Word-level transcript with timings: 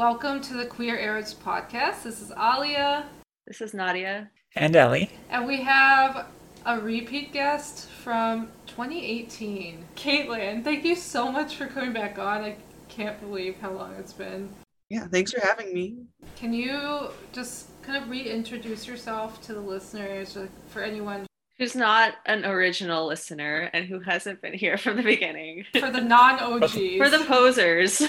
Welcome 0.00 0.40
to 0.44 0.54
the 0.54 0.64
Queer 0.64 0.98
Arabs 0.98 1.34
podcast. 1.34 2.04
This 2.04 2.22
is 2.22 2.32
Alia. 2.32 3.04
This 3.46 3.60
is 3.60 3.74
Nadia. 3.74 4.30
And 4.56 4.74
Ellie. 4.74 5.10
And 5.28 5.46
we 5.46 5.60
have 5.60 6.26
a 6.64 6.80
repeat 6.80 7.34
guest 7.34 7.86
from 8.02 8.48
2018, 8.66 9.84
Caitlin. 9.96 10.64
Thank 10.64 10.86
you 10.86 10.96
so 10.96 11.30
much 11.30 11.56
for 11.56 11.66
coming 11.66 11.92
back 11.92 12.18
on. 12.18 12.40
I 12.40 12.56
can't 12.88 13.20
believe 13.20 13.60
how 13.60 13.72
long 13.72 13.92
it's 13.98 14.14
been. 14.14 14.48
Yeah, 14.88 15.06
thanks 15.06 15.32
for 15.32 15.40
having 15.46 15.74
me. 15.74 15.98
Can 16.34 16.54
you 16.54 17.10
just 17.34 17.66
kind 17.82 18.02
of 18.02 18.08
reintroduce 18.08 18.86
yourself 18.86 19.42
to 19.42 19.52
the 19.52 19.60
listeners, 19.60 20.34
for 20.70 20.82
anyone 20.82 21.26
who's 21.58 21.76
not 21.76 22.14
an 22.24 22.46
original 22.46 23.06
listener 23.06 23.68
and 23.74 23.84
who 23.84 24.00
hasn't 24.00 24.40
been 24.40 24.54
here 24.54 24.78
from 24.78 24.96
the 24.96 25.02
beginning? 25.02 25.66
For 25.78 25.90
the 25.90 26.00
non 26.00 26.40
OGs. 26.40 26.96
for 26.96 27.10
the 27.10 27.22
posers. 27.28 28.00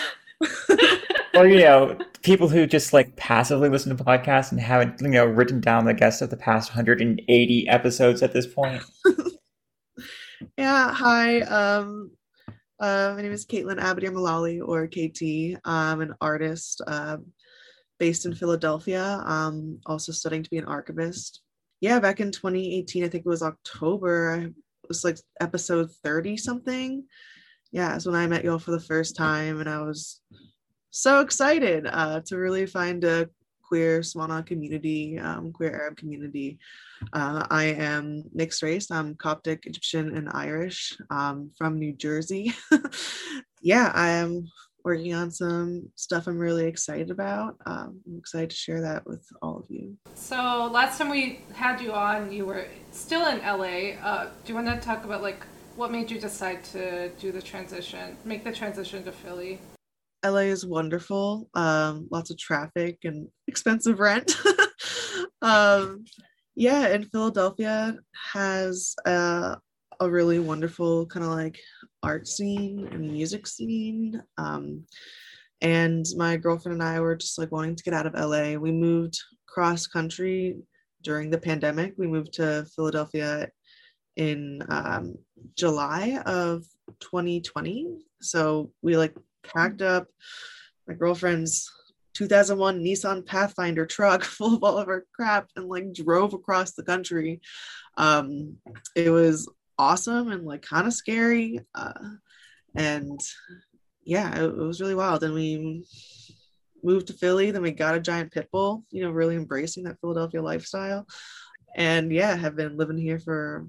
or 1.35 1.47
you 1.47 1.59
know 1.59 1.97
people 2.21 2.47
who 2.47 2.65
just 2.65 2.93
like 2.93 3.15
passively 3.15 3.69
listen 3.69 3.95
to 3.95 4.03
podcasts 4.03 4.51
and 4.51 4.59
haven't 4.59 5.01
you 5.01 5.07
know 5.07 5.25
written 5.25 5.59
down 5.59 5.85
the 5.85 5.93
guests 5.93 6.21
of 6.21 6.29
the 6.29 6.37
past 6.37 6.71
180 6.71 7.67
episodes 7.67 8.21
at 8.21 8.33
this 8.33 8.47
point 8.47 8.81
yeah 10.57 10.93
hi 10.93 11.41
um 11.41 12.11
uh, 12.79 13.13
my 13.15 13.21
name 13.21 13.31
is 13.31 13.45
Caitlin 13.45 13.79
Abadir 13.79 14.11
Mullally 14.11 14.59
or 14.59 14.87
KT. 14.87 15.61
I'm 15.63 16.01
an 16.01 16.15
artist 16.19 16.81
uh, 16.87 17.17
based 17.99 18.25
in 18.25 18.33
Philadelphia. 18.33 19.21
Um, 19.23 19.77
also 19.85 20.11
studying 20.11 20.41
to 20.41 20.49
be 20.49 20.57
an 20.57 20.65
archivist. 20.65 21.41
Yeah, 21.79 21.99
back 21.99 22.21
in 22.21 22.31
2018, 22.31 23.03
I 23.03 23.07
think 23.07 23.23
it 23.23 23.29
was 23.29 23.43
October. 23.43 24.47
It 24.47 24.87
was 24.87 25.03
like 25.03 25.19
episode 25.39 25.91
30 26.03 26.37
something. 26.37 27.03
Yeah, 27.71 27.95
it's 27.95 28.07
when 28.07 28.15
I 28.15 28.25
met 28.25 28.43
y'all 28.43 28.57
for 28.57 28.71
the 28.71 28.79
first 28.79 29.15
time, 29.15 29.59
and 29.59 29.69
I 29.69 29.83
was 29.83 30.19
so 30.91 31.21
excited 31.21 31.87
uh, 31.89 32.21
to 32.25 32.37
really 32.37 32.65
find 32.65 33.03
a 33.03 33.29
queer 33.67 34.01
Swana 34.01 34.45
community, 34.45 35.17
um, 35.17 35.53
queer 35.53 35.73
Arab 35.73 35.95
community. 35.95 36.59
Uh, 37.13 37.47
I 37.49 37.63
am 37.63 38.25
mixed 38.33 38.61
race. 38.61 38.91
I'm 38.91 39.15
Coptic, 39.15 39.65
Egyptian, 39.65 40.15
and 40.17 40.29
Irish 40.33 40.97
um, 41.09 41.51
from 41.57 41.79
New 41.79 41.93
Jersey. 41.93 42.53
yeah, 43.61 43.91
I 43.95 44.09
am 44.09 44.45
working 44.83 45.13
on 45.13 45.31
some 45.31 45.89
stuff 45.95 46.27
I'm 46.27 46.37
really 46.37 46.65
excited 46.65 47.11
about. 47.11 47.55
Um, 47.65 48.01
I'm 48.05 48.17
excited 48.17 48.49
to 48.49 48.55
share 48.55 48.81
that 48.81 49.07
with 49.07 49.25
all 49.41 49.57
of 49.57 49.65
you. 49.69 49.95
So 50.15 50.69
last 50.71 50.97
time 50.97 51.09
we 51.09 51.39
had 51.53 51.79
you 51.79 51.93
on, 51.93 52.31
you 52.31 52.45
were 52.45 52.67
still 52.91 53.25
in 53.27 53.39
LA. 53.39 53.97
Uh, 54.03 54.29
do 54.43 54.53
you 54.53 54.55
want 54.55 54.67
to 54.67 54.85
talk 54.85 55.05
about 55.05 55.21
like 55.21 55.45
what 55.75 55.91
made 55.91 56.11
you 56.11 56.19
decide 56.19 56.63
to 56.65 57.09
do 57.19 57.31
the 57.31 57.41
transition, 57.41 58.17
make 58.25 58.43
the 58.43 58.51
transition 58.51 59.03
to 59.05 59.11
Philly? 59.11 59.59
LA 60.23 60.49
is 60.51 60.65
wonderful. 60.65 61.49
Um, 61.53 62.07
lots 62.11 62.29
of 62.29 62.37
traffic 62.37 62.99
and 63.03 63.27
expensive 63.47 63.99
rent. 63.99 64.35
um, 65.41 66.05
yeah, 66.55 66.87
and 66.87 67.09
Philadelphia 67.11 67.97
has 68.33 68.95
a, 69.05 69.57
a 69.99 70.09
really 70.09 70.39
wonderful 70.39 71.05
kind 71.07 71.25
of 71.25 71.31
like 71.31 71.59
art 72.03 72.27
scene 72.27 72.87
and 72.91 73.11
music 73.11 73.47
scene. 73.47 74.21
Um, 74.37 74.85
and 75.61 76.05
my 76.17 76.37
girlfriend 76.37 76.81
and 76.81 76.83
I 76.83 76.99
were 76.99 77.15
just 77.15 77.37
like 77.37 77.51
wanting 77.51 77.75
to 77.75 77.83
get 77.83 77.93
out 77.93 78.07
of 78.07 78.13
LA. 78.13 78.55
We 78.59 78.71
moved 78.71 79.19
cross 79.47 79.87
country 79.87 80.57
during 81.03 81.29
the 81.29 81.37
pandemic. 81.37 81.93
We 81.97 82.07
moved 82.07 82.33
to 82.33 82.65
Philadelphia 82.75 83.49
in 84.17 84.63
um, 84.69 85.15
July 85.57 86.21
of 86.25 86.63
2020. 86.99 87.87
So 88.21 88.71
we 88.81 88.97
like 88.97 89.15
packed 89.43 89.81
up 89.81 90.07
my 90.87 90.93
girlfriend's 90.93 91.71
2001 92.13 92.83
Nissan 92.83 93.25
Pathfinder 93.25 93.85
truck 93.85 94.23
full 94.25 94.55
of 94.55 94.63
all 94.63 94.77
of 94.77 94.87
our 94.87 95.05
crap 95.13 95.49
and 95.55 95.67
like 95.67 95.93
drove 95.93 96.33
across 96.33 96.73
the 96.73 96.83
country. 96.83 97.41
Um, 97.97 98.57
it 98.95 99.09
was 99.09 99.49
awesome 99.77 100.31
and 100.31 100.45
like 100.45 100.61
kind 100.61 100.87
of 100.87 100.93
scary. 100.93 101.59
Uh, 101.73 101.93
and 102.75 103.19
yeah, 104.03 104.35
it, 104.35 104.43
it, 104.43 104.57
was 104.57 104.81
really 104.81 104.95
wild. 104.95 105.23
And 105.23 105.33
we 105.33 105.85
moved 106.83 107.07
to 107.07 107.13
Philly, 107.13 107.51
then 107.51 107.61
we 107.61 107.71
got 107.71 107.95
a 107.95 107.99
giant 107.99 108.31
pit 108.31 108.49
bull, 108.51 108.83
you 108.91 109.03
know, 109.03 109.11
really 109.11 109.35
embracing 109.35 109.83
that 109.85 109.99
Philadelphia 110.01 110.41
lifestyle. 110.41 111.05
And 111.75 112.11
yeah, 112.11 112.35
have 112.35 112.55
been 112.55 112.77
living 112.77 112.97
here 112.97 113.19
for 113.19 113.67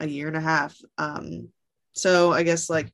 a 0.00 0.06
year 0.06 0.28
and 0.28 0.36
a 0.36 0.40
half. 0.40 0.76
Um, 0.96 1.48
so 1.92 2.32
I 2.32 2.42
guess 2.44 2.70
like, 2.70 2.90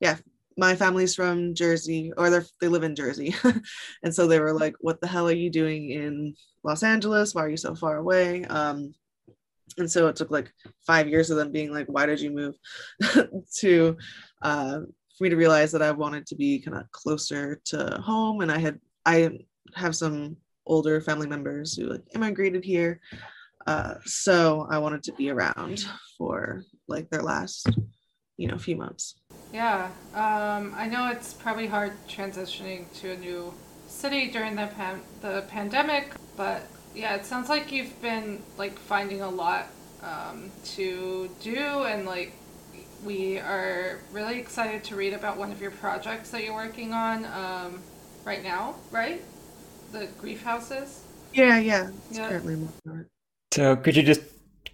yeah, 0.00 0.16
my 0.56 0.74
family's 0.74 1.14
from 1.14 1.54
Jersey, 1.54 2.12
or 2.16 2.30
they 2.30 2.40
they 2.60 2.68
live 2.68 2.82
in 2.82 2.94
Jersey, 2.94 3.34
and 4.02 4.14
so 4.14 4.26
they 4.26 4.40
were 4.40 4.52
like, 4.52 4.74
"What 4.80 5.00
the 5.00 5.06
hell 5.06 5.28
are 5.28 5.32
you 5.32 5.50
doing 5.50 5.90
in 5.90 6.34
Los 6.62 6.82
Angeles? 6.82 7.34
Why 7.34 7.44
are 7.44 7.48
you 7.48 7.56
so 7.56 7.74
far 7.74 7.96
away?" 7.96 8.44
Um, 8.44 8.94
and 9.78 9.90
so 9.90 10.08
it 10.08 10.16
took 10.16 10.30
like 10.30 10.52
five 10.86 11.08
years 11.08 11.30
of 11.30 11.36
them 11.36 11.52
being 11.52 11.72
like, 11.72 11.86
"Why 11.86 12.06
did 12.06 12.20
you 12.20 12.30
move?" 12.30 12.54
to 13.58 13.96
uh, 14.42 14.80
for 15.16 15.24
me 15.24 15.30
to 15.30 15.36
realize 15.36 15.72
that 15.72 15.82
I 15.82 15.90
wanted 15.92 16.26
to 16.26 16.36
be 16.36 16.60
kind 16.60 16.76
of 16.76 16.90
closer 16.92 17.60
to 17.66 18.00
home, 18.02 18.40
and 18.40 18.50
I 18.50 18.58
had 18.58 18.80
I 19.06 19.38
have 19.74 19.96
some 19.96 20.36
older 20.66 21.00
family 21.00 21.26
members 21.26 21.74
who 21.74 21.86
like 21.86 22.02
immigrated 22.14 22.64
here, 22.64 23.00
uh, 23.66 23.94
so 24.04 24.66
I 24.70 24.78
wanted 24.78 25.02
to 25.04 25.12
be 25.12 25.30
around 25.30 25.84
for 26.18 26.64
like 26.88 27.08
their 27.10 27.22
last 27.22 27.68
you 28.40 28.48
know 28.48 28.56
few 28.56 28.74
months. 28.74 29.16
Yeah, 29.52 29.90
um, 30.14 30.74
I 30.76 30.88
know 30.88 31.10
it's 31.10 31.34
probably 31.34 31.66
hard 31.66 31.92
transitioning 32.08 32.86
to 33.00 33.12
a 33.12 33.16
new 33.16 33.52
city 33.86 34.30
during 34.30 34.56
the 34.56 34.68
pan- 34.68 35.02
the 35.20 35.44
pandemic, 35.48 36.14
but 36.36 36.62
yeah, 36.94 37.16
it 37.16 37.26
sounds 37.26 37.48
like 37.50 37.70
you've 37.70 38.00
been 38.00 38.42
like 38.56 38.78
finding 38.78 39.20
a 39.20 39.28
lot 39.28 39.66
um, 40.02 40.50
to 40.76 41.28
do, 41.42 41.84
and 41.84 42.06
like 42.06 42.32
we 43.04 43.38
are 43.38 43.98
really 44.10 44.38
excited 44.38 44.84
to 44.84 44.96
read 44.96 45.12
about 45.12 45.36
one 45.36 45.52
of 45.52 45.60
your 45.60 45.70
projects 45.72 46.30
that 46.30 46.42
you're 46.42 46.54
working 46.54 46.94
on 46.94 47.26
um, 47.26 47.80
right 48.24 48.42
now, 48.42 48.76
right? 48.90 49.22
The 49.92 50.08
grief 50.18 50.42
houses. 50.42 51.02
Yeah, 51.34 51.58
yeah, 51.58 51.90
it's 52.08 52.18
yeah. 52.18 52.28
currently 52.28 52.56
So, 53.52 53.76
could 53.76 53.96
you 53.96 54.02
just 54.02 54.22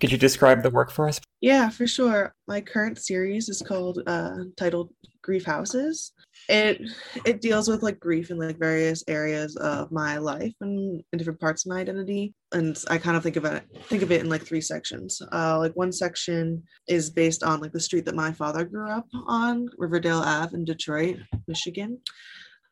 could 0.01 0.13
you 0.13 0.19
describe 0.19 0.63
the 0.63 0.71
work 0.71 0.91
for 0.91 1.09
us? 1.09 1.21
Yeah, 1.41 1.71
for 1.71 1.87
sure. 1.87 2.35
My 2.49 2.61
current 2.61 2.99
series 2.99 3.49
is 3.49 3.63
called 3.63 4.03
uh 4.07 4.37
titled 4.57 4.91
Grief 5.23 5.45
Houses. 5.45 6.13
It 6.49 6.81
it 7.25 7.41
deals 7.41 7.69
with 7.69 7.83
like 7.83 7.99
grief 7.99 8.31
in 8.31 8.39
like 8.39 8.59
various 8.59 9.03
areas 9.09 9.57
of 9.57 9.91
my 9.91 10.19
life 10.19 10.55
and 10.61 11.03
in 11.13 11.19
different 11.19 11.41
parts 11.41 11.65
of 11.65 11.71
my 11.71 11.81
identity. 11.81 12.35
And 12.53 12.77
I 12.89 12.99
kind 12.99 13.17
of 13.17 13.23
think 13.23 13.37
of 13.37 13.45
it 13.45 13.65
think 13.85 14.03
of 14.03 14.13
it 14.13 14.21
in 14.21 14.29
like 14.29 14.45
three 14.45 14.61
sections. 14.61 15.21
Uh 15.33 15.59
like 15.59 15.75
one 15.75 15.93
section 15.93 16.63
is 16.89 17.11
based 17.11 17.43
on 17.43 17.61
like 17.61 17.73
the 17.73 17.81
street 17.81 18.05
that 18.05 18.15
my 18.15 18.33
father 18.33 18.65
grew 18.65 18.89
up 18.89 19.07
on, 19.27 19.69
Riverdale 19.79 20.21
Ave 20.21 20.55
in 20.55 20.65
Detroit, 20.65 21.19
Michigan. 21.49 21.99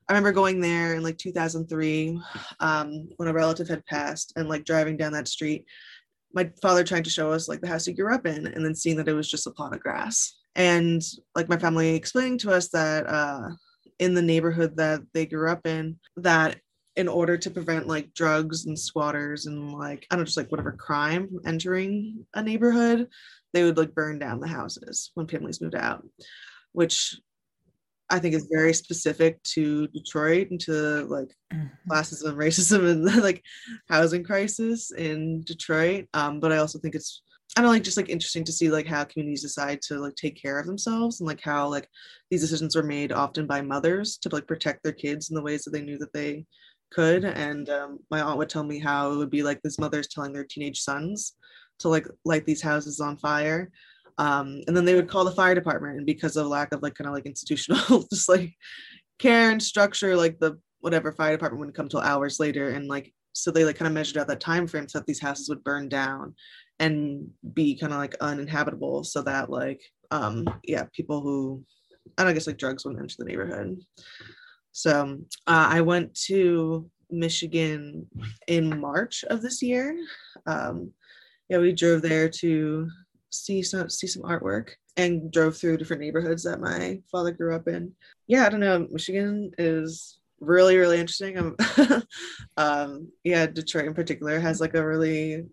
I 0.09 0.13
remember 0.13 0.33
going 0.33 0.61
there 0.61 0.95
in 0.95 1.03
like 1.03 1.17
2003 1.17 2.21
um, 2.61 3.09
when 3.17 3.29
a 3.29 3.33
relative 3.33 3.69
had 3.69 3.87
passed 3.87 4.35
and 4.37 4.51
like 4.51 4.67
driving 4.67 4.99
down 4.99 5.13
that 5.13 5.29
street 5.29 5.65
my 6.35 6.51
father 6.61 6.85
trying 6.85 7.05
to 7.05 7.11
show 7.11 7.31
us 7.31 7.49
like 7.49 7.61
the 7.61 7.69
house 7.69 7.85
he 7.85 7.93
grew 7.93 8.15
up 8.15 8.27
in 8.27 8.47
and 8.47 8.65
then 8.65 8.75
seeing 8.75 8.97
that 8.97 9.09
it 9.09 9.15
was 9.15 9.31
just 9.31 9.47
a 9.47 9.51
plot 9.51 9.75
of 9.75 9.81
grass. 9.81 10.37
And 10.57 11.03
like 11.35 11.49
my 11.49 11.57
family 11.57 11.95
explaining 11.95 12.39
to 12.39 12.53
us 12.53 12.69
that 12.69 13.07
uh 13.07 13.49
in 13.99 14.15
the 14.15 14.23
neighborhood 14.23 14.77
that 14.77 15.01
they 15.13 15.27
grew 15.27 15.51
up 15.51 15.67
in 15.67 15.97
that 16.17 16.57
in 16.97 17.09
order 17.09 17.37
to 17.37 17.51
prevent 17.51 17.87
like 17.87 18.15
drugs 18.15 18.67
and 18.67 18.79
squatters 18.79 19.47
and 19.47 19.73
like 19.73 20.07
i 20.11 20.15
don't 20.15 20.21
know 20.21 20.25
just 20.25 20.37
like 20.37 20.51
whatever 20.51 20.73
crime 20.73 21.29
entering 21.45 22.25
a 22.35 22.43
neighborhood 22.43 23.09
they 23.53 23.63
would 23.63 23.77
like 23.77 23.95
burn 23.95 24.19
down 24.19 24.41
the 24.41 24.49
houses 24.49 25.11
when 25.15 25.27
families 25.27 25.61
moved 25.61 25.75
out 25.75 26.05
which 26.73 27.17
I 28.11 28.19
think 28.19 28.35
is 28.35 28.49
very 28.51 28.75
specific 28.75 29.43
to 29.55 29.89
Detroit 29.89 30.51
and 30.51 30.61
to 30.61 31.05
like 31.05 31.35
mm-hmm. 31.53 31.91
classism 31.91 32.35
racism 32.37 32.91
and 32.91 33.23
like 33.23 33.43
housing 33.89 34.25
crisis 34.25 34.93
in 34.93 35.43
Detroit. 35.43 36.07
Um, 36.15 36.41
but 36.41 36.53
I 36.53 36.59
also 36.59 36.79
think 36.79 36.95
it's 36.95 37.23
I 37.57 37.61
don't 37.61 37.69
know, 37.69 37.73
like 37.73 37.85
just 37.85 37.97
like 37.97 38.09
interesting 38.09 38.43
to 38.45 38.53
see 38.53 38.69
like 38.69 38.87
how 38.87 39.05
communities 39.05 39.43
decide 39.43 39.81
to 39.83 39.99
like 39.99 40.17
take 40.17 40.41
care 40.41 40.59
of 40.59 40.67
themselves 40.67 41.21
and 41.21 41.29
like 41.29 41.41
how 41.41 41.69
like 41.69 41.89
these 42.31 42.41
decisions 42.41 42.75
were 42.75 42.83
made 42.83 43.13
often 43.13 43.47
by 43.47 43.61
mothers 43.61 44.19
to 44.19 44.29
like 44.31 44.49
protect 44.49 44.83
their 44.83 44.93
kids 44.93 45.31
in 45.31 45.37
the 45.37 45.43
ways 45.43 45.63
that 45.63 45.71
they 45.71 45.83
knew 45.83 45.97
that 45.99 46.13
they 46.13 46.47
could. 46.91 47.25
And 47.25 47.69
um, 47.71 47.99
my 48.11 48.21
aunt 48.23 48.39
would 48.39 48.49
tell 48.49 48.65
me 48.65 48.81
how 48.81 49.13
it 49.13 49.17
would 49.19 49.31
be 49.31 49.45
like 49.45 49.61
these 49.63 49.79
mothers 49.79 50.09
telling 50.09 50.33
their 50.33 50.47
teenage 50.49 50.81
sons 50.81 51.35
to 51.79 51.89
like 51.89 52.09
light 52.25 52.45
these 52.45 52.63
houses 52.63 52.99
on 52.99 53.19
fire 53.19 53.71
um, 54.19 54.61
and 54.67 54.77
then 54.77 54.85
they 54.85 54.95
would 54.95 55.09
call 55.09 55.25
the 55.25 55.33
fire 55.33 55.55
department 55.55 55.97
and 55.97 56.07
because 56.07 56.37
of 56.37 56.47
lack 56.47 56.73
of 56.73 56.83
like 56.83 56.95
kind 56.95 57.09
of 57.09 57.15
like 57.15 57.27
institutional 57.27 58.07
just 58.13 58.29
like 58.29 58.53
care 59.19 59.51
and 59.51 59.63
structure 59.63 60.17
like 60.17 60.39
the 60.39 60.59
whatever 60.81 61.13
fire 61.13 61.33
department 61.33 61.61
wouldn't 61.61 61.77
come 61.77 61.89
till 61.89 62.01
hours 62.01 62.39
later 62.39 62.71
and 62.71 62.89
like 62.89 63.13
so 63.33 63.51
they 63.51 63.65
like 63.65 63.77
kind 63.77 63.87
of 63.87 63.93
measured 63.93 64.19
out 64.19 64.29
that 64.29 64.41
time 64.41 64.67
frame 64.67 64.89
so 64.89 64.99
that 64.99 65.07
these 65.07 65.21
houses 65.21 65.49
would 65.49 65.65
burn 65.65 65.89
down 65.89 66.35
and 66.79 67.29
be 67.55 67.77
kind 67.77 67.93
of 67.93 67.99
like 67.99 68.15
uninhabitable 68.21 69.03
so 69.05 69.23
that 69.23 69.51
like 69.51 69.81
um 70.11 70.45
yeah 70.65 70.85
people 70.93 71.21
who 71.21 71.65
i 72.19 72.25
don't 72.25 72.35
guess 72.35 72.47
like 72.47 72.59
drugs 72.59 72.85
wouldn't 72.85 73.03
enter 73.03 73.17
the 73.19 73.25
neighborhood 73.25 73.77
So 74.77 75.21
uh, 75.47 75.69
I 75.71 75.83
went 75.83 76.15
to 76.27 76.91
Michigan 77.09 78.09
in 78.49 78.81
March 78.81 79.25
of 79.31 79.41
this 79.41 79.63
year. 79.63 79.97
Um, 80.47 80.91
yeah, 81.49 81.59
we 81.59 81.73
drove 81.73 82.03
there 82.03 82.29
to 82.29 82.91
see 83.35 83.63
some 83.63 83.91
see 83.91 84.07
some 84.07 84.23
artwork 84.23 84.71
and 84.97 85.31
drove 85.33 85.57
through 85.57 85.77
different 85.77 86.03
neighborhoods 86.03 86.43
that 86.45 86.61
my 86.61 87.01
father 87.11 87.33
grew 87.33 87.55
up 87.55 87.69
in. 87.69 87.93
Yeah, 88.27 88.47
I 88.47 88.49
don't 88.49 88.61
know. 88.61 88.87
Michigan 88.91 89.51
is 89.59 90.19
really 90.41 90.77
really 90.77 90.99
interesting. 91.01 91.57
Um, 92.57 93.09
yeah, 93.25 93.47
Detroit 93.47 93.87
in 93.87 93.95
particular 93.95 94.39
has 94.39 94.61
like 94.61 94.75
a 94.75 94.87
really 94.87 95.45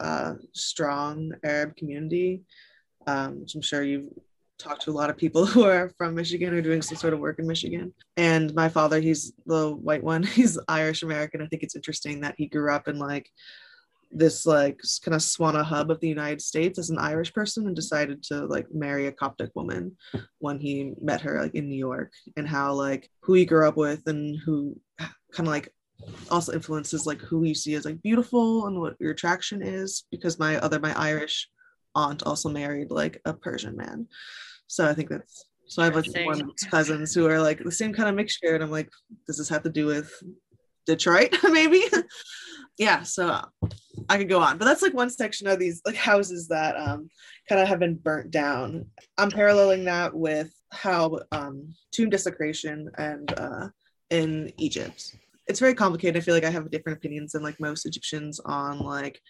uh, 0.00 0.34
strong 0.52 1.32
Arab 1.44 1.76
community, 1.76 2.42
um, 3.06 3.40
which 3.40 3.54
I'm 3.54 3.62
sure 3.62 3.82
you've 3.82 4.10
talked 4.58 4.82
to 4.82 4.90
a 4.90 4.92
lot 4.92 5.10
of 5.10 5.16
people 5.16 5.46
who 5.52 5.64
are 5.64 5.90
from 5.96 6.14
Michigan 6.14 6.54
or 6.54 6.62
doing 6.62 6.82
some 6.82 6.96
sort 6.96 7.14
of 7.14 7.20
work 7.20 7.38
in 7.38 7.46
Michigan. 7.46 7.92
And 8.16 8.54
my 8.54 8.68
father, 8.68 9.00
he's 9.00 9.32
the 9.46 9.74
white 9.74 10.02
one. 10.02 10.22
He's 10.38 10.58
Irish 10.68 11.02
American. 11.02 11.42
I 11.42 11.46
think 11.46 11.62
it's 11.62 11.76
interesting 11.76 12.20
that 12.20 12.34
he 12.38 12.46
grew 12.46 12.72
up 12.72 12.88
in 12.88 12.98
like 12.98 13.30
this 14.12 14.46
like 14.46 14.80
kind 15.04 15.14
of 15.14 15.20
Swana 15.20 15.64
hub 15.64 15.90
of 15.90 16.00
the 16.00 16.08
United 16.08 16.40
States 16.40 16.78
as 16.78 16.90
an 16.90 16.98
Irish 16.98 17.32
person 17.32 17.66
and 17.66 17.74
decided 17.74 18.22
to 18.24 18.46
like 18.46 18.66
marry 18.72 19.06
a 19.06 19.12
Coptic 19.12 19.50
woman 19.54 19.96
when 20.38 20.60
he 20.60 20.92
met 21.00 21.22
her 21.22 21.40
like 21.40 21.54
in 21.54 21.68
New 21.68 21.78
York 21.78 22.12
and 22.36 22.46
how 22.46 22.72
like 22.74 23.08
who 23.22 23.34
he 23.34 23.44
grew 23.44 23.66
up 23.66 23.76
with 23.76 24.02
and 24.06 24.38
who 24.44 24.78
kind 24.98 25.48
of 25.48 25.48
like 25.48 25.72
also 26.30 26.52
influences 26.52 27.06
like 27.06 27.20
who 27.20 27.44
you 27.44 27.54
see 27.54 27.74
as 27.74 27.84
like 27.84 28.02
beautiful 28.02 28.66
and 28.66 28.78
what 28.78 28.96
your 29.00 29.12
attraction 29.12 29.62
is 29.62 30.04
because 30.10 30.38
my 30.38 30.56
other 30.58 30.78
my 30.78 30.92
Irish 30.98 31.48
aunt 31.94 32.22
also 32.24 32.48
married 32.48 32.90
like 32.90 33.20
a 33.24 33.32
Persian 33.32 33.76
man. 33.76 34.06
So 34.66 34.88
I 34.88 34.94
think 34.94 35.10
that's 35.10 35.46
so 35.66 35.80
I 35.80 35.86
have 35.86 35.96
like 35.96 36.26
one 36.26 36.50
cousins 36.70 37.14
who 37.14 37.26
are 37.28 37.40
like 37.40 37.62
the 37.62 37.72
same 37.72 37.94
kind 37.94 38.08
of 38.08 38.14
mixture, 38.14 38.54
and 38.54 38.62
I'm 38.62 38.70
like, 38.70 38.90
does 39.26 39.38
this 39.38 39.48
have 39.48 39.62
to 39.62 39.70
do 39.70 39.86
with 39.86 40.12
Detroit? 40.86 41.36
Maybe. 41.50 41.82
yeah. 42.78 43.02
So 43.02 43.40
I 44.08 44.18
could 44.18 44.28
go 44.28 44.40
on, 44.40 44.58
but 44.58 44.64
that's 44.64 44.82
like 44.82 44.94
one 44.94 45.10
section 45.10 45.46
of 45.46 45.58
these 45.58 45.80
like 45.84 45.96
houses 45.96 46.48
that 46.48 46.76
um 46.76 47.08
kind 47.48 47.60
of 47.60 47.68
have 47.68 47.78
been 47.78 47.96
burnt 47.96 48.30
down. 48.30 48.86
I'm 49.18 49.30
paralleling 49.30 49.84
that 49.84 50.14
with 50.14 50.52
how 50.72 51.20
um 51.32 51.74
tomb 51.92 52.10
desecration 52.10 52.90
and 52.98 53.32
uh 53.38 53.68
in 54.10 54.52
Egypt. 54.58 55.16
It's 55.46 55.60
very 55.60 55.74
complicated. 55.74 56.16
I 56.16 56.24
feel 56.24 56.34
like 56.34 56.44
I 56.44 56.50
have 56.50 56.70
different 56.70 56.98
opinions 56.98 57.32
than 57.32 57.42
like 57.42 57.58
most 57.60 57.86
Egyptians 57.86 58.40
on 58.44 58.78
like 58.80 59.20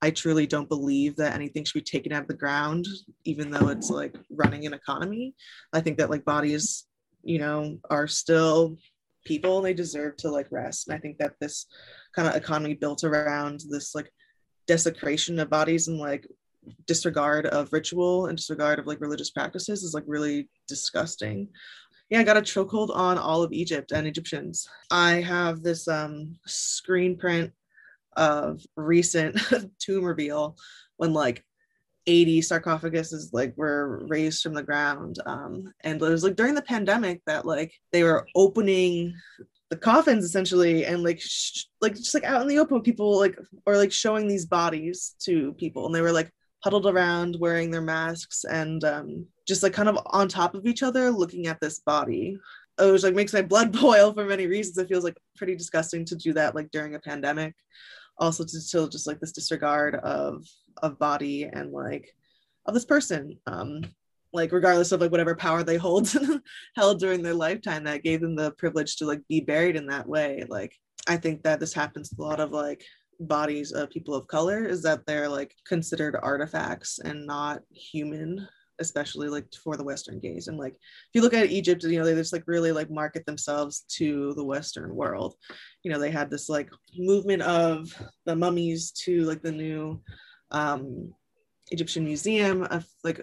I 0.00 0.10
truly 0.10 0.46
don't 0.46 0.68
believe 0.68 1.16
that 1.16 1.34
anything 1.34 1.64
should 1.64 1.74
be 1.74 1.80
taken 1.82 2.12
out 2.12 2.22
of 2.22 2.28
the 2.28 2.34
ground, 2.34 2.86
even 3.24 3.50
though 3.50 3.68
it's 3.68 3.90
like 3.90 4.16
running 4.30 4.64
an 4.64 4.72
economy. 4.72 5.34
I 5.72 5.80
think 5.80 5.98
that 5.98 6.10
like 6.10 6.24
bodies, 6.24 6.86
you 7.24 7.40
know, 7.40 7.78
are 7.90 8.06
still 8.06 8.76
people 9.28 9.58
and 9.58 9.66
they 9.66 9.74
deserve 9.74 10.16
to 10.16 10.30
like 10.30 10.48
rest. 10.50 10.88
And 10.88 10.96
I 10.96 10.98
think 10.98 11.18
that 11.18 11.34
this 11.40 11.66
kind 12.16 12.26
of 12.26 12.34
economy 12.34 12.74
built 12.74 13.04
around 13.04 13.60
this 13.68 13.94
like 13.94 14.10
desecration 14.66 15.38
of 15.38 15.50
bodies 15.50 15.88
and 15.88 15.98
like 15.98 16.26
disregard 16.86 17.46
of 17.46 17.72
ritual 17.72 18.26
and 18.26 18.36
disregard 18.36 18.78
of 18.78 18.86
like 18.86 19.00
religious 19.00 19.30
practices 19.30 19.82
is 19.82 19.94
like 19.94 20.04
really 20.06 20.48
disgusting. 20.66 21.48
Yeah, 22.10 22.20
I 22.20 22.24
got 22.24 22.38
a 22.38 22.42
chokehold 22.42 22.94
on 22.96 23.18
all 23.18 23.42
of 23.42 23.52
Egypt 23.52 23.92
and 23.92 24.06
Egyptians. 24.06 24.66
I 24.90 25.20
have 25.20 25.62
this 25.62 25.86
um 25.86 26.36
screen 26.46 27.16
print 27.18 27.52
of 28.16 28.62
recent 28.76 29.38
tomb 29.78 30.04
reveal 30.04 30.56
when 30.96 31.12
like 31.12 31.44
80 32.08 32.40
sarcophaguses 32.40 33.28
like 33.32 33.52
were 33.56 34.04
raised 34.08 34.42
from 34.42 34.54
the 34.54 34.62
ground 34.62 35.18
um, 35.26 35.72
and 35.84 36.02
it 36.02 36.08
was 36.08 36.24
like 36.24 36.36
during 36.36 36.54
the 36.54 36.62
pandemic 36.62 37.20
that 37.26 37.46
like 37.46 37.72
they 37.92 38.02
were 38.02 38.26
opening 38.34 39.14
the 39.70 39.76
coffins 39.76 40.24
essentially 40.24 40.86
and 40.86 41.02
like 41.02 41.20
sh- 41.20 41.66
like 41.82 41.94
just 41.94 42.14
like 42.14 42.24
out 42.24 42.40
in 42.40 42.48
the 42.48 42.58
open 42.58 42.80
people 42.80 43.18
like 43.18 43.38
or 43.66 43.76
like 43.76 43.92
showing 43.92 44.26
these 44.26 44.46
bodies 44.46 45.14
to 45.20 45.52
people 45.54 45.86
and 45.86 45.94
they 45.94 46.00
were 46.00 46.12
like 46.12 46.32
huddled 46.64 46.86
around 46.86 47.36
wearing 47.38 47.70
their 47.70 47.82
masks 47.82 48.44
and 48.44 48.82
um, 48.84 49.26
just 49.46 49.62
like 49.62 49.72
kind 49.72 49.88
of 49.88 49.98
on 50.06 50.28
top 50.28 50.54
of 50.54 50.66
each 50.66 50.82
other 50.82 51.10
looking 51.10 51.46
at 51.46 51.60
this 51.60 51.80
body. 51.80 52.36
It 52.80 52.90
was 52.90 53.04
like 53.04 53.14
makes 53.14 53.32
my 53.32 53.42
blood 53.42 53.72
boil 53.80 54.12
for 54.12 54.24
many 54.24 54.46
reasons. 54.46 54.78
It 54.78 54.88
feels 54.88 55.04
like 55.04 55.16
pretty 55.36 55.56
disgusting 55.56 56.04
to 56.06 56.16
do 56.16 56.32
that 56.32 56.54
like 56.54 56.70
during 56.70 56.94
a 56.94 57.00
pandemic 57.00 57.54
also 58.18 58.44
to 58.44 58.60
still 58.60 58.88
just 58.88 59.06
like 59.06 59.20
this 59.20 59.32
disregard 59.32 59.94
of 59.96 60.44
of 60.82 60.98
body 60.98 61.44
and 61.44 61.72
like 61.72 62.14
of 62.66 62.74
this 62.74 62.84
person 62.84 63.36
um 63.46 63.82
like 64.32 64.52
regardless 64.52 64.92
of 64.92 65.00
like 65.00 65.10
whatever 65.10 65.34
power 65.34 65.62
they 65.62 65.76
hold 65.76 66.12
held 66.76 67.00
during 67.00 67.22
their 67.22 67.34
lifetime 67.34 67.84
that 67.84 68.02
gave 68.02 68.20
them 68.20 68.36
the 68.36 68.50
privilege 68.52 68.96
to 68.96 69.06
like 69.06 69.20
be 69.28 69.40
buried 69.40 69.76
in 69.76 69.86
that 69.86 70.06
way 70.06 70.44
like 70.48 70.72
i 71.06 71.16
think 71.16 71.42
that 71.42 71.60
this 71.60 71.72
happens 71.72 72.12
a 72.12 72.22
lot 72.22 72.40
of 72.40 72.50
like 72.50 72.84
bodies 73.20 73.72
of 73.72 73.90
people 73.90 74.14
of 74.14 74.26
color 74.28 74.64
is 74.64 74.82
that 74.82 75.04
they're 75.06 75.28
like 75.28 75.52
considered 75.66 76.16
artifacts 76.22 77.00
and 77.00 77.26
not 77.26 77.62
human 77.70 78.46
especially 78.80 79.28
like 79.28 79.46
for 79.62 79.76
the 79.76 79.84
western 79.84 80.18
gaze. 80.20 80.48
And 80.48 80.58
like 80.58 80.74
if 80.74 81.10
you 81.14 81.22
look 81.22 81.34
at 81.34 81.50
egypt 81.50 81.82
you 81.84 81.98
know 81.98 82.04
they 82.04 82.14
just 82.14 82.32
like 82.32 82.44
really 82.46 82.72
like 82.72 82.90
market 82.90 83.26
themselves 83.26 83.84
to 83.96 84.32
the 84.34 84.44
western 84.44 84.94
world. 84.94 85.34
You 85.82 85.90
know 85.90 85.98
they 85.98 86.10
had 86.10 86.30
this 86.30 86.48
like 86.48 86.70
movement 86.96 87.42
of 87.42 87.92
the 88.24 88.36
mummies 88.36 88.90
to 89.04 89.22
like 89.22 89.42
the 89.42 89.52
new 89.52 90.00
um 90.50 91.12
egyptian 91.70 92.04
museum 92.04 92.62
of 92.70 92.86
like 93.04 93.20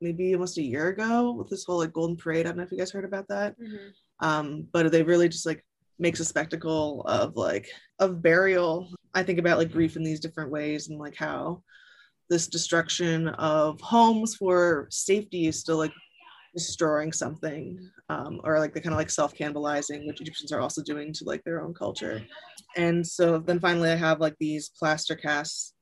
maybe 0.00 0.34
almost 0.34 0.58
a 0.58 0.62
year 0.62 0.88
ago 0.88 1.32
with 1.32 1.48
this 1.48 1.64
whole 1.64 1.78
like 1.78 1.92
golden 1.92 2.16
parade. 2.16 2.46
I 2.46 2.50
don't 2.50 2.58
know 2.58 2.62
if 2.62 2.70
you 2.70 2.78
guys 2.78 2.90
heard 2.90 3.04
about 3.04 3.28
that. 3.28 3.58
Mm-hmm. 3.60 4.26
um 4.26 4.66
but 4.72 4.90
they 4.92 5.02
really 5.02 5.28
just 5.28 5.46
like 5.46 5.64
makes 5.98 6.20
a 6.20 6.24
spectacle 6.24 7.02
of 7.06 7.36
like 7.36 7.68
of 7.98 8.22
burial 8.22 8.88
i 9.14 9.22
think 9.22 9.38
about 9.38 9.58
like 9.58 9.72
grief 9.72 9.96
in 9.96 10.04
these 10.04 10.20
different 10.20 10.50
ways 10.50 10.88
and 10.88 10.98
like 10.98 11.16
how 11.16 11.62
this 12.30 12.46
destruction 12.46 13.28
of 13.28 13.80
homes 13.80 14.36
for 14.36 14.86
safety 14.90 15.46
is 15.46 15.58
still 15.58 15.78
like 15.78 15.92
destroying 16.54 17.12
something 17.12 17.78
um, 18.08 18.40
or 18.44 18.58
like 18.58 18.74
the 18.74 18.80
kind 18.80 18.92
of 18.92 18.98
like 18.98 19.10
self-cannibalizing 19.10 20.06
which 20.06 20.20
egyptians 20.20 20.50
are 20.50 20.60
also 20.60 20.82
doing 20.82 21.12
to 21.12 21.24
like 21.24 21.42
their 21.44 21.62
own 21.62 21.74
culture. 21.74 22.22
And 22.76 23.06
so 23.06 23.38
then 23.38 23.60
finally 23.60 23.90
i 23.90 23.96
have 23.96 24.20
like 24.20 24.34
these 24.38 24.70
plaster 24.78 25.14
casts 25.14 25.74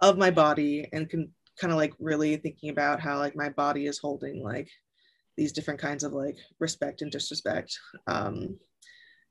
of 0.00 0.18
my 0.18 0.30
body 0.30 0.88
and 0.92 1.08
can 1.08 1.30
kind 1.58 1.72
of 1.72 1.78
like 1.78 1.94
really 1.98 2.36
thinking 2.36 2.70
about 2.70 3.00
how 3.00 3.18
like 3.18 3.36
my 3.36 3.48
body 3.50 3.86
is 3.86 3.98
holding 3.98 4.42
like 4.42 4.68
these 5.36 5.52
different 5.52 5.80
kinds 5.80 6.04
of 6.04 6.12
like 6.12 6.36
respect 6.60 7.02
and 7.02 7.10
disrespect 7.10 7.78
um, 8.06 8.56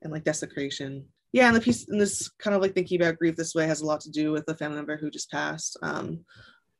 and 0.01 0.11
like 0.11 0.23
desecration. 0.23 1.05
Yeah 1.31 1.47
and 1.47 1.55
the 1.55 1.61
piece 1.61 1.87
and 1.89 1.99
this 1.99 2.29
kind 2.39 2.55
of 2.55 2.61
like 2.61 2.75
thinking 2.75 3.01
about 3.01 3.17
grief 3.17 3.35
this 3.35 3.55
way 3.55 3.65
has 3.65 3.81
a 3.81 3.85
lot 3.85 4.01
to 4.01 4.11
do 4.11 4.31
with 4.31 4.43
a 4.47 4.55
family 4.55 4.77
member 4.77 4.97
who 4.97 5.09
just 5.09 5.31
passed 5.31 5.77
um, 5.81 6.23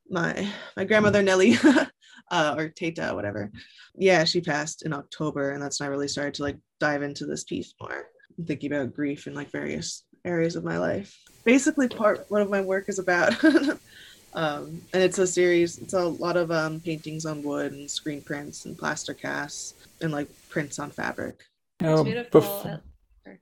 my 0.09 0.47
my 0.75 0.85
grandmother 0.85 1.21
Nellie 1.21 1.57
uh, 2.31 2.55
or 2.57 2.69
Tata, 2.69 3.11
whatever. 3.13 3.51
Yeah, 3.95 4.23
she 4.23 4.41
passed 4.41 4.85
in 4.85 4.93
October, 4.93 5.51
and 5.51 5.61
that's 5.61 5.79
when 5.79 5.87
I 5.87 5.91
really 5.91 6.07
started 6.07 6.33
to 6.35 6.43
like 6.43 6.57
dive 6.79 7.03
into 7.03 7.25
this 7.25 7.43
piece 7.43 7.73
more. 7.79 8.07
I'm 8.37 8.45
thinking 8.45 8.73
about 8.73 8.93
grief 8.93 9.27
in 9.27 9.33
like 9.33 9.51
various 9.51 10.03
areas 10.25 10.55
of 10.55 10.63
my 10.63 10.77
life. 10.77 11.17
Basically, 11.43 11.87
part 11.87 12.25
one 12.29 12.41
of 12.41 12.49
my 12.49 12.61
work 12.61 12.89
is 12.89 12.99
about, 12.99 13.43
um, 14.33 14.81
and 14.93 15.03
it's 15.03 15.19
a 15.19 15.27
series. 15.27 15.77
It's 15.77 15.93
a 15.93 16.05
lot 16.05 16.37
of 16.37 16.51
um, 16.51 16.79
paintings 16.79 17.25
on 17.25 17.43
wood 17.43 17.73
and 17.73 17.89
screen 17.89 18.21
prints 18.21 18.65
and 18.65 18.77
plaster 18.77 19.13
casts 19.13 19.75
and 20.01 20.11
like 20.11 20.29
prints 20.49 20.79
on 20.79 20.89
fabric. 20.89 21.43
Oh, 21.83 22.03
beautiful. 22.03 22.41
Bef- 22.41 22.81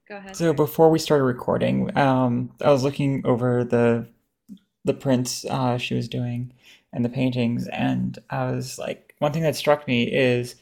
Go 0.08 0.16
ahead. 0.16 0.36
So 0.36 0.52
before 0.52 0.90
we 0.90 0.98
started 0.98 1.24
recording, 1.24 1.96
um, 1.96 2.52
I 2.60 2.70
was 2.70 2.84
looking 2.84 3.26
over 3.26 3.64
the 3.64 4.06
the 4.84 4.94
prints 4.94 5.44
uh, 5.44 5.78
she 5.78 5.94
was 5.94 6.08
doing 6.08 6.52
and 6.92 7.04
the 7.04 7.08
paintings, 7.08 7.68
and 7.68 8.18
I 8.30 8.50
was 8.50 8.78
like, 8.78 9.14
one 9.18 9.32
thing 9.32 9.42
that 9.42 9.56
struck 9.56 9.86
me 9.86 10.04
is 10.04 10.56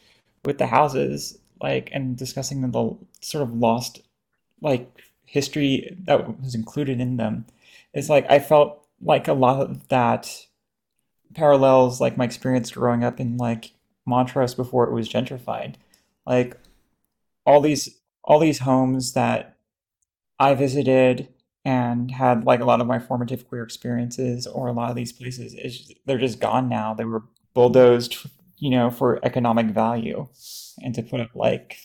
with 0.44 0.58
the 0.58 0.66
houses, 0.66 1.38
like, 1.60 1.90
and 1.92 2.16
discussing 2.16 2.60
the 2.60 2.96
sort 3.20 3.42
of 3.42 3.52
lost, 3.54 4.00
like, 4.60 4.88
history 5.30 5.96
that 6.04 6.40
was 6.40 6.54
included 6.54 7.00
in 7.00 7.16
them, 7.16 7.46
is 7.94 8.10
like 8.10 8.28
I 8.30 8.40
felt 8.40 8.86
like 9.00 9.28
a 9.28 9.32
lot 9.32 9.60
of 9.60 9.88
that 9.88 10.46
parallels 11.34 12.00
like 12.00 12.16
my 12.16 12.24
experience 12.24 12.70
growing 12.72 13.04
up 13.04 13.20
in 13.20 13.36
like 13.36 13.72
Montrose 14.04 14.54
before 14.54 14.84
it 14.84 14.92
was 14.92 15.08
gentrified. 15.08 15.76
Like 16.26 16.56
all 17.46 17.60
these 17.60 18.00
all 18.24 18.38
these 18.38 18.60
homes 18.60 19.12
that 19.12 19.56
I 20.38 20.54
visited 20.54 21.28
and 21.64 22.10
had 22.10 22.44
like 22.44 22.60
a 22.60 22.64
lot 22.64 22.80
of 22.80 22.86
my 22.86 22.98
formative 22.98 23.46
queer 23.48 23.62
experiences 23.62 24.46
or 24.46 24.68
a 24.68 24.72
lot 24.72 24.90
of 24.90 24.96
these 24.96 25.12
places 25.12 25.54
is 25.54 25.92
they're 26.06 26.18
just 26.18 26.40
gone 26.40 26.68
now. 26.68 26.94
They 26.94 27.04
were 27.04 27.24
bulldozed 27.54 28.16
you 28.58 28.70
know 28.70 28.90
for 28.90 29.18
economic 29.24 29.66
value 29.68 30.28
and 30.82 30.94
to 30.94 31.02
put 31.02 31.20
up 31.20 31.34
like 31.34 31.78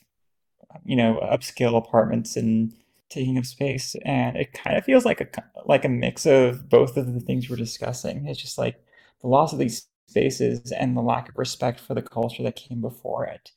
you 0.84 0.96
know 0.96 1.20
upscale 1.24 1.78
apartments 1.78 2.36
and 2.36 2.74
taking 3.10 3.38
up 3.38 3.46
space. 3.46 3.96
And 4.04 4.36
it 4.36 4.54
kind 4.54 4.78
of 4.78 4.84
feels 4.84 5.06
like 5.06 5.22
a 5.22 5.28
like 5.66 5.86
a 5.86 5.90
mix 5.90 6.26
of 6.26 6.70
both 6.70 6.98
of 6.98 7.14
the 7.14 7.20
things 7.20 7.50
we're 7.50 7.56
discussing. 7.56 8.28
It's 8.28 8.42
just 8.42 8.58
like 8.58 8.84
the 9.22 9.28
loss 9.28 9.54
of 9.54 9.60
these 9.60 9.88
spaces 10.08 10.72
and 10.72 10.96
the 10.96 11.02
lack 11.02 11.30
of 11.30 11.38
respect 11.38 11.80
for 11.80 11.94
the 11.94 12.02
culture 12.02 12.44
that 12.44 12.56
came 12.56 12.82
before 12.82 13.26
it. 13.26 13.52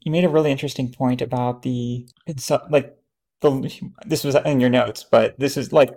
You 0.00 0.12
made 0.12 0.24
a 0.24 0.28
really 0.28 0.52
interesting 0.52 0.92
point 0.92 1.20
about 1.22 1.62
the 1.62 2.06
like 2.70 2.97
the 3.40 3.70
this 4.06 4.24
was 4.24 4.34
in 4.34 4.60
your 4.60 4.70
notes, 4.70 5.04
but 5.10 5.38
this 5.38 5.56
is 5.56 5.72
like 5.72 5.90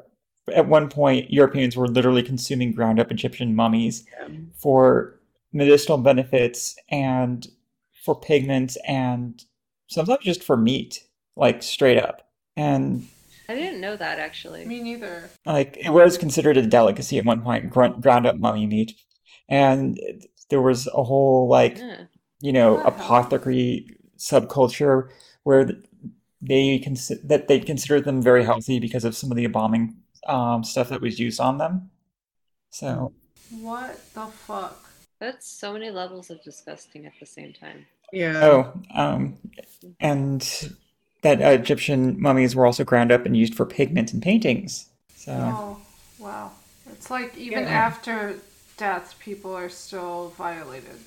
at 0.54 0.68
one 0.68 0.90
point 0.90 1.32
Europeans 1.32 1.76
were 1.78 1.88
literally 1.88 2.24
consuming 2.24 2.74
ground 2.74 3.00
up 3.00 3.12
Egyptian 3.12 3.56
mummies 3.56 4.06
Yeah. 4.20 4.36
for 4.58 5.20
medicinal 5.54 5.98
benefits 5.98 6.76
and 6.90 7.48
for 8.04 8.20
pigments 8.20 8.78
and 8.88 9.44
sometimes 9.88 10.24
just 10.24 10.44
for 10.44 10.58
meat, 10.58 11.04
like 11.36 11.62
straight 11.62 11.98
up. 11.98 12.28
And 12.58 13.08
I 13.50 13.56
didn't 13.56 13.82
know 13.82 13.96
that 13.98 14.18
actually. 14.20 14.66
Me 14.66 14.82
neither. 14.82 15.30
like 15.46 15.78
it 15.78 15.90
was 15.92 16.18
considered 16.18 16.58
a 16.58 16.66
delicacy 16.66 17.18
at 17.18 17.26
one 17.26 17.42
point, 17.42 17.70
grunt, 17.70 18.02
ground 18.02 18.26
up 18.26 18.38
mummy 18.38 18.66
meat. 18.66 18.94
And 19.50 20.00
there 20.50 20.62
was 20.62 20.88
a 20.88 21.04
whole 21.04 21.48
like 21.48 21.78
Yeah. 21.78 22.04
you 22.40 22.54
know 22.54 22.76
What 22.76 22.88
apothecary 22.88 23.88
subculture 24.18 25.10
where 25.44 25.66
th- 25.66 25.78
they 26.42 26.80
consider 26.80 27.22
that 27.26 27.48
they 27.48 27.60
considered 27.60 28.06
them 28.06 28.22
very 28.22 28.44
healthy 28.44 28.80
because 28.80 29.06
of 29.06 29.16
some 29.16 29.32
of 29.32 29.38
the 29.38 29.46
embalming 29.46 29.96
um, 30.28 30.64
stuff 30.64 30.90
that 30.90 31.02
was 31.02 31.20
used 31.20 31.40
on 31.40 31.58
them. 31.58 31.92
So 32.72 33.14
What 33.50 34.00
the 34.14 34.26
fuck? 34.28 34.90
That's 35.20 35.48
so 35.48 35.74
many 35.74 35.92
levels 35.92 36.30
of 36.32 36.44
disgusting 36.44 37.06
at 37.06 37.14
the 37.20 37.26
same 37.26 37.54
time. 37.54 37.86
Yeah. 38.12 38.42
oh, 38.44 38.74
um, 38.96 39.38
and 40.00 40.42
that 41.22 41.42
uh, 41.42 41.50
Egyptian 41.50 42.20
mummies 42.22 42.56
were 42.56 42.66
also 42.66 42.84
ground 42.84 43.12
up 43.12 43.26
and 43.26 43.38
used 43.38 43.56
for 43.56 43.66
pigment 43.66 44.14
and 44.14 44.22
paintings. 44.24 44.90
So 45.16 45.32
Oh, 45.32 45.78
wow. 46.20 46.52
It's 46.92 47.10
like 47.12 47.38
even 47.38 47.64
Yeah. 47.64 47.70
after 47.88 48.40
death, 48.78 49.16
people 49.20 49.54
are 49.56 49.70
still 49.70 50.30
violated. 50.38 51.00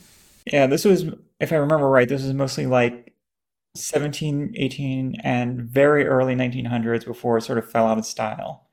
yeah, 0.46 0.66
this 0.66 0.84
was, 0.84 1.06
if 1.40 1.52
I 1.52 1.56
remember 1.56 1.88
right, 1.88 2.08
this 2.08 2.22
was 2.22 2.32
mostly 2.34 2.66
like 2.66 3.13
17, 3.74 4.54
18, 4.56 5.16
and 5.22 5.62
very 5.62 6.06
early 6.06 6.34
1900s 6.34 7.04
before 7.04 7.38
it 7.38 7.42
sort 7.42 7.58
of 7.58 7.70
fell 7.70 7.86
out 7.86 7.98
of 7.98 8.06
style. 8.06 8.68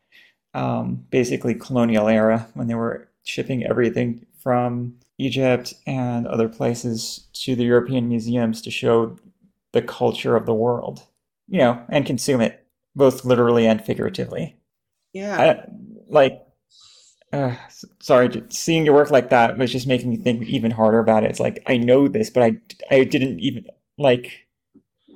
Um, 0.53 1.05
basically, 1.09 1.55
colonial 1.55 2.07
era 2.07 2.47
when 2.53 2.67
they 2.67 2.75
were 2.75 3.09
shipping 3.23 3.65
everything 3.65 4.25
from 4.37 4.95
Egypt 5.17 5.73
and 5.87 6.27
other 6.27 6.49
places 6.49 7.27
to 7.33 7.55
the 7.55 7.63
European 7.63 8.09
museums 8.09 8.61
to 8.63 8.71
show 8.71 9.17
the 9.73 9.81
culture 9.81 10.35
of 10.35 10.45
the 10.45 10.53
world, 10.53 11.03
you 11.47 11.59
know, 11.59 11.83
and 11.89 12.05
consume 12.05 12.41
it 12.41 12.65
both 12.95 13.23
literally 13.23 13.67
and 13.67 13.83
figuratively. 13.83 14.57
Yeah. 15.13 15.39
I, 15.39 15.71
like, 16.09 16.41
uh, 17.33 17.55
sorry, 18.01 18.43
seeing 18.49 18.85
your 18.85 18.95
work 18.95 19.11
like 19.11 19.29
that 19.29 19.57
was 19.57 19.71
just 19.71 19.87
making 19.87 20.09
me 20.09 20.17
think 20.17 20.43
even 20.47 20.71
harder 20.71 20.99
about 20.99 21.23
it. 21.23 21.29
It's 21.29 21.39
like 21.39 21.63
I 21.67 21.77
know 21.77 22.07
this, 22.07 22.29
but 22.29 22.43
I 22.43 22.57
I 22.89 23.03
didn't 23.05 23.39
even 23.39 23.65
like 23.97 24.40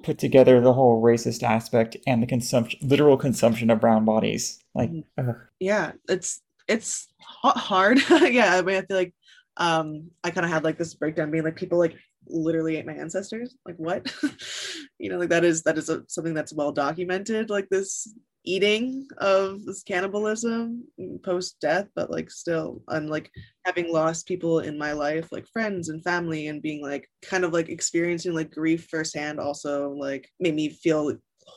put 0.06 0.20
together 0.20 0.62
the 0.62 0.74
whole 0.74 1.02
racist 1.02 1.42
aspect 1.42 1.98
and 2.06 2.22
the 2.22 2.28
consumption, 2.28 2.80
literal 2.88 3.18
consumption 3.18 3.70
of 3.72 3.82
brown 3.82 4.06
bodies. 4.06 4.60
Like, 4.76 4.92
ugh. 5.18 5.36
yeah 5.60 5.94
it's 6.08 6.42
it's 6.68 7.08
hard 7.44 8.00
yeah 8.10 8.56
i 8.56 8.62
mean 8.62 8.78
i 8.78 8.82
feel 8.82 8.98
like 8.98 9.14
um 9.58 10.10
i 10.24 10.32
kind 10.32 10.46
of 10.46 10.52
had 10.52 10.64
like 10.64 10.78
this 10.78 10.96
breakdown 10.96 11.32
being 11.32 11.44
like 11.44 11.56
people 11.56 11.78
like 11.78 11.96
literally 12.28 12.76
ate 12.76 12.86
my 12.86 12.94
ancestors 12.94 13.56
like 13.66 13.76
what 13.78 14.14
you 15.00 15.10
know 15.10 15.18
like 15.18 15.30
that 15.30 15.46
is 15.46 15.62
that 15.64 15.78
is 15.78 15.90
a, 15.90 16.04
something 16.08 16.34
that's 16.34 16.54
well 16.54 16.72
documented 16.72 17.50
like 17.50 17.70
this 17.70 18.14
eating 18.46 19.08
of 19.18 19.64
this 19.66 19.84
cannibalism 19.84 20.84
post 21.24 21.58
death 21.60 21.88
but 21.96 22.10
like 22.10 22.30
still 22.30 22.82
i'm 22.88 23.08
like 23.08 23.30
having 23.66 23.92
lost 23.92 24.28
people 24.28 24.60
in 24.60 24.78
my 24.78 24.92
life 24.92 25.32
like 25.32 25.48
friends 25.48 25.90
and 25.90 26.04
family 26.04 26.48
and 26.48 26.62
being 26.62 26.82
like 26.82 27.10
kind 27.22 27.44
of 27.44 27.54
like 27.54 27.70
experiencing 27.70 28.34
like 28.34 28.52
grief 28.52 28.88
firsthand 28.90 29.40
also 29.40 29.90
like 29.92 30.30
made 30.40 30.56
me 30.56 30.70
feel 30.70 31.12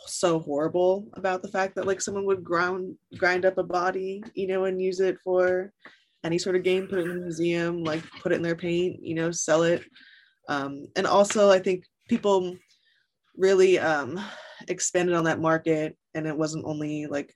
so 0.07 0.39
horrible 0.39 1.09
about 1.15 1.43
the 1.43 1.49
fact 1.49 1.75
that 1.75 1.87
like 1.87 2.01
someone 2.01 2.25
would 2.27 2.45
ground 2.45 2.97
grind 3.17 3.45
up 3.45 3.59
a 3.59 3.63
body, 3.63 4.23
you 4.35 4.47
know, 4.47 4.65
and 4.65 4.81
use 4.81 5.01
it 5.01 5.19
for 5.23 5.73
any 6.25 6.39
sort 6.39 6.57
of 6.57 6.63
game, 6.63 6.87
put 6.87 6.99
it 6.99 7.07
in 7.07 7.11
a 7.11 7.15
museum, 7.15 7.85
like 7.85 8.03
put 8.23 8.33
it 8.33 8.37
in 8.37 8.43
their 8.43 8.57
paint, 8.57 8.99
you 9.03 9.15
know, 9.15 9.31
sell 9.31 9.63
it. 9.63 9.83
Um, 10.49 10.87
and 10.97 11.07
also 11.07 11.51
I 11.51 11.59
think 11.59 11.85
people 12.09 12.57
really 13.37 13.79
um 13.79 14.19
expanded 14.67 15.15
on 15.15 15.25
that 15.25 15.41
market 15.41 15.97
and 16.15 16.27
it 16.27 16.37
wasn't 16.37 16.65
only 16.67 17.07
like 17.07 17.35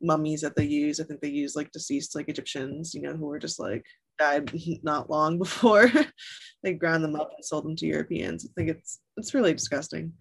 mummies 0.00 0.42
that 0.42 0.56
they 0.56 0.64
use. 0.64 1.00
I 1.00 1.04
think 1.04 1.20
they 1.20 1.28
use 1.28 1.56
like 1.56 1.72
deceased 1.72 2.14
like 2.14 2.28
Egyptians, 2.28 2.94
you 2.94 3.02
know, 3.02 3.14
who 3.14 3.26
were 3.26 3.38
just 3.38 3.58
like 3.58 3.84
died 4.18 4.50
not 4.82 5.10
long 5.10 5.38
before 5.38 5.90
they 6.62 6.72
ground 6.72 7.04
them 7.04 7.16
up 7.16 7.30
and 7.34 7.44
sold 7.44 7.64
them 7.64 7.76
to 7.76 7.86
Europeans. 7.86 8.46
I 8.46 8.50
think 8.56 8.70
it's 8.70 9.00
it's 9.16 9.34
really 9.34 9.52
disgusting. 9.52 10.12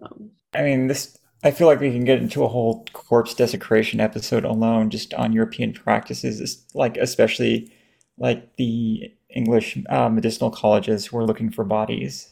Um, 0.00 0.30
I 0.54 0.62
mean, 0.62 0.88
this. 0.88 1.18
I 1.44 1.50
feel 1.50 1.66
like 1.66 1.80
we 1.80 1.90
can 1.90 2.04
get 2.04 2.20
into 2.20 2.44
a 2.44 2.48
whole 2.48 2.84
corpse 2.92 3.34
desecration 3.34 3.98
episode 3.98 4.44
alone 4.44 4.90
just 4.90 5.12
on 5.14 5.32
European 5.32 5.72
practices, 5.72 6.64
like 6.72 6.96
especially 6.96 7.72
like 8.16 8.54
the 8.56 9.12
English 9.28 9.76
uh, 9.88 10.08
medicinal 10.08 10.52
colleges 10.52 11.06
who 11.06 11.16
were 11.16 11.26
looking 11.26 11.50
for 11.50 11.64
bodies 11.64 12.30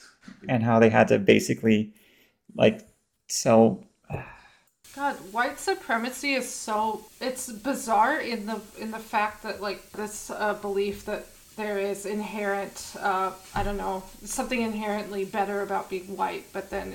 and 0.49 0.62
how 0.62 0.79
they 0.79 0.91
had 0.91 1.09
to 1.09 1.19
basically 1.19 1.93
like 2.55 2.87
sell. 3.33 3.85
God, 4.97 5.15
white 5.31 5.61
supremacy 5.61 6.35
is 6.35 6.49
so 6.49 7.05
it's 7.21 7.51
bizarre 7.53 8.19
in 8.19 8.47
the 8.47 8.61
in 8.79 8.91
the 8.91 8.99
fact 8.99 9.43
that 9.45 9.61
like 9.61 9.91
this 9.93 10.31
uh, 10.31 10.55
belief 10.55 11.05
that 11.05 11.27
there 11.57 11.79
is 11.79 12.07
inherent 12.07 12.95
uh, 12.99 13.33
I 13.55 13.63
don't 13.63 13.77
know 13.77 14.03
something 14.25 14.61
inherently 14.61 15.25
better 15.25 15.63
about 15.63 15.89
being 15.91 16.17
white, 16.17 16.47
but 16.53 16.71
then 16.71 16.95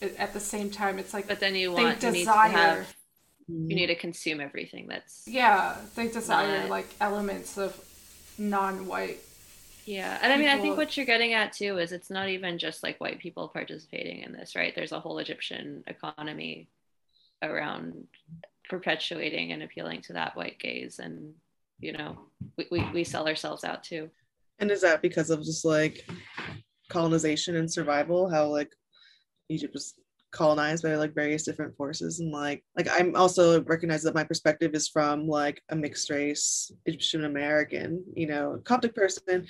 it, 0.00 0.16
at 0.18 0.32
the 0.32 0.40
same 0.40 0.70
time 0.70 0.98
it's 0.98 1.12
like 1.12 1.28
But 1.28 1.40
then 1.40 1.54
you 1.54 1.74
They 1.74 1.82
want 1.84 2.02
you 2.02 2.10
need 2.10 2.18
to 2.20 2.24
desire- 2.24 2.48
have 2.50 2.94
you 3.48 3.76
need 3.76 3.86
to 3.86 3.94
consume 3.94 4.40
everything 4.40 4.88
that's 4.88 5.22
yeah 5.26 5.76
they 5.94 6.08
desire 6.08 6.62
Not- 6.62 6.70
like 6.70 6.88
elements 7.00 7.58
of 7.58 7.78
non-white. 8.38 9.20
Yeah, 9.86 10.18
and 10.20 10.32
I 10.32 10.36
mean, 10.36 10.48
I 10.48 10.58
think 10.60 10.76
what 10.76 10.96
you're 10.96 11.06
getting 11.06 11.32
at 11.32 11.52
too 11.52 11.78
is 11.78 11.92
it's 11.92 12.10
not 12.10 12.28
even 12.28 12.58
just 12.58 12.82
like 12.82 13.00
white 13.00 13.20
people 13.20 13.48
participating 13.48 14.22
in 14.22 14.32
this, 14.32 14.56
right? 14.56 14.74
There's 14.74 14.90
a 14.90 14.98
whole 14.98 15.18
Egyptian 15.18 15.84
economy 15.86 16.68
around 17.40 18.08
perpetuating 18.68 19.52
and 19.52 19.62
appealing 19.62 20.00
to 20.02 20.14
that 20.14 20.36
white 20.36 20.58
gaze, 20.58 20.98
and 20.98 21.34
you 21.78 21.92
know, 21.92 22.18
we, 22.58 22.66
we, 22.70 22.90
we 22.92 23.04
sell 23.04 23.28
ourselves 23.28 23.62
out 23.62 23.84
too. 23.84 24.10
And 24.58 24.70
is 24.72 24.80
that 24.80 25.02
because 25.02 25.30
of 25.30 25.44
just 25.44 25.64
like 25.64 26.04
colonization 26.88 27.54
and 27.54 27.72
survival? 27.72 28.28
How 28.28 28.46
like 28.46 28.72
Egypt 29.48 29.72
was 29.72 29.94
colonized 30.36 30.82
by 30.82 30.94
like 30.96 31.14
various 31.14 31.44
different 31.44 31.74
forces 31.76 32.20
and 32.20 32.30
like 32.30 32.62
like 32.76 32.88
I'm 32.90 33.16
also 33.16 33.62
recognize 33.64 34.02
that 34.02 34.14
my 34.14 34.22
perspective 34.22 34.74
is 34.74 34.88
from 34.88 35.26
like 35.26 35.62
a 35.70 35.76
mixed 35.76 36.10
race 36.10 36.70
Egyptian 36.84 37.24
American, 37.24 38.04
you 38.14 38.26
know, 38.26 38.60
Coptic 38.64 38.94
person, 38.94 39.46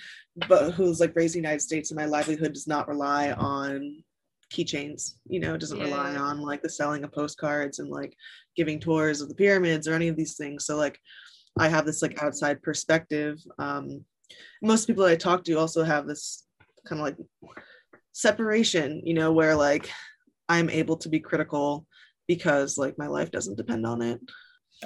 but 0.48 0.72
who's 0.72 1.00
like 1.00 1.16
raised 1.16 1.34
in 1.34 1.42
the 1.42 1.48
United 1.48 1.62
States 1.62 1.90
and 1.90 1.98
my 1.98 2.06
livelihood 2.06 2.52
does 2.52 2.68
not 2.68 2.88
rely 2.88 3.32
on 3.32 4.02
keychains, 4.52 5.14
you 5.28 5.40
know, 5.40 5.54
it 5.54 5.60
doesn't 5.60 5.80
rely 5.80 6.14
on 6.14 6.40
like 6.40 6.62
the 6.62 6.70
selling 6.70 7.02
of 7.02 7.12
postcards 7.12 7.80
and 7.80 7.90
like 7.90 8.16
giving 8.54 8.78
tours 8.78 9.20
of 9.20 9.28
the 9.28 9.34
pyramids 9.34 9.88
or 9.88 9.94
any 9.94 10.06
of 10.06 10.16
these 10.16 10.36
things. 10.36 10.66
So 10.66 10.76
like 10.76 11.00
I 11.58 11.68
have 11.68 11.84
this 11.84 12.00
like 12.00 12.22
outside 12.22 12.62
perspective. 12.62 13.38
Um 13.58 14.04
most 14.62 14.86
people 14.86 15.04
that 15.04 15.12
I 15.12 15.16
talk 15.16 15.42
to 15.44 15.54
also 15.54 15.82
have 15.82 16.06
this 16.06 16.46
kind 16.86 17.00
of 17.00 17.04
like 17.04 17.16
separation, 18.12 19.02
you 19.04 19.14
know, 19.14 19.32
where 19.32 19.56
like 19.56 19.90
I'm 20.48 20.70
able 20.70 20.96
to 20.98 21.08
be 21.08 21.20
critical 21.20 21.86
because 22.26 22.78
like 22.78 22.98
my 22.98 23.06
life 23.06 23.30
doesn't 23.30 23.56
depend 23.56 23.86
on 23.86 24.02
it. 24.02 24.20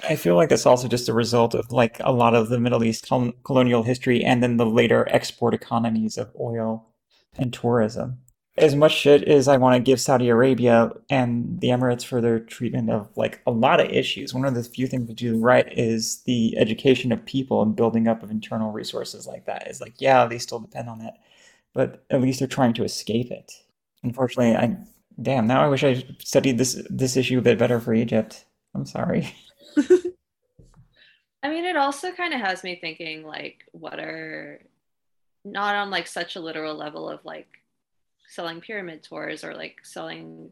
I 0.07 0.15
feel 0.15 0.35
like 0.35 0.49
that's 0.49 0.65
also 0.65 0.87
just 0.87 1.09
a 1.09 1.13
result 1.13 1.53
of 1.53 1.71
like 1.71 1.97
a 1.99 2.13
lot 2.13 2.33
of 2.33 2.49
the 2.49 2.59
Middle 2.59 2.83
East 2.83 3.07
col 3.07 3.31
colonial 3.43 3.83
history 3.83 4.23
and 4.23 4.41
then 4.41 4.57
the 4.57 4.65
later 4.65 5.07
export 5.09 5.53
economies 5.53 6.17
of 6.17 6.31
oil 6.39 6.87
and 7.37 7.51
tourism. 7.53 8.19
As 8.57 8.75
much 8.75 8.93
shit 8.93 9.23
as 9.23 9.47
I 9.47 9.57
want 9.57 9.75
to 9.75 9.81
give 9.81 9.99
Saudi 9.99 10.29
Arabia 10.29 10.91
and 11.09 11.59
the 11.61 11.69
Emirates 11.69 12.05
for 12.05 12.19
their 12.19 12.39
treatment 12.39 12.89
of 12.89 13.09
like 13.15 13.41
a 13.47 13.51
lot 13.51 13.79
of 13.79 13.89
issues, 13.89 14.33
one 14.33 14.45
of 14.45 14.55
the 14.55 14.63
few 14.63 14.87
things 14.87 15.07
we 15.07 15.13
do 15.13 15.39
right 15.39 15.67
is 15.71 16.21
the 16.23 16.57
education 16.57 17.11
of 17.11 17.25
people 17.25 17.61
and 17.61 17.75
building 17.75 18.07
up 18.07 18.23
of 18.23 18.31
internal 18.31 18.71
resources 18.71 19.25
like 19.25 19.45
that. 19.45 19.69
Is 19.69 19.81
like, 19.81 19.95
yeah, 19.99 20.25
they 20.25 20.37
still 20.37 20.59
depend 20.59 20.89
on 20.89 21.01
it, 21.01 21.13
but 21.73 22.03
at 22.09 22.21
least 22.21 22.39
they're 22.39 22.47
trying 22.47 22.73
to 22.75 22.83
escape 22.83 23.31
it. 23.31 23.51
Unfortunately, 24.03 24.55
I 24.55 24.77
damn 25.21 25.47
now 25.47 25.63
I 25.63 25.67
wish 25.67 25.83
I 25.83 26.03
studied 26.19 26.57
this 26.57 26.81
this 26.89 27.17
issue 27.17 27.39
a 27.39 27.41
bit 27.41 27.57
better 27.57 27.79
for 27.79 27.93
Egypt. 27.93 28.45
I'm 28.73 28.85
sorry. 28.85 29.33
I 31.43 31.49
mean, 31.49 31.65
it 31.65 31.75
also 31.75 32.11
kind 32.11 32.33
of 32.33 32.39
has 32.39 32.63
me 32.63 32.77
thinking 32.79 33.23
like, 33.23 33.65
what 33.71 33.99
are 33.99 34.61
not 35.43 35.75
on 35.75 35.89
like 35.89 36.07
such 36.07 36.35
a 36.35 36.39
literal 36.39 36.75
level 36.75 37.09
of 37.09 37.25
like 37.25 37.47
selling 38.27 38.61
pyramid 38.61 39.03
tours 39.03 39.43
or 39.43 39.55
like 39.55 39.79
selling 39.83 40.51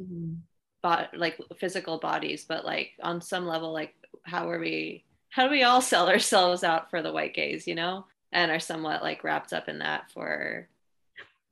mm-hmm. 0.00 0.34
bot 0.82 1.16
like 1.16 1.38
physical 1.58 1.98
bodies, 1.98 2.44
but 2.46 2.64
like 2.64 2.92
on 3.02 3.20
some 3.20 3.46
level, 3.46 3.72
like 3.72 3.94
how 4.22 4.50
are 4.50 4.58
we? 4.58 5.04
How 5.30 5.44
do 5.44 5.50
we 5.50 5.62
all 5.62 5.80
sell 5.82 6.08
ourselves 6.08 6.64
out 6.64 6.90
for 6.90 7.00
the 7.00 7.12
white 7.12 7.34
gaze, 7.34 7.66
you 7.66 7.76
know, 7.76 8.06
and 8.32 8.50
are 8.50 8.60
somewhat 8.60 9.02
like 9.02 9.22
wrapped 9.22 9.52
up 9.52 9.68
in 9.68 9.78
that 9.78 10.10
for 10.10 10.68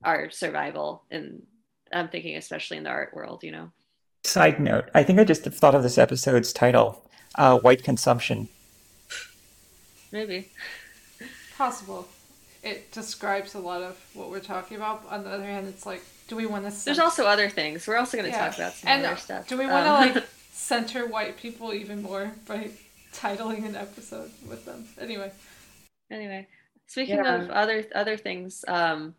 our 0.03 0.31
survival 0.31 1.05
and 1.11 1.43
i'm 1.97 2.09
thinking 2.09 2.37
especially 2.37 2.77
in 2.77 2.85
the 2.85 2.91
art 2.91 3.13
world 3.15 3.43
you 3.43 3.51
know 3.53 3.71
Side 4.25 4.59
note, 4.59 4.89
I 4.93 5.05
think 5.05 5.21
I 5.21 5.25
just 5.25 5.45
thought 5.45 5.77
of 5.77 5.85
this 5.85 5.99
episode's 5.99 6.53
title, 6.53 7.05
uh, 7.37 7.61
White 7.61 7.85
Consumption. 7.85 8.49
maybe 10.11 10.49
Possible. 11.57 12.09
It 12.65 12.91
describes 12.93 13.55
a 13.55 13.61
lot 13.61 13.83
of 13.83 13.97
what 14.15 14.31
we're 14.31 14.41
talking 14.41 14.77
about. 14.77 15.05
On 15.09 15.23
the 15.23 15.31
other 15.31 15.45
hand, 15.45 15.69
it's 15.69 15.87
like, 15.87 16.03
do 16.27 16.35
we 16.35 16.45
want 16.45 16.69
to? 16.69 16.85
there's 16.85 16.99
also 16.99 17.25
other 17.25 17.49
things 17.49 17.87
we're 17.87 17.97
also 17.97 18.17
going 18.17 18.29
to 18.29 18.37
Yeah. 18.37 18.49
talk 18.49 18.57
about 18.59 18.73
some 18.73 18.89
and 18.91 19.07
other 19.07 19.17
stuff 19.17 19.47
Do 19.47 19.57
we 19.57 19.67
want 19.67 19.87
to 19.87 19.93
Um, 19.93 20.15
like 20.15 20.25
center 20.53 21.07
white 21.07 21.37
people 21.37 21.73
even 21.73 22.03
more 22.03 22.33
by 22.49 22.71
titling 23.15 23.65
an 23.65 23.77
episode 23.77 24.33
with 24.49 24.65
them? 24.65 24.89
Anyway, 25.01 25.31
anyway 26.11 26.49
speaking 26.89 27.17
Yeah. 27.17 27.43
of 27.43 27.51
other 27.51 27.85
other 27.95 28.17
things 28.17 28.65
um 28.67 29.15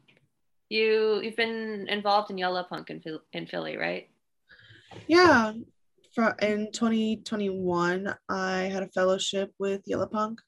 you 0.70 1.22
you've 1.24 1.36
been 1.36 1.88
involved 1.90 2.30
in 2.30 2.38
yallah 2.38 2.68
punk 2.68 2.90
in, 2.90 3.02
in 3.34 3.46
philly 3.48 3.78
right 3.78 4.10
Yeah. 5.08 5.54
For, 6.14 6.36
in 6.42 6.72
2021, 6.72 8.14
I 8.30 8.58
had 8.62 8.84
a 8.84 8.88
fellowship 8.88 9.54
with 9.60 9.84
Yallah 9.88 10.12
Punk, 10.12 10.40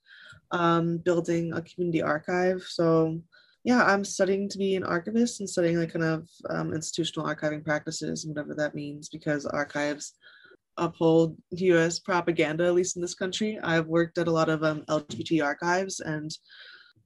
um, 0.51 0.97
building 0.97 1.53
a 1.53 1.61
community 1.61 2.01
archive. 2.01 2.63
So, 2.67 3.21
yeah, 3.63 3.83
I'm 3.83 4.03
studying 4.03 4.49
to 4.49 4.57
be 4.57 4.75
an 4.75 4.83
archivist 4.83 5.39
and 5.39 5.49
studying 5.49 5.77
like 5.77 5.93
kind 5.93 6.05
of 6.05 6.27
um, 6.49 6.73
institutional 6.73 7.27
archiving 7.27 7.63
practices 7.63 8.25
and 8.25 8.33
whatever 8.33 8.55
that 8.55 8.73
means 8.73 9.09
because 9.09 9.45
archives 9.45 10.15
uphold 10.77 11.35
US 11.51 11.99
propaganda, 11.99 12.65
at 12.65 12.73
least 12.73 12.95
in 12.95 13.01
this 13.01 13.15
country. 13.15 13.59
I've 13.61 13.85
worked 13.85 14.17
at 14.17 14.27
a 14.27 14.31
lot 14.31 14.49
of 14.49 14.63
um, 14.63 14.83
LGBT 14.89 15.43
archives 15.43 15.99
and 15.99 16.31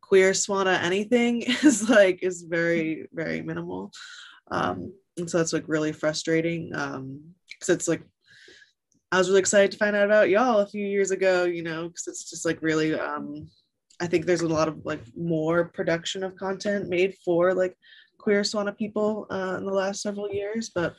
queer 0.08 0.32
swana 0.32 0.82
anything 0.82 1.42
is 1.64 1.90
like 1.90 2.20
is 2.22 2.44
very 2.44 3.08
very 3.14 3.42
minimal. 3.42 3.92
Um 4.52 4.94
and 5.18 5.30
so 5.30 5.38
that's 5.38 5.54
like 5.54 5.68
really 5.68 5.92
frustrating 5.92 6.72
um 6.76 7.22
because 7.50 7.70
it's 7.70 7.88
like 7.88 8.04
i 9.12 9.18
was 9.18 9.30
really 9.30 9.40
excited 9.40 9.72
to 9.72 9.78
find 9.78 9.96
out 9.96 10.06
about 10.06 10.30
y'all 10.30 10.60
a 10.60 10.68
few 10.68 10.86
years 10.86 11.12
ago 11.12 11.44
you 11.44 11.64
know 11.64 11.88
because 11.88 12.08
it's 12.08 12.30
just 12.30 12.46
like 12.46 12.62
really 12.62 12.98
um 13.00 13.48
i 14.02 14.08
think 14.08 14.26
there's 14.26 14.42
a 14.42 14.48
lot 14.48 14.68
of 14.68 14.86
like 14.86 15.02
more 15.16 15.66
production 15.66 16.24
of 16.24 16.36
content 16.36 16.90
made 16.90 17.16
for 17.24 17.54
like 17.54 17.76
queer 18.18 18.42
swana 18.42 18.76
people 18.76 19.28
uh, 19.32 19.56
in 19.58 19.66
the 19.66 19.74
last 19.74 20.02
several 20.02 20.32
years 20.32 20.72
but 20.74 20.96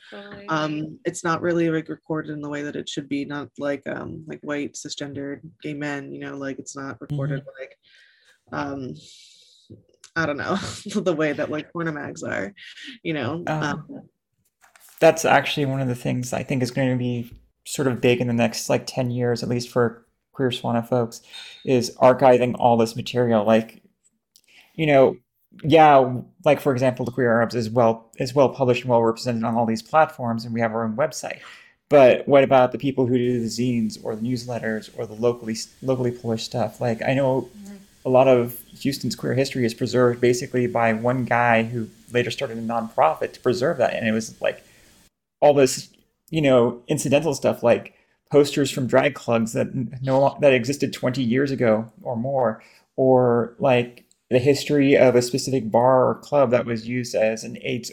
um 0.49 0.99
it's 1.05 1.23
not 1.23 1.41
really 1.41 1.69
like 1.69 1.89
recorded 1.89 2.31
in 2.31 2.41
the 2.41 2.49
way 2.49 2.61
that 2.61 2.75
it 2.75 2.87
should 2.87 3.09
be 3.09 3.25
not 3.25 3.49
like 3.57 3.81
um 3.87 4.23
like 4.27 4.39
white 4.41 4.73
cisgendered 4.73 5.41
gay 5.61 5.73
men 5.73 6.13
you 6.13 6.19
know 6.19 6.37
like 6.37 6.59
it's 6.59 6.75
not 6.75 7.01
recorded 7.01 7.43
like 7.59 7.75
um 8.51 8.93
i 10.15 10.25
don't 10.25 10.37
know 10.37 10.55
the 11.01 11.15
way 11.15 11.33
that 11.33 11.49
like 11.49 11.71
porno 11.71 11.91
mags 11.91 12.23
are 12.23 12.53
you 13.03 13.13
know 13.13 13.43
Um, 13.47 13.63
um, 13.63 14.09
That's 14.99 15.25
actually 15.25 15.65
one 15.65 15.81
of 15.81 15.87
the 15.87 15.95
things 15.95 16.33
I 16.33 16.43
think 16.43 16.63
is 16.63 16.71
going 16.71 16.89
to 16.89 16.97
be 16.97 17.31
sort 17.65 17.87
of 17.87 18.01
big 18.01 18.21
in 18.21 18.27
the 18.27 18.33
next 18.33 18.69
like 18.69 18.85
10 18.87 19.11
years, 19.11 19.43
at 19.43 19.49
least 19.49 19.69
for 19.69 20.05
queer 20.31 20.49
Swana 20.49 20.87
folks, 20.87 21.21
is 21.65 21.95
archiving 22.01 22.55
all 22.59 22.77
this 22.77 22.95
material. 22.95 23.43
Like, 23.45 23.81
you 24.75 24.85
know, 24.87 25.17
yeah, 25.63 26.19
like 26.43 26.59
for 26.61 26.73
example, 26.73 27.05
the 27.05 27.11
Queer 27.11 27.31
Arabs 27.31 27.55
is 27.55 27.69
well 27.69 28.11
is 28.17 28.35
well 28.35 28.49
published 28.49 28.81
and 28.83 28.89
well 28.89 29.03
represented 29.03 29.43
on 29.43 29.55
all 29.55 29.65
these 29.65 29.81
platforms, 29.81 30.45
and 30.45 30.53
we 30.53 30.61
have 30.61 30.73
our 30.73 30.83
own 30.85 30.95
website. 30.97 31.39
But 31.89 32.27
what 32.27 32.43
about 32.43 32.71
the 32.71 32.77
people 32.79 33.05
who 33.07 33.17
do 33.17 33.39
the 33.39 33.47
zines 33.47 33.97
or 34.03 34.15
the 34.15 34.21
newsletters 34.21 34.89
or 34.97 35.05
the 35.05 35.13
locally 35.13 35.55
locally 35.81 36.11
published 36.11 36.45
stuff? 36.45 36.81
Like 36.81 37.01
I 37.03 37.13
know 37.13 37.51
a 38.05 38.09
lot 38.09 38.27
of 38.27 38.61
Houston's 38.81 39.15
queer 39.15 39.33
history 39.33 39.65
is 39.65 39.73
preserved 39.73 40.21
basically 40.21 40.67
by 40.67 40.93
one 40.93 41.25
guy 41.25 41.63
who 41.63 41.89
later 42.13 42.29
started 42.29 42.57
a 42.57 42.61
nonprofit 42.61 43.33
to 43.33 43.39
preserve 43.39 43.77
that, 43.79 43.95
and 43.95 44.07
it 44.07 44.11
was 44.11 44.39
like 44.41 44.63
all 45.41 45.53
this, 45.53 45.89
you 46.29 46.41
know, 46.41 46.81
incidental 46.87 47.33
stuff 47.33 47.63
like 47.63 47.95
posters 48.31 48.69
from 48.69 48.87
drag 48.87 49.15
clubs 49.15 49.53
that 49.53 49.73
no 50.01 50.37
that 50.39 50.53
existed 50.53 50.93
20 50.93 51.23
years 51.23 51.49
ago 51.51 51.91
or 52.03 52.15
more, 52.15 52.63
or 52.95 53.55
like 53.57 54.05
the 54.29 54.39
history 54.39 54.95
of 54.95 55.15
a 55.15 55.21
specific 55.21 55.71
bar 55.71 56.07
or 56.07 56.15
club 56.15 56.51
that 56.51 56.65
was 56.65 56.87
used 56.87 57.15
as 57.15 57.43
an 57.43 57.57
AIDS 57.63 57.91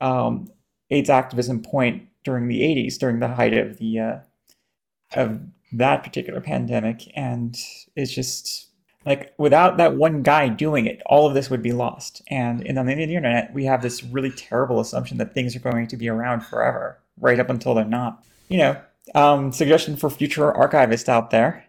um, 0.00 0.50
AIDS 0.90 1.10
activism 1.10 1.62
point 1.62 2.08
during 2.24 2.48
the 2.48 2.60
80s, 2.62 2.98
during 2.98 3.20
the 3.20 3.28
height 3.28 3.54
of 3.54 3.78
the 3.78 4.00
uh, 4.00 4.18
of 5.14 5.40
that 5.72 6.02
particular 6.02 6.40
pandemic, 6.40 7.10
and 7.14 7.58
it's 7.96 8.12
just 8.12 8.71
like 9.04 9.34
without 9.38 9.76
that 9.78 9.94
one 9.96 10.22
guy 10.22 10.48
doing 10.48 10.86
it, 10.86 11.02
all 11.06 11.26
of 11.26 11.34
this 11.34 11.50
would 11.50 11.62
be 11.62 11.72
lost. 11.72 12.22
And 12.28 12.62
in 12.62 12.78
on 12.78 12.86
the 12.86 12.92
internet, 12.92 13.52
we 13.52 13.64
have 13.64 13.82
this 13.82 14.02
really 14.04 14.30
terrible 14.30 14.80
assumption 14.80 15.18
that 15.18 15.34
things 15.34 15.56
are 15.56 15.60
going 15.60 15.86
to 15.88 15.96
be 15.96 16.08
around 16.08 16.42
forever, 16.42 16.98
right 17.20 17.40
up 17.40 17.50
until 17.50 17.74
they're 17.74 17.84
not. 17.84 18.24
You 18.48 18.58
know, 18.58 18.80
um, 19.14 19.52
suggestion 19.52 19.96
for 19.96 20.10
future 20.10 20.52
archivists 20.52 21.08
out 21.08 21.30
there: 21.30 21.64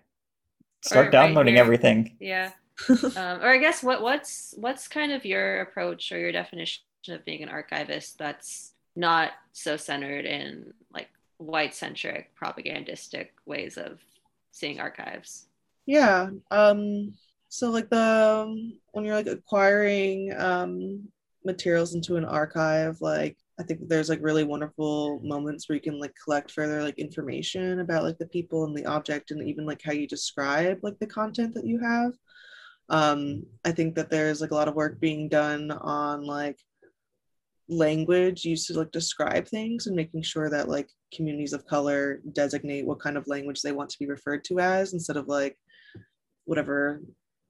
start 0.81 1.05
right 1.05 1.11
downloading 1.11 1.55
here. 1.55 1.63
everything. 1.63 2.15
yeah 2.19 2.51
um, 2.89 3.39
or 3.41 3.49
i 3.49 3.57
guess 3.57 3.83
what 3.83 4.01
what's 4.01 4.53
what's 4.57 4.87
kind 4.87 5.11
of 5.11 5.25
your 5.25 5.61
approach 5.61 6.11
or 6.11 6.17
your 6.17 6.31
definition 6.31 6.81
of 7.09 7.23
being 7.23 7.43
an 7.43 7.49
archivist 7.49 8.17
that's 8.17 8.73
not 8.95 9.31
so 9.51 9.77
centered 9.77 10.25
in 10.25 10.73
like 10.91 11.09
white 11.37 11.75
centric 11.75 12.33
propagandistic 12.35 13.33
ways 13.45 13.77
of 13.77 13.99
seeing 14.51 14.79
archives 14.79 15.45
yeah 15.85 16.29
um 16.51 17.13
so 17.49 17.69
like 17.69 17.89
the 17.89 18.73
when 18.91 19.05
you're 19.05 19.15
like 19.15 19.27
acquiring 19.27 20.33
um 20.37 21.03
materials 21.45 21.93
into 21.93 22.15
an 22.15 22.25
archive 22.25 22.99
like 23.01 23.37
i 23.59 23.63
think 23.63 23.81
there's 23.87 24.09
like 24.09 24.21
really 24.21 24.43
wonderful 24.43 25.19
moments 25.23 25.67
where 25.67 25.75
you 25.75 25.81
can 25.81 25.99
like 25.99 26.13
collect 26.23 26.51
further 26.51 26.81
like 26.81 26.97
information 26.97 27.81
about 27.81 28.03
like 28.03 28.17
the 28.17 28.27
people 28.27 28.63
and 28.63 28.75
the 28.75 28.85
object 28.85 29.31
and 29.31 29.47
even 29.47 29.65
like 29.65 29.81
how 29.83 29.91
you 29.91 30.07
describe 30.07 30.79
like 30.83 30.97
the 30.99 31.07
content 31.07 31.53
that 31.53 31.65
you 31.65 31.79
have. 31.79 32.13
Um 32.89 33.43
i 33.63 33.71
think 33.71 33.95
that 33.95 34.09
there's 34.09 34.41
like 34.41 34.51
a 34.51 34.55
lot 34.55 34.67
of 34.67 34.75
work 34.75 34.99
being 34.99 35.29
done 35.29 35.71
on 35.71 36.25
like 36.25 36.59
language 37.69 38.43
used 38.45 38.67
to 38.67 38.73
like 38.73 38.91
describe 38.91 39.47
things 39.47 39.87
and 39.87 39.95
making 39.95 40.21
sure 40.21 40.49
that 40.49 40.67
like 40.67 40.89
communities 41.13 41.53
of 41.53 41.65
color 41.65 42.19
designate 42.33 42.85
what 42.85 42.99
kind 42.99 43.17
of 43.17 43.27
language 43.27 43.61
they 43.61 43.71
want 43.71 43.89
to 43.89 43.99
be 43.99 44.05
referred 44.05 44.43
to 44.43 44.59
as 44.59 44.93
instead 44.93 45.17
of 45.17 45.27
like 45.27 45.57
whatever 46.45 47.01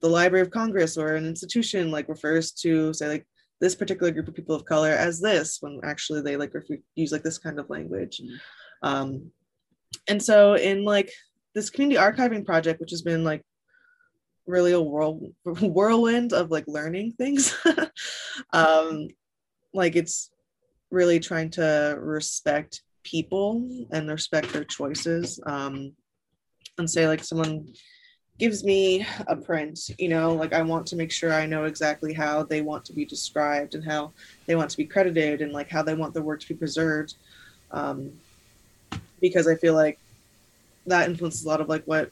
the 0.02 0.08
library 0.10 0.42
of 0.42 0.52
congress 0.52 0.98
or 0.98 1.16
an 1.16 1.26
institution 1.26 1.92
like 1.92 2.10
refers 2.10 2.52
to 2.52 2.94
say 2.94 3.08
like 3.08 3.28
this 3.62 3.76
particular 3.76 4.12
group 4.12 4.28
of 4.28 4.34
people 4.36 4.56
of 4.56 4.66
color 4.66 4.90
as 4.90 5.22
this 5.22 5.58
when 5.62 5.80
actually 5.84 6.22
they 6.22 6.36
like 6.36 6.54
refer- 6.54 6.78
use 6.96 7.12
like 7.12 7.24
this 7.24 7.38
kind 7.38 7.60
of 7.60 7.70
language 7.70 8.22
Mhm. 8.22 8.38
um 8.90 9.32
and 10.08 10.22
so 10.22 10.56
in 10.56 10.84
like 10.84 11.12
this 11.56 11.70
community 11.70 12.00
archiving 12.00 12.46
project 12.46 12.80
which 12.82 12.92
has 12.92 13.02
been 13.04 13.24
like 13.24 13.44
really 14.46 14.74
a 14.74 14.82
whirl- 14.82 15.32
whirlwind 15.46 16.34
of 16.34 16.52
like 16.52 16.66
learning 16.68 17.14
things 17.14 17.56
um 18.54 19.08
like 19.74 19.96
it's 19.96 20.30
really 20.92 21.20
trying 21.20 21.50
to 21.52 21.96
respect 22.00 22.82
people 23.04 23.86
and 23.92 24.10
respect 24.10 24.52
their 24.52 24.64
choices 24.64 25.40
um 25.46 25.94
and 26.78 26.90
say 26.90 27.08
like 27.08 27.24
someone 27.24 27.66
gives 28.40 28.64
me 28.64 29.06
a 29.28 29.36
print 29.36 29.92
you 30.00 30.10
know 30.10 30.34
like 30.34 30.54
i 30.54 30.62
want 30.62 30.86
to 30.88 30.96
make 30.96 31.12
sure 31.12 31.34
i 31.34 31.46
know 31.46 31.66
exactly 31.66 32.14
how 32.14 32.44
they 32.44 32.62
want 32.62 32.84
to 32.84 32.94
be 32.94 33.06
described 33.06 33.76
and 33.76 33.84
how 33.84 34.12
they 34.48 34.56
want 34.56 34.70
to 34.70 34.78
be 34.78 34.86
credited 34.86 35.42
and 35.42 35.54
like 35.54 35.70
how 35.70 35.84
they 35.84 35.94
want 35.94 36.14
their 36.14 36.24
work 36.24 36.40
to 36.40 36.48
be 36.48 36.56
preserved 36.56 37.16
um 37.72 38.12
because 39.22 39.48
i 39.48 39.56
feel 39.56 39.74
like 39.76 40.00
that 40.86 41.08
influences 41.08 41.46
a 41.46 41.48
lot 41.48 41.62
of 41.62 41.70
like 41.70 41.84
what 41.86 42.12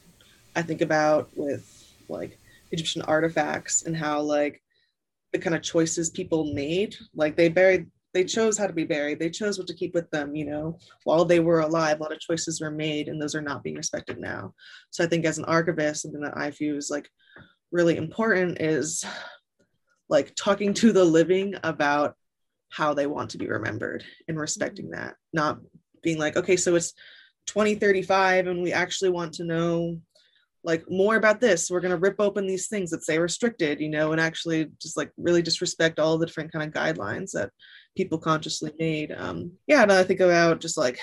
i 0.55 0.61
think 0.61 0.81
about 0.81 1.29
with 1.35 1.93
like 2.07 2.37
egyptian 2.71 3.01
artifacts 3.03 3.83
and 3.83 3.97
how 3.97 4.21
like 4.21 4.61
the 5.31 5.39
kind 5.39 5.55
of 5.55 5.61
choices 5.61 6.09
people 6.09 6.53
made. 6.53 6.95
Like 7.15 7.35
they 7.35 7.49
buried 7.49 7.89
they 8.13 8.23
chose 8.23 8.57
how 8.57 8.67
to 8.67 8.73
be 8.73 8.83
buried. 8.83 9.19
They 9.19 9.29
chose 9.29 9.57
what 9.57 9.67
to 9.67 9.73
keep 9.73 9.93
with 9.93 10.09
them 10.11 10.35
you 10.35 10.45
know. 10.45 10.77
While 11.03 11.25
they 11.25 11.39
were 11.39 11.61
alive 11.61 11.99
a 11.99 12.03
lot 12.03 12.13
of 12.13 12.19
choices 12.19 12.61
were 12.61 12.71
made 12.71 13.07
and 13.07 13.21
those 13.21 13.35
are 13.35 13.41
not 13.41 13.63
being 13.63 13.75
respected 13.75 14.19
now. 14.19 14.53
So 14.89 15.03
i 15.03 15.07
think 15.07 15.25
as 15.25 15.37
an 15.37 15.45
archivist 15.45 16.01
something 16.01 16.21
that 16.21 16.37
i 16.37 16.49
view 16.51 16.75
is 16.75 16.89
like 16.89 17.09
really 17.71 17.97
important 17.97 18.61
is 18.61 19.05
like 20.09 20.33
talking 20.35 20.73
to 20.75 20.91
the 20.91 21.05
living 21.05 21.55
about 21.63 22.15
how 22.69 22.93
they 22.93 23.07
want 23.07 23.29
to 23.31 23.37
be 23.37 23.47
remembered 23.47 24.03
and 24.27 24.39
respecting 24.39 24.85
mm-hmm. 24.85 25.01
that. 25.01 25.15
Not 25.33 25.59
being 26.03 26.17
like 26.17 26.35
okay 26.35 26.57
so 26.57 26.75
it's 26.75 26.93
2035 27.47 28.47
and 28.47 28.61
we 28.61 28.73
actually 28.73 29.09
want 29.09 29.33
to 29.33 29.43
know 29.43 29.99
like 30.63 30.89
more 30.89 31.15
about 31.15 31.41
this. 31.41 31.69
We're 31.69 31.81
going 31.81 31.91
to 31.91 31.97
rip 31.97 32.19
open 32.19 32.45
these 32.45 32.67
things 32.67 32.91
that 32.91 33.03
say 33.03 33.17
restricted 33.17 33.79
you 33.79 33.89
know 33.89 34.11
and 34.11 34.21
actually 34.21 34.67
just 34.81 34.97
like 34.97 35.11
really 35.17 35.41
disrespect 35.41 35.99
all 35.99 36.17
the 36.17 36.25
different 36.25 36.51
kind 36.51 36.67
of 36.67 36.73
guidelines 36.73 37.31
that 37.31 37.51
people 37.95 38.17
consciously 38.17 38.71
made 38.79 39.11
um 39.11 39.51
yeah 39.67 39.81
and 39.81 39.91
i 39.91 40.03
think 40.03 40.19
about 40.21 40.61
just 40.61 40.77
like 40.77 40.99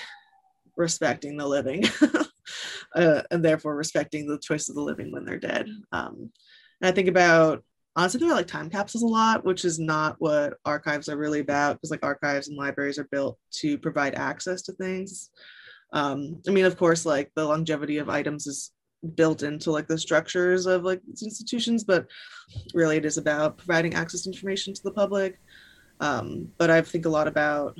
respecting 0.75 1.37
the 1.37 1.45
living 1.45 1.83
uh, 2.95 3.21
and 3.29 3.43
therefore 3.43 3.75
respecting 3.75 4.27
the 4.27 4.39
choice 4.39 4.69
of 4.69 4.75
the 4.75 4.81
living 4.81 5.11
when 5.11 5.25
they're 5.25 5.37
dead. 5.37 5.67
Um 5.91 6.31
and 6.81 6.89
i 6.89 6.91
think 6.91 7.09
about 7.09 7.63
honestly 7.95 8.19
there 8.19 8.29
are 8.29 8.35
like 8.35 8.47
time 8.47 8.69
capsules 8.69 9.03
a 9.03 9.07
lot 9.07 9.43
which 9.43 9.65
is 9.65 9.77
not 9.77 10.15
what 10.19 10.53
archives 10.63 11.09
are 11.09 11.17
really 11.17 11.41
about 11.41 11.75
because 11.75 11.91
like 11.91 12.05
archives 12.05 12.47
and 12.47 12.57
libraries 12.57 12.97
are 12.97 13.09
built 13.11 13.37
to 13.51 13.77
provide 13.77 14.15
access 14.15 14.61
to 14.63 14.73
things. 14.73 15.29
Um 15.91 16.41
i 16.47 16.51
mean 16.51 16.65
of 16.65 16.77
course 16.77 17.05
like 17.05 17.31
the 17.35 17.45
longevity 17.45 17.97
of 17.97 18.09
items 18.09 18.47
is 18.47 18.71
built 19.15 19.43
into 19.43 19.71
like 19.71 19.87
the 19.87 19.97
structures 19.97 20.65
of 20.65 20.83
like 20.83 21.01
institutions 21.21 21.83
but 21.83 22.05
really 22.73 22.97
it 22.97 23.05
is 23.05 23.17
about 23.17 23.57
providing 23.57 23.93
access 23.93 24.23
to 24.23 24.29
information 24.29 24.73
to 24.73 24.83
the 24.83 24.91
public 24.91 25.39
um 26.01 26.47
but 26.57 26.69
i 26.69 26.81
think 26.81 27.05
a 27.05 27.09
lot 27.09 27.27
about 27.27 27.77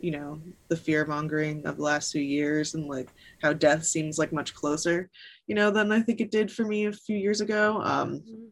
you 0.00 0.10
know 0.10 0.40
the 0.68 0.76
fear 0.76 1.04
mongering 1.06 1.66
of 1.66 1.76
the 1.76 1.82
last 1.82 2.12
few 2.12 2.22
years 2.22 2.74
and 2.74 2.86
like 2.86 3.08
how 3.42 3.52
death 3.52 3.84
seems 3.84 4.18
like 4.18 4.32
much 4.32 4.54
closer 4.54 5.10
you 5.46 5.54
know 5.54 5.70
than 5.70 5.92
i 5.92 6.00
think 6.00 6.20
it 6.20 6.30
did 6.30 6.50
for 6.50 6.64
me 6.64 6.86
a 6.86 6.92
few 6.92 7.16
years 7.16 7.40
ago 7.40 7.80
um 7.82 8.20
Mm-hmm. 8.20 8.44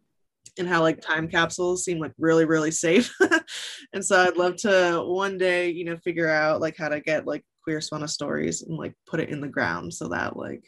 and 0.59 0.68
how 0.68 0.80
like 0.80 1.00
time 1.00 1.28
capsules 1.28 1.85
seem 1.85 1.98
like 1.98 2.12
really 2.18 2.44
really 2.44 2.70
safe 2.70 3.14
and 3.92 4.04
so 4.04 4.20
i'd 4.22 4.37
love 4.37 4.56
to 4.56 5.02
one 5.06 5.38
day 5.38 5.70
you 5.70 5.85
know 5.85 5.96
figure 5.98 6.28
out 6.28 6.61
like 6.61 6.76
how 6.76 6.88
to 6.88 7.00
get 7.00 7.26
like 7.26 7.44
queer 7.62 7.78
swana 7.78 8.09
stories 8.09 8.62
and 8.62 8.76
like 8.76 8.94
put 9.06 9.20
it 9.20 9.28
in 9.28 9.40
the 9.40 9.48
ground 9.48 9.92
so 9.92 10.09
that 10.09 10.37
like 10.37 10.64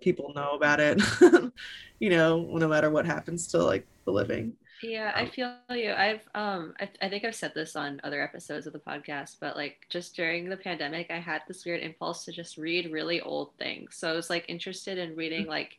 people 0.00 0.32
know 0.34 0.52
about 0.52 0.80
it 0.80 1.00
you 2.00 2.10
know 2.10 2.42
no 2.52 2.68
matter 2.68 2.90
what 2.90 3.06
happens 3.06 3.46
to 3.46 3.58
like 3.58 3.86
the 4.04 4.12
living 4.12 4.52
Yeah, 4.82 5.12
I 5.14 5.26
feel 5.26 5.54
you. 5.70 5.92
I've 5.92 6.22
um 6.34 6.74
I, 6.80 6.88
I 7.02 7.08
think 7.08 7.24
I've 7.24 7.34
said 7.34 7.52
this 7.54 7.74
on 7.74 8.00
other 8.04 8.22
episodes 8.22 8.66
of 8.66 8.72
the 8.72 8.78
podcast, 8.78 9.36
but 9.40 9.56
like 9.56 9.86
just 9.88 10.14
during 10.14 10.48
the 10.48 10.56
pandemic, 10.56 11.10
I 11.10 11.18
had 11.18 11.42
this 11.48 11.64
weird 11.64 11.82
impulse 11.82 12.24
to 12.24 12.32
just 12.32 12.56
read 12.56 12.92
really 12.92 13.20
old 13.20 13.50
things. 13.58 13.96
So 13.96 14.08
I 14.08 14.14
was 14.14 14.30
like 14.30 14.44
interested 14.48 14.98
in 14.98 15.16
reading 15.16 15.46
like 15.46 15.76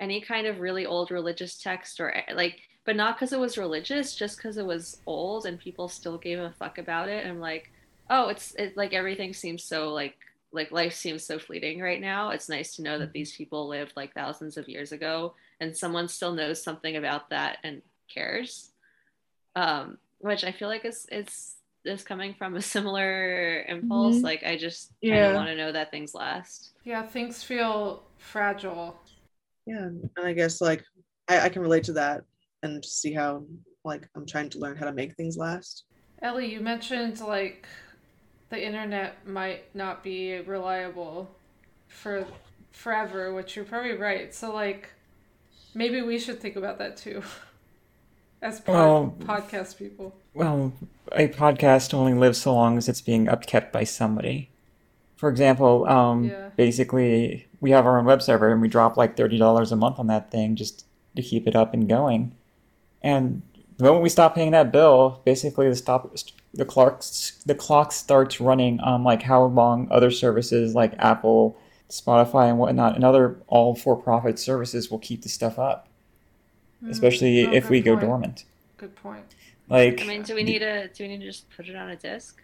any 0.00 0.20
kind 0.20 0.46
of 0.46 0.60
really 0.60 0.84
old 0.84 1.10
religious 1.10 1.56
text 1.56 2.00
or 2.00 2.14
eh, 2.14 2.34
like 2.34 2.60
but 2.84 2.96
not 2.96 3.16
because 3.16 3.32
it 3.32 3.40
was 3.40 3.56
religious, 3.56 4.14
just 4.14 4.36
because 4.36 4.58
it 4.58 4.66
was 4.66 5.00
old 5.06 5.46
and 5.46 5.58
people 5.58 5.88
still 5.88 6.18
gave 6.18 6.38
a 6.38 6.50
fuck 6.50 6.76
about 6.78 7.08
it. 7.08 7.24
And 7.24 7.32
I'm 7.32 7.40
like, 7.40 7.70
oh, 8.10 8.28
it's 8.28 8.54
it 8.56 8.76
like 8.76 8.92
everything 8.92 9.32
seems 9.32 9.64
so 9.64 9.92
like 9.92 10.16
like 10.54 10.70
life 10.72 10.94
seems 10.94 11.24
so 11.24 11.38
fleeting 11.38 11.80
right 11.80 12.00
now. 12.00 12.30
It's 12.30 12.48
nice 12.48 12.74
to 12.76 12.82
know 12.82 12.98
that 12.98 13.12
these 13.12 13.36
people 13.36 13.68
lived 13.68 13.92
like 13.96 14.14
thousands 14.14 14.56
of 14.56 14.68
years 14.68 14.92
ago 14.92 15.34
and 15.60 15.76
someone 15.76 16.08
still 16.08 16.32
knows 16.32 16.62
something 16.62 16.96
about 16.96 17.30
that 17.30 17.58
and 17.64 17.82
cares. 18.12 18.70
Um, 19.56 19.98
which 20.18 20.44
I 20.44 20.52
feel 20.52 20.68
like 20.68 20.84
is 20.84 21.06
is 21.12 21.56
is 21.84 22.02
coming 22.02 22.34
from 22.34 22.56
a 22.56 22.62
similar 22.62 23.62
impulse. 23.68 24.16
Mhm. 24.16 24.22
Like 24.22 24.42
I 24.44 24.56
just 24.56 24.92
Yeah. 25.02 25.30
I 25.30 25.34
want 25.34 25.48
to 25.48 25.56
know 25.56 25.72
that 25.72 25.90
things 25.90 26.14
last. 26.14 26.70
Yeah, 26.84 27.04
things 27.06 27.42
feel 27.42 28.04
fragile. 28.18 28.98
yeah 29.66 29.86
and 30.16 30.26
i 30.26 30.32
guess 30.34 30.60
like 30.60 30.84
I, 31.28 31.40
I 31.40 31.48
can 31.48 31.62
relate 31.62 31.84
to 31.84 31.94
that 31.94 32.22
and 32.62 32.84
see 32.84 33.12
how 33.14 33.44
like 33.84 34.06
i'm 34.14 34.26
trying 34.26 34.50
to 34.50 34.58
learn 34.58 34.76
how 34.76 34.84
to 34.84 34.92
make 34.92 35.14
things 35.14 35.36
last 35.38 35.84
Ellie, 36.22 36.52
you 36.52 36.60
mentioned 36.60 37.20
like 37.20 37.66
the 38.54 38.64
internet 38.64 39.26
might 39.26 39.74
not 39.74 40.02
be 40.02 40.38
reliable 40.40 41.30
for 41.88 42.24
forever, 42.72 43.32
which 43.34 43.56
you're 43.56 43.64
probably 43.64 43.96
right. 43.96 44.34
So 44.34 44.52
like 44.52 44.90
maybe 45.74 46.02
we 46.02 46.18
should 46.18 46.40
think 46.40 46.56
about 46.56 46.78
that 46.78 46.96
too. 46.96 47.22
As 48.42 48.60
pod- 48.60 48.74
Well- 48.74 49.14
podcast 49.20 49.76
people. 49.78 50.14
Well, 50.34 50.72
a 51.12 51.28
podcast 51.28 51.94
only 51.94 52.12
lives 52.14 52.38
so 52.38 52.54
long 52.54 52.76
as 52.76 52.88
it's 52.88 53.00
being 53.00 53.26
upkept 53.26 53.70
by 53.72 53.84
somebody. 53.84 54.50
For 55.16 55.28
example, 55.28 55.86
um, 55.86 56.24
Yeah. 56.24 56.48
basically, 56.56 57.46
we 57.60 57.70
have 57.70 57.86
our 57.86 57.98
own 57.98 58.04
web 58.04 58.20
server 58.20 58.50
and 58.52 58.60
we 58.60 58.68
drop 58.68 58.96
like 58.96 59.16
$30 59.16 59.70
a 59.72 59.76
month 59.76 59.98
on 60.00 60.08
that 60.08 60.30
thing 60.32 60.56
just 60.56 60.84
to 61.16 61.22
keep 61.22 61.46
it 61.46 61.54
up 61.54 61.72
and 61.72 61.88
going. 61.88 62.32
And 63.00 63.42
the 63.78 63.84
moment 63.84 64.02
we 64.02 64.08
stop 64.08 64.34
paying 64.34 64.50
that 64.50 64.72
bill, 64.72 65.20
basically 65.24 65.68
the 65.68 65.76
stop 65.76 66.12
the 66.54 66.64
clock 66.64 67.02
the 67.46 67.54
clock 67.54 67.92
starts 67.92 68.40
running 68.40 68.80
on 68.80 69.04
like 69.04 69.22
how 69.22 69.44
long 69.44 69.88
other 69.90 70.10
services 70.10 70.74
like 70.74 70.94
Apple, 70.98 71.56
Spotify, 71.90 72.48
and 72.50 72.58
whatnot, 72.58 72.94
and 72.94 73.04
other 73.04 73.36
all 73.48 73.74
for-profit 73.74 74.38
services 74.38 74.90
will 74.90 74.98
keep 75.00 75.22
the 75.22 75.28
stuff 75.28 75.58
up, 75.58 75.88
Hmm. 76.80 76.90
especially 76.90 77.46
Oh, 77.46 77.52
if 77.52 77.64
good 77.64 77.70
we 77.70 77.80
go 77.80 77.96
dormant. 77.96 78.44
Good 78.76 78.94
point. 78.96 79.34
Like, 79.68 80.00
I 80.02 80.04
mean, 80.04 80.22
do 80.22 80.34
we 80.34 80.42
need 80.42 80.60
to 80.60 80.88
do 80.88 81.04
we 81.04 81.08
need 81.08 81.20
to 81.20 81.26
just 81.26 81.48
put 81.56 81.68
it 81.68 81.76
on 81.76 81.90
a 81.90 81.96
disc? 81.96 82.40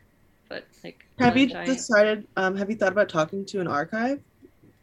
But 0.49 0.65
like 0.83 1.05
have 1.19 1.37
you 1.37 1.47
giant- 1.49 1.67
decided 1.67 2.27
um 2.37 2.57
have 2.57 2.69
you 2.71 2.77
thought 2.77 2.93
about 2.93 3.09
talking 3.09 3.45
to 3.47 3.61
an 3.61 3.69
archive 3.69 4.21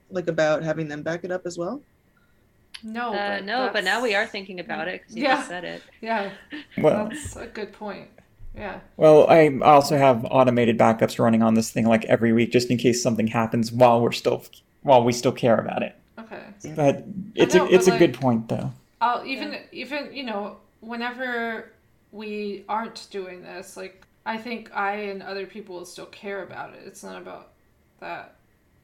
like 0.10 0.28
about 0.30 0.64
having 0.64 0.88
them 0.88 1.04
back 1.04 1.26
it 1.26 1.32
up 1.32 1.46
as 1.46 1.58
well 1.58 1.82
No, 2.84 3.14
uh, 3.14 3.38
but 3.40 3.46
no, 3.46 3.70
but 3.74 3.84
now 3.84 4.02
we 4.02 4.16
are 4.16 4.26
thinking 4.26 4.60
about 4.62 4.88
it 4.88 5.02
because 5.02 5.16
you 5.18 5.24
Yeah. 5.24 5.36
just 5.38 5.48
said 5.50 5.64
it. 5.66 5.82
Yeah, 6.02 6.32
well, 6.78 7.10
that's 7.10 7.36
a 7.36 7.48
good 7.48 7.74
point. 7.74 8.08
Yeah. 8.58 8.80
Well, 8.98 9.28
I 9.30 9.58
also 9.62 9.98
have 9.98 10.26
automated 10.30 10.78
backups 10.78 11.20
running 11.20 11.44
on 11.44 11.54
this 11.54 11.72
thing 11.72 11.86
like 11.86 12.06
every 12.06 12.34
week, 12.34 12.52
just 12.52 12.70
in 12.70 12.78
case 12.78 13.02
something 13.02 13.28
happens 13.28 13.72
while 13.72 14.02
we're 14.02 14.12
still 14.12 14.44
while 14.82 15.04
we 15.04 15.14
still 15.14 15.32
care 15.32 15.58
about 15.58 15.84
it. 15.84 15.96
Okay. 16.20 16.42
But 16.76 17.04
it's 17.36 17.54
know, 17.54 17.68
a 17.68 17.70
it's 17.70 17.88
but, 17.88 17.96
a 17.96 18.00
good 18.00 18.14
point 18.14 18.50
though. 18.50 18.72
I'll 19.00 19.26
even 19.26 19.58
even 19.72 20.14
you 20.14 20.24
know 20.24 20.58
whenever 20.82 21.72
we 22.12 22.66
aren't 22.68 23.08
doing 23.12 23.44
this, 23.44 23.78
like 23.78 24.06
I 24.26 24.38
think 24.38 24.76
I 24.76 24.94
and 24.94 25.22
other 25.22 25.46
people 25.46 25.76
will 25.76 25.86
still 25.86 26.08
care 26.08 26.44
about 26.44 26.74
it. 26.74 26.82
It's 26.86 27.04
not 27.04 27.22
about 27.22 27.52
that. 28.00 28.36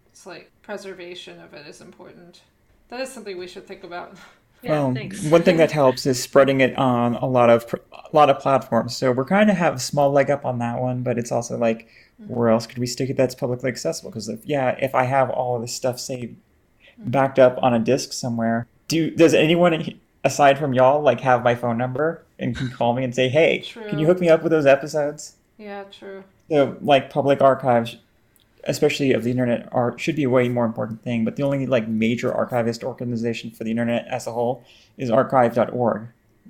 It's 0.07 0.25
like 0.25 0.51
preservation 0.61 1.39
of 1.39 1.53
it 1.53 1.65
is 1.67 1.81
important. 1.81 2.41
That 2.89 3.01
is 3.01 3.11
something 3.11 3.37
we 3.37 3.47
should 3.47 3.67
think 3.67 3.83
about. 3.83 4.17
Yeah, 4.63 4.71
well, 4.71 4.93
thanks. 4.93 5.23
one 5.25 5.43
thing 5.43 5.57
that 5.57 5.71
helps 5.71 6.05
is 6.05 6.21
spreading 6.21 6.61
it 6.61 6.77
on 6.77 7.15
a 7.15 7.25
lot 7.25 7.49
of 7.49 7.73
a 7.91 8.15
lot 8.15 8.29
of 8.29 8.39
platforms. 8.39 8.95
So 8.95 9.11
we're 9.11 9.25
kind 9.25 9.49
of 9.49 9.57
have 9.57 9.75
a 9.75 9.79
small 9.79 10.11
leg 10.11 10.31
up 10.31 10.45
on 10.45 10.59
that 10.59 10.79
one, 10.79 11.03
but 11.03 11.17
it's 11.17 11.31
also 11.31 11.57
like 11.57 11.87
mm-hmm. 12.21 12.33
where 12.33 12.49
else 12.49 12.65
could 12.65 12.77
we 12.77 12.87
stick 12.87 13.09
it 13.09 13.17
that's 13.17 13.35
publicly 13.35 13.69
accessible? 13.69 14.09
Because 14.09 14.29
if 14.29 14.39
yeah, 14.45 14.77
if 14.79 14.95
I 14.95 15.03
have 15.03 15.29
all 15.29 15.55
of 15.55 15.61
this 15.61 15.73
stuff 15.73 15.99
saved 15.99 16.35
mm-hmm. 16.35 17.09
backed 17.09 17.39
up 17.39 17.57
on 17.61 17.73
a 17.73 17.79
disk 17.79 18.13
somewhere, 18.13 18.67
do 18.87 19.11
does 19.11 19.33
anyone 19.33 19.99
aside 20.23 20.57
from 20.57 20.73
y'all 20.73 21.01
like 21.01 21.19
have 21.19 21.43
my 21.43 21.55
phone 21.55 21.77
number 21.77 22.23
and 22.39 22.55
can 22.55 22.69
call 22.69 22.93
me 22.93 23.03
and 23.03 23.13
say, 23.13 23.29
hey, 23.29 23.59
can 23.89 23.99
you 23.99 24.05
hook 24.05 24.19
me 24.19 24.29
up 24.29 24.43
with 24.43 24.51
those 24.51 24.65
episodes? 24.65 25.35
yeah, 25.57 25.83
true. 25.85 26.23
So, 26.49 26.77
like 26.81 27.09
public 27.09 27.41
archives, 27.41 27.97
especially 28.65 29.11
of 29.13 29.23
the 29.23 29.31
internet, 29.31 29.67
are 29.71 29.97
should 29.97 30.15
be 30.15 30.23
a 30.23 30.29
way 30.29 30.47
more 30.49 30.65
important 30.65 31.01
thing. 31.03 31.25
But 31.25 31.35
the 31.35 31.43
only 31.43 31.65
like 31.65 31.87
major 31.87 32.33
archivist 32.33 32.83
organization 32.83 33.51
for 33.51 33.63
the 33.63 33.71
internet 33.71 34.07
as 34.07 34.27
a 34.27 34.31
whole 34.31 34.63
is 34.97 35.09
archive.org, 35.11 36.07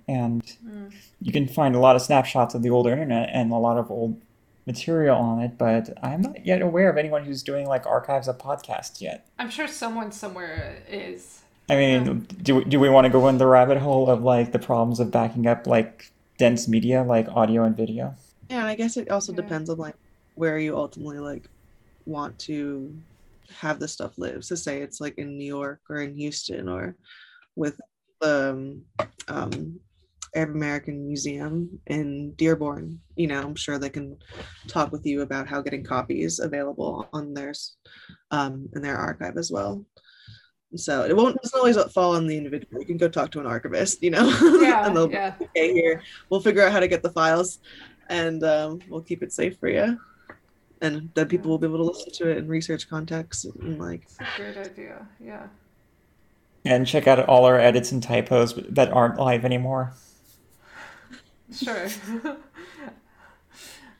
and 0.07 0.41
Mm. 0.65 0.91
you 1.21 1.31
can 1.31 1.47
find 1.47 1.75
a 1.75 1.79
lot 1.79 1.95
of 1.95 2.01
snapshots 2.01 2.53
of 2.55 2.61
the 2.61 2.69
older 2.69 2.91
internet 2.91 3.29
and 3.33 3.51
a 3.51 3.55
lot 3.57 3.77
of 3.77 3.89
old 3.91 4.19
material 4.65 5.17
on 5.17 5.41
it. 5.41 5.57
But 5.57 5.89
I'm 6.01 6.21
not 6.21 6.45
yet 6.45 6.61
aware 6.61 6.89
of 6.89 6.97
anyone 6.97 7.23
who's 7.25 7.43
doing 7.43 7.67
like 7.67 7.85
archives 7.85 8.27
of 8.27 8.37
podcasts 8.37 9.01
yet. 9.01 9.25
I'm 9.39 9.49
sure 9.49 9.67
someone 9.67 10.11
somewhere 10.11 10.77
is. 10.89 11.41
I 11.69 11.75
mean, 11.77 12.27
do 12.41 12.55
we- 12.57 12.65
do 12.65 12.79
we 12.79 12.89
want 12.89 13.05
to 13.05 13.09
go 13.09 13.27
in 13.29 13.37
the 13.37 13.47
rabbit 13.47 13.77
hole 13.77 14.09
of 14.09 14.21
like 14.21 14.51
the 14.51 14.59
problems 14.59 14.99
of 14.99 15.11
backing 15.11 15.47
up 15.47 15.65
like 15.65 16.11
dense 16.37 16.67
media 16.67 17.03
like 17.03 17.27
audio 17.29 17.63
and 17.63 17.75
video? 17.77 18.15
yeah 18.49 18.57
and 18.59 18.67
i 18.67 18.75
guess 18.75 18.97
it 18.97 19.09
also 19.09 19.31
Yeah. 19.31 19.37
depends 19.37 19.69
on 19.69 19.77
like 19.77 19.95
where 20.35 20.57
you 20.59 20.75
ultimately 20.75 21.19
like 21.19 21.47
want 22.05 22.37
to 22.39 22.95
have 23.59 23.79
the 23.79 23.87
stuff 23.87 24.17
live. 24.17 24.43
So 24.43 24.55
say 24.55 24.81
it's 24.81 25.01
like 25.01 25.17
in 25.17 25.37
new 25.37 25.45
york 25.45 25.81
or 25.89 25.97
in 25.97 26.15
houston 26.15 26.67
or 26.67 26.95
with 27.55 27.79
the 28.21 28.49
um, 28.49 28.81
um 29.27 29.79
arab 30.35 30.55
american 30.55 31.05
museum 31.05 31.79
in 31.87 32.33
dearborn 32.33 32.99
you 33.15 33.27
know 33.27 33.39
i'm 33.39 33.53
sure 33.53 33.77
they 33.77 33.89
can 33.89 34.17
talk 34.67 34.91
with 34.91 35.05
you 35.05 35.21
about 35.21 35.47
how 35.47 35.61
getting 35.61 35.83
copies 35.83 36.39
available 36.39 37.07
on 37.13 37.33
theirs 37.33 37.75
um 38.31 38.67
in 38.75 38.81
their 38.81 38.97
archive 38.97 39.37
as 39.37 39.51
well. 39.51 39.85
So 40.75 41.03
it 41.03 41.15
won't 41.15 41.39
doesn't 41.39 41.59
always 41.59 41.77
fall 41.93 42.15
on 42.15 42.25
the 42.25 42.35
individual. 42.35 42.79
You 42.79 42.87
can 42.87 42.97
go 42.97 43.07
talk 43.07 43.29
to 43.31 43.39
an 43.39 43.45
archivist 43.45 44.01
you 44.01 44.09
know? 44.09 44.25
Yeah, 44.59 44.87
and 44.87 44.97
they'll 44.97 45.11
yeah. 45.11 45.35
okay 45.39 45.71
here 45.71 46.01
we'll 46.29 46.41
figure 46.41 46.63
out 46.63 46.71
how 46.71 46.79
to 46.79 46.87
get 46.87 47.03
the 47.03 47.11
files 47.11 47.59
and 48.09 48.43
um, 48.43 48.79
we'll 48.89 49.03
keep 49.03 49.21
it 49.21 49.31
safe 49.31 49.59
for 49.59 49.69
you 49.69 49.99
and 50.83 51.09
then 51.15 51.27
people 51.27 51.49
will 51.49 51.57
be 51.57 51.67
able 51.67 51.77
to 51.77 51.83
listen 51.83 52.11
to 52.13 52.29
it 52.29 52.37
in 52.37 52.47
research 52.47 52.89
context 52.89 53.45
and 53.45 53.79
like 53.79 54.03
It's 54.03 54.19
a 54.19 54.25
great 54.35 54.57
idea. 54.57 55.07
Yeah. 55.19 55.47
And 56.65 56.85
check 56.87 57.07
out 57.07 57.19
all 57.27 57.45
our 57.45 57.59
edits 57.59 57.91
and 57.91 58.01
typos 58.03 58.53
that 58.69 58.91
aren't 58.91 59.17
live 59.17 59.45
anymore. 59.45 59.93
Sure. 61.51 61.87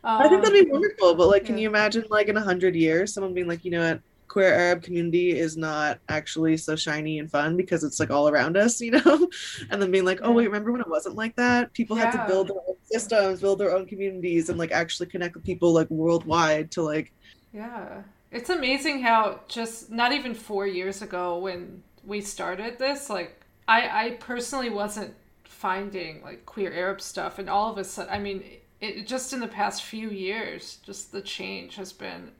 i 0.05 0.27
think 0.27 0.43
that'd 0.43 0.59
Um, 0.59 0.65
be 0.65 0.69
wonderful 0.71 1.15
but 1.15 1.27
like 1.27 1.45
can 1.45 1.57
you 1.57 1.67
imagine 1.69 2.03
like 2.09 2.27
in 2.27 2.35
a 2.35 2.41
hundred 2.41 2.75
years 2.75 3.13
someone 3.13 3.33
being 3.33 3.47
like 3.47 3.63
you 3.63 3.71
know 3.71 3.89
what 3.91 4.01
queer 4.27 4.53
arab 4.53 4.83
community 4.83 5.37
is 5.37 5.55
not 5.55 5.99
actually 6.09 6.57
so 6.57 6.75
shiny 6.75 7.19
and 7.19 7.31
fun 7.31 7.55
because 7.55 7.83
it's 7.85 7.99
like 8.01 8.11
all 8.11 8.27
around 8.27 8.57
us 8.57 8.81
you 8.85 8.91
know 8.91 9.29
and 9.69 9.81
then 9.81 9.91
being 9.91 10.03
like 10.05 10.19
oh 10.23 10.31
wait 10.31 10.47
remember 10.47 10.71
when 10.73 10.81
it 10.81 10.89
wasn't 10.89 11.15
like 11.15 11.35
that 11.37 11.71
people 11.73 11.95
had 11.95 12.11
to 12.11 12.25
build 12.27 12.49
their 12.49 12.57
own 12.67 12.72
systems 12.93 13.41
build 13.41 13.59
their 13.59 13.75
own 13.75 13.85
communities 13.85 14.49
and 14.49 14.57
like 14.59 14.71
actually 14.71 15.07
connect 15.07 15.35
with 15.35 15.43
people 15.43 15.73
like 15.73 15.89
worldwide 15.89 16.71
to 16.71 16.81
like 16.81 17.11
Yeah. 17.53 18.03
It's 18.31 18.49
amazing 18.49 19.01
how 19.03 19.41
just 19.47 19.91
not 19.91 20.11
even 20.11 20.33
four 20.33 20.65
years 20.65 21.01
ago 21.01 21.37
when 21.37 21.83
we 22.03 22.21
started 22.21 22.79
this, 22.79 23.09
like 23.09 23.41
I, 23.67 24.05
I 24.05 24.09
personally 24.19 24.69
wasn't 24.69 25.13
finding 25.43 26.21
like 26.23 26.45
queer 26.45 26.73
Arab 26.73 26.99
stuff, 26.99 27.39
and 27.39 27.49
all 27.49 27.71
of 27.71 27.77
a 27.77 27.83
sudden, 27.83 28.13
I 28.13 28.19
mean, 28.19 28.43
it 28.81 29.07
just 29.07 29.33
in 29.33 29.39
the 29.39 29.47
past 29.47 29.83
few 29.83 30.09
years, 30.09 30.79
just 30.83 31.11
the 31.11 31.21
change 31.21 31.75
has 31.75 31.93
been 31.93 32.31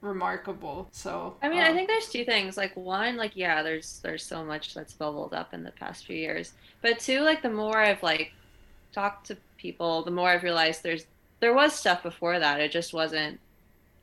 remarkable. 0.00 0.88
So 0.92 1.36
I 1.42 1.48
mean, 1.48 1.60
um, 1.60 1.66
I 1.70 1.74
think 1.74 1.88
there's 1.88 2.08
two 2.08 2.24
things. 2.24 2.56
Like 2.56 2.74
one, 2.76 3.16
like 3.16 3.36
yeah, 3.36 3.62
there's 3.62 4.00
there's 4.02 4.24
so 4.24 4.44
much 4.44 4.74
that's 4.74 4.94
bubbled 4.94 5.34
up 5.34 5.52
in 5.52 5.62
the 5.62 5.72
past 5.72 6.06
few 6.06 6.16
years. 6.16 6.54
But 6.80 6.98
two, 7.00 7.20
like 7.20 7.42
the 7.42 7.50
more 7.50 7.78
I've 7.78 8.02
like 8.02 8.32
talked 8.92 9.26
to 9.26 9.36
people, 9.60 10.02
the 10.02 10.10
more 10.10 10.28
I've 10.28 10.42
realized 10.42 10.82
there's 10.82 11.06
there 11.40 11.54
was 11.54 11.72
stuff 11.72 12.02
before 12.02 12.38
that. 12.38 12.60
It 12.60 12.70
just 12.70 12.92
wasn't 12.92 13.40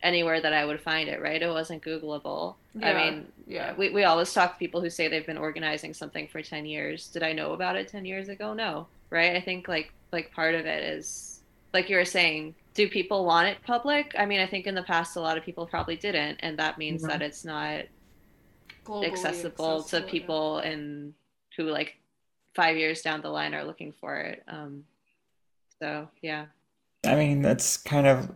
anywhere 0.01 0.41
that 0.41 0.53
I 0.53 0.65
would 0.65 0.81
find 0.81 1.09
it, 1.09 1.21
right? 1.21 1.41
It 1.41 1.49
wasn't 1.49 1.83
Googleable. 1.83 2.55
Yeah, 2.75 2.89
I 2.89 2.93
mean, 2.93 3.27
yeah. 3.47 3.73
We, 3.75 3.89
we 3.89 4.03
always 4.03 4.33
talk 4.33 4.53
to 4.53 4.59
people 4.59 4.81
who 4.81 4.89
say 4.89 5.07
they've 5.07 5.25
been 5.25 5.37
organizing 5.37 5.93
something 5.93 6.27
for 6.27 6.41
10 6.41 6.65
years. 6.65 7.07
Did 7.07 7.23
I 7.23 7.33
know 7.33 7.53
about 7.53 7.75
it 7.75 7.87
10 7.87 8.05
years 8.05 8.29
ago? 8.29 8.53
No. 8.53 8.87
Right. 9.09 9.35
I 9.35 9.41
think 9.41 9.67
like, 9.67 9.91
like 10.11 10.31
part 10.31 10.55
of 10.55 10.65
it 10.65 10.83
is 10.83 11.41
like 11.73 11.89
you 11.89 11.95
were 11.95 12.05
saying, 12.05 12.55
do 12.73 12.87
people 12.87 13.25
want 13.25 13.47
it 13.47 13.57
public? 13.63 14.13
I 14.17 14.25
mean, 14.25 14.39
I 14.39 14.47
think 14.47 14.67
in 14.67 14.75
the 14.75 14.83
past, 14.83 15.15
a 15.15 15.19
lot 15.19 15.37
of 15.37 15.43
people 15.43 15.65
probably 15.65 15.95
didn't. 15.95 16.37
And 16.41 16.59
that 16.59 16.77
means 16.77 17.01
mm-hmm. 17.01 17.11
that 17.11 17.21
it's 17.21 17.43
not 17.43 17.85
accessible, 18.87 19.03
accessible, 19.03 19.83
to 19.83 20.01
people 20.01 20.61
yeah. 20.63 20.71
in 20.71 21.13
who 21.55 21.63
like 21.63 21.97
five 22.53 22.77
years 22.77 23.01
down 23.01 23.21
the 23.21 23.29
line 23.29 23.55
are 23.55 23.63
looking 23.63 23.93
for 23.99 24.17
it. 24.17 24.43
Um, 24.47 24.83
so 25.81 26.07
yeah. 26.21 26.45
I 27.05 27.15
mean, 27.15 27.41
that's 27.41 27.77
kind 27.77 28.07
of 28.07 28.31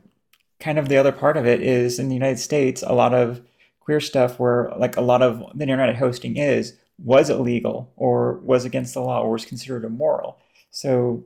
kind 0.60 0.78
of 0.78 0.90
the 0.90 0.98
other 0.98 1.12
part 1.12 1.38
of 1.38 1.46
it 1.46 1.62
is 1.62 2.00
in 2.00 2.08
the 2.08 2.14
United 2.14 2.40
States, 2.40 2.84
a 2.86 2.94
lot 2.94 3.14
of 3.14 3.42
queer 3.80 4.00
stuff 4.00 4.40
where 4.40 4.72
like 4.78 4.96
a 4.96 5.02
lot 5.02 5.22
of 5.22 5.44
the 5.56 5.64
internet 5.64 5.96
hosting 5.96 6.38
is 6.38 6.78
was 7.04 7.30
illegal 7.30 7.92
or 7.96 8.34
was 8.44 8.64
against 8.64 8.94
the 8.94 9.02
law 9.02 9.22
or 9.22 9.32
was 9.32 9.46
considered 9.46 9.84
immoral. 9.84 10.38
So 10.70 11.24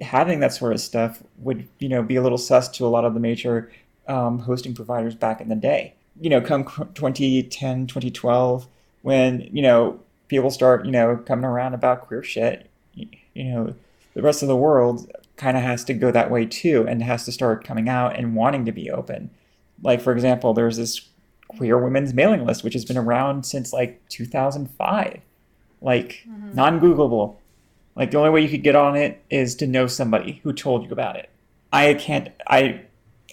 having 0.00 0.40
that 0.40 0.52
sort 0.52 0.72
of 0.72 0.80
stuff 0.80 1.22
would 1.38 1.68
you 1.78 1.88
know 1.88 2.02
be 2.02 2.16
a 2.16 2.22
little 2.22 2.38
sus 2.38 2.68
to 2.68 2.86
a 2.86 2.88
lot 2.88 3.04
of 3.04 3.14
the 3.14 3.20
major 3.20 3.70
um, 4.08 4.38
hosting 4.38 4.74
providers 4.74 5.14
back 5.14 5.40
in 5.40 5.48
the 5.48 5.56
day. 5.56 5.94
You 6.20 6.30
know, 6.30 6.40
come 6.40 6.64
2010, 6.64 7.86
2012, 7.86 8.66
when 9.02 9.48
you 9.52 9.62
know 9.62 10.00
people 10.28 10.50
start 10.50 10.84
you 10.86 10.92
know 10.92 11.16
coming 11.16 11.44
around 11.44 11.74
about 11.74 12.02
queer 12.02 12.22
shit, 12.22 12.70
you 12.94 13.08
know, 13.34 13.74
the 14.14 14.22
rest 14.22 14.42
of 14.42 14.48
the 14.48 14.56
world 14.56 15.10
kind 15.40 15.56
of 15.56 15.62
has 15.62 15.82
to 15.84 15.94
go 15.94 16.10
that 16.10 16.30
way 16.30 16.44
too 16.44 16.86
and 16.86 17.02
has 17.02 17.24
to 17.24 17.32
start 17.32 17.64
coming 17.64 17.88
out 17.88 18.16
and 18.16 18.36
wanting 18.36 18.66
to 18.66 18.72
be 18.72 18.90
open. 18.90 19.30
Like, 19.82 20.02
for 20.02 20.12
example, 20.12 20.52
there's 20.52 20.76
this 20.76 21.08
queer 21.48 21.78
women's 21.78 22.12
mailing 22.12 22.44
list, 22.44 22.62
which 22.62 22.74
has 22.74 22.84
been 22.84 22.98
around 22.98 23.46
since 23.46 23.72
like 23.72 24.06
2005, 24.10 25.20
like 25.80 26.24
mm-hmm. 26.28 26.54
non 26.54 26.78
Googleable. 26.78 27.36
Like, 27.96 28.10
the 28.10 28.18
only 28.18 28.30
way 28.30 28.42
you 28.42 28.48
could 28.48 28.62
get 28.62 28.76
on 28.76 28.96
it 28.96 29.22
is 29.30 29.54
to 29.56 29.66
know 29.66 29.86
somebody 29.86 30.40
who 30.42 30.52
told 30.52 30.84
you 30.84 30.90
about 30.90 31.16
it. 31.16 31.28
I 31.72 31.94
can't, 31.94 32.28
I, 32.46 32.82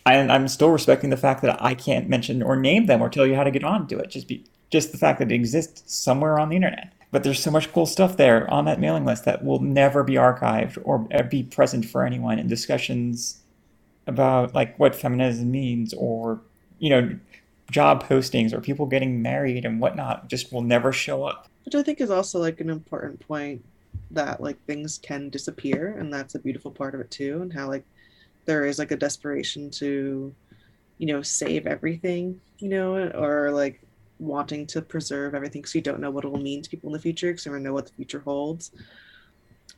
I 0.05 0.15
I'm 0.15 0.47
still 0.47 0.69
respecting 0.69 1.09
the 1.09 1.17
fact 1.17 1.41
that 1.41 1.61
I 1.61 1.75
can't 1.75 2.09
mention 2.09 2.41
or 2.41 2.55
name 2.55 2.85
them 2.85 3.01
or 3.01 3.09
tell 3.09 3.27
you 3.27 3.35
how 3.35 3.43
to 3.43 3.51
get 3.51 3.63
on 3.63 3.87
to 3.87 3.99
it. 3.99 4.09
Just 4.09 4.27
be, 4.27 4.45
just 4.71 4.91
the 4.91 4.97
fact 4.97 5.19
that 5.19 5.31
it 5.31 5.35
exists 5.35 5.93
somewhere 5.93 6.39
on 6.39 6.49
the 6.49 6.55
internet. 6.55 6.93
But 7.11 7.23
there's 7.23 7.41
so 7.41 7.51
much 7.51 7.71
cool 7.71 7.85
stuff 7.85 8.17
there 8.17 8.49
on 8.51 8.65
that 8.65 8.81
mailing 8.81 9.05
list 9.05 9.25
that 9.25 9.43
will 9.43 9.61
never 9.61 10.03
be 10.03 10.15
archived 10.15 10.77
or 10.83 11.07
be 11.23 11.43
present 11.43 11.85
for 11.85 12.05
anyone 12.05 12.37
in 12.37 12.47
discussions 12.47 13.41
about 14.07 14.53
like 14.53 14.77
what 14.77 14.95
feminism 14.95 15.51
means 15.51 15.93
or 15.93 16.41
you 16.79 16.89
know 16.89 17.17
job 17.69 18.07
postings 18.07 18.53
or 18.53 18.61
people 18.61 18.85
getting 18.85 19.21
married 19.21 19.65
and 19.65 19.79
whatnot 19.79 20.29
just 20.29 20.51
will 20.51 20.61
never 20.61 20.91
show 20.91 21.23
up. 21.23 21.49
Which 21.65 21.75
i 21.75 21.83
think 21.83 21.99
is 21.99 22.09
also 22.09 22.39
like 22.39 22.61
an 22.61 22.69
important 22.69 23.19
point 23.19 23.63
that 24.11 24.41
like 24.41 24.63
things 24.65 24.99
can 25.01 25.29
disappear 25.29 25.97
and 25.99 26.13
that's 26.13 26.35
a 26.35 26.39
beautiful 26.39 26.71
part 26.71 26.95
of 26.95 27.01
it 27.01 27.11
too 27.11 27.41
and 27.41 27.51
how 27.51 27.67
like 27.67 27.83
there 28.45 28.65
is 28.65 28.79
like 28.79 28.91
a 28.91 28.97
desperation 28.97 29.69
to 29.69 30.33
you 30.97 31.07
know 31.07 31.21
save 31.21 31.67
everything 31.67 32.39
you 32.59 32.69
know 32.69 32.95
or 32.95 33.51
like 33.51 33.81
wanting 34.19 34.65
to 34.67 34.81
preserve 34.81 35.35
everything 35.35 35.61
because 35.61 35.75
you 35.75 35.81
don't 35.81 35.99
know 35.99 36.11
what 36.11 36.25
it 36.25 36.31
will 36.31 36.39
mean 36.39 36.61
to 36.61 36.69
people 36.69 36.89
in 36.89 36.93
the 36.93 36.99
future 36.99 37.27
because 37.27 37.45
you 37.45 37.51
never 37.51 37.63
know 37.63 37.73
what 37.73 37.85
the 37.85 37.93
future 37.93 38.19
holds. 38.19 38.71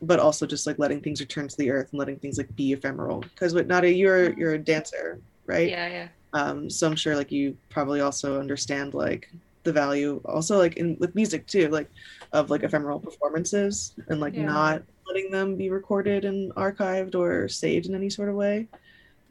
But 0.01 0.19
also 0.19 0.45
just 0.45 0.65
like 0.65 0.79
letting 0.79 1.01
things 1.01 1.19
return 1.19 1.47
to 1.47 1.57
the 1.57 1.71
earth 1.71 1.89
and 1.91 1.99
letting 1.99 2.17
things 2.17 2.37
like 2.37 2.55
be 2.55 2.71
ephemeral. 2.71 3.19
Because 3.19 3.53
what 3.53 3.67
Nadia 3.67 3.91
you're 3.91 4.31
you're 4.33 4.53
a 4.53 4.59
dancer 4.59 5.19
right? 5.49 5.69
Yeah 5.69 5.87
yeah. 5.87 6.07
Um 6.33 6.69
so 6.69 6.87
i'm 6.87 6.95
sure 6.95 7.15
like 7.15 7.31
you 7.31 7.57
probably 7.69 8.01
also 8.01 8.39
understand 8.39 8.93
like 8.93 9.29
the 9.63 9.73
value 9.73 10.21
also 10.25 10.57
like 10.57 10.77
in 10.77 10.95
with 10.99 11.15
music 11.15 11.45
too 11.47 11.67
like 11.67 11.89
of 12.31 12.49
like 12.49 12.63
ephemeral 12.63 12.99
performances 12.99 13.93
and 14.07 14.21
like 14.21 14.35
yeah. 14.35 14.45
not 14.45 14.83
letting 15.07 15.31
them 15.31 15.55
be 15.55 15.69
recorded 15.69 16.23
and 16.23 16.53
archived 16.53 17.15
or 17.15 17.49
saved 17.49 17.87
in 17.87 17.95
any 17.95 18.09
sort 18.09 18.29
of 18.29 18.35
way. 18.35 18.67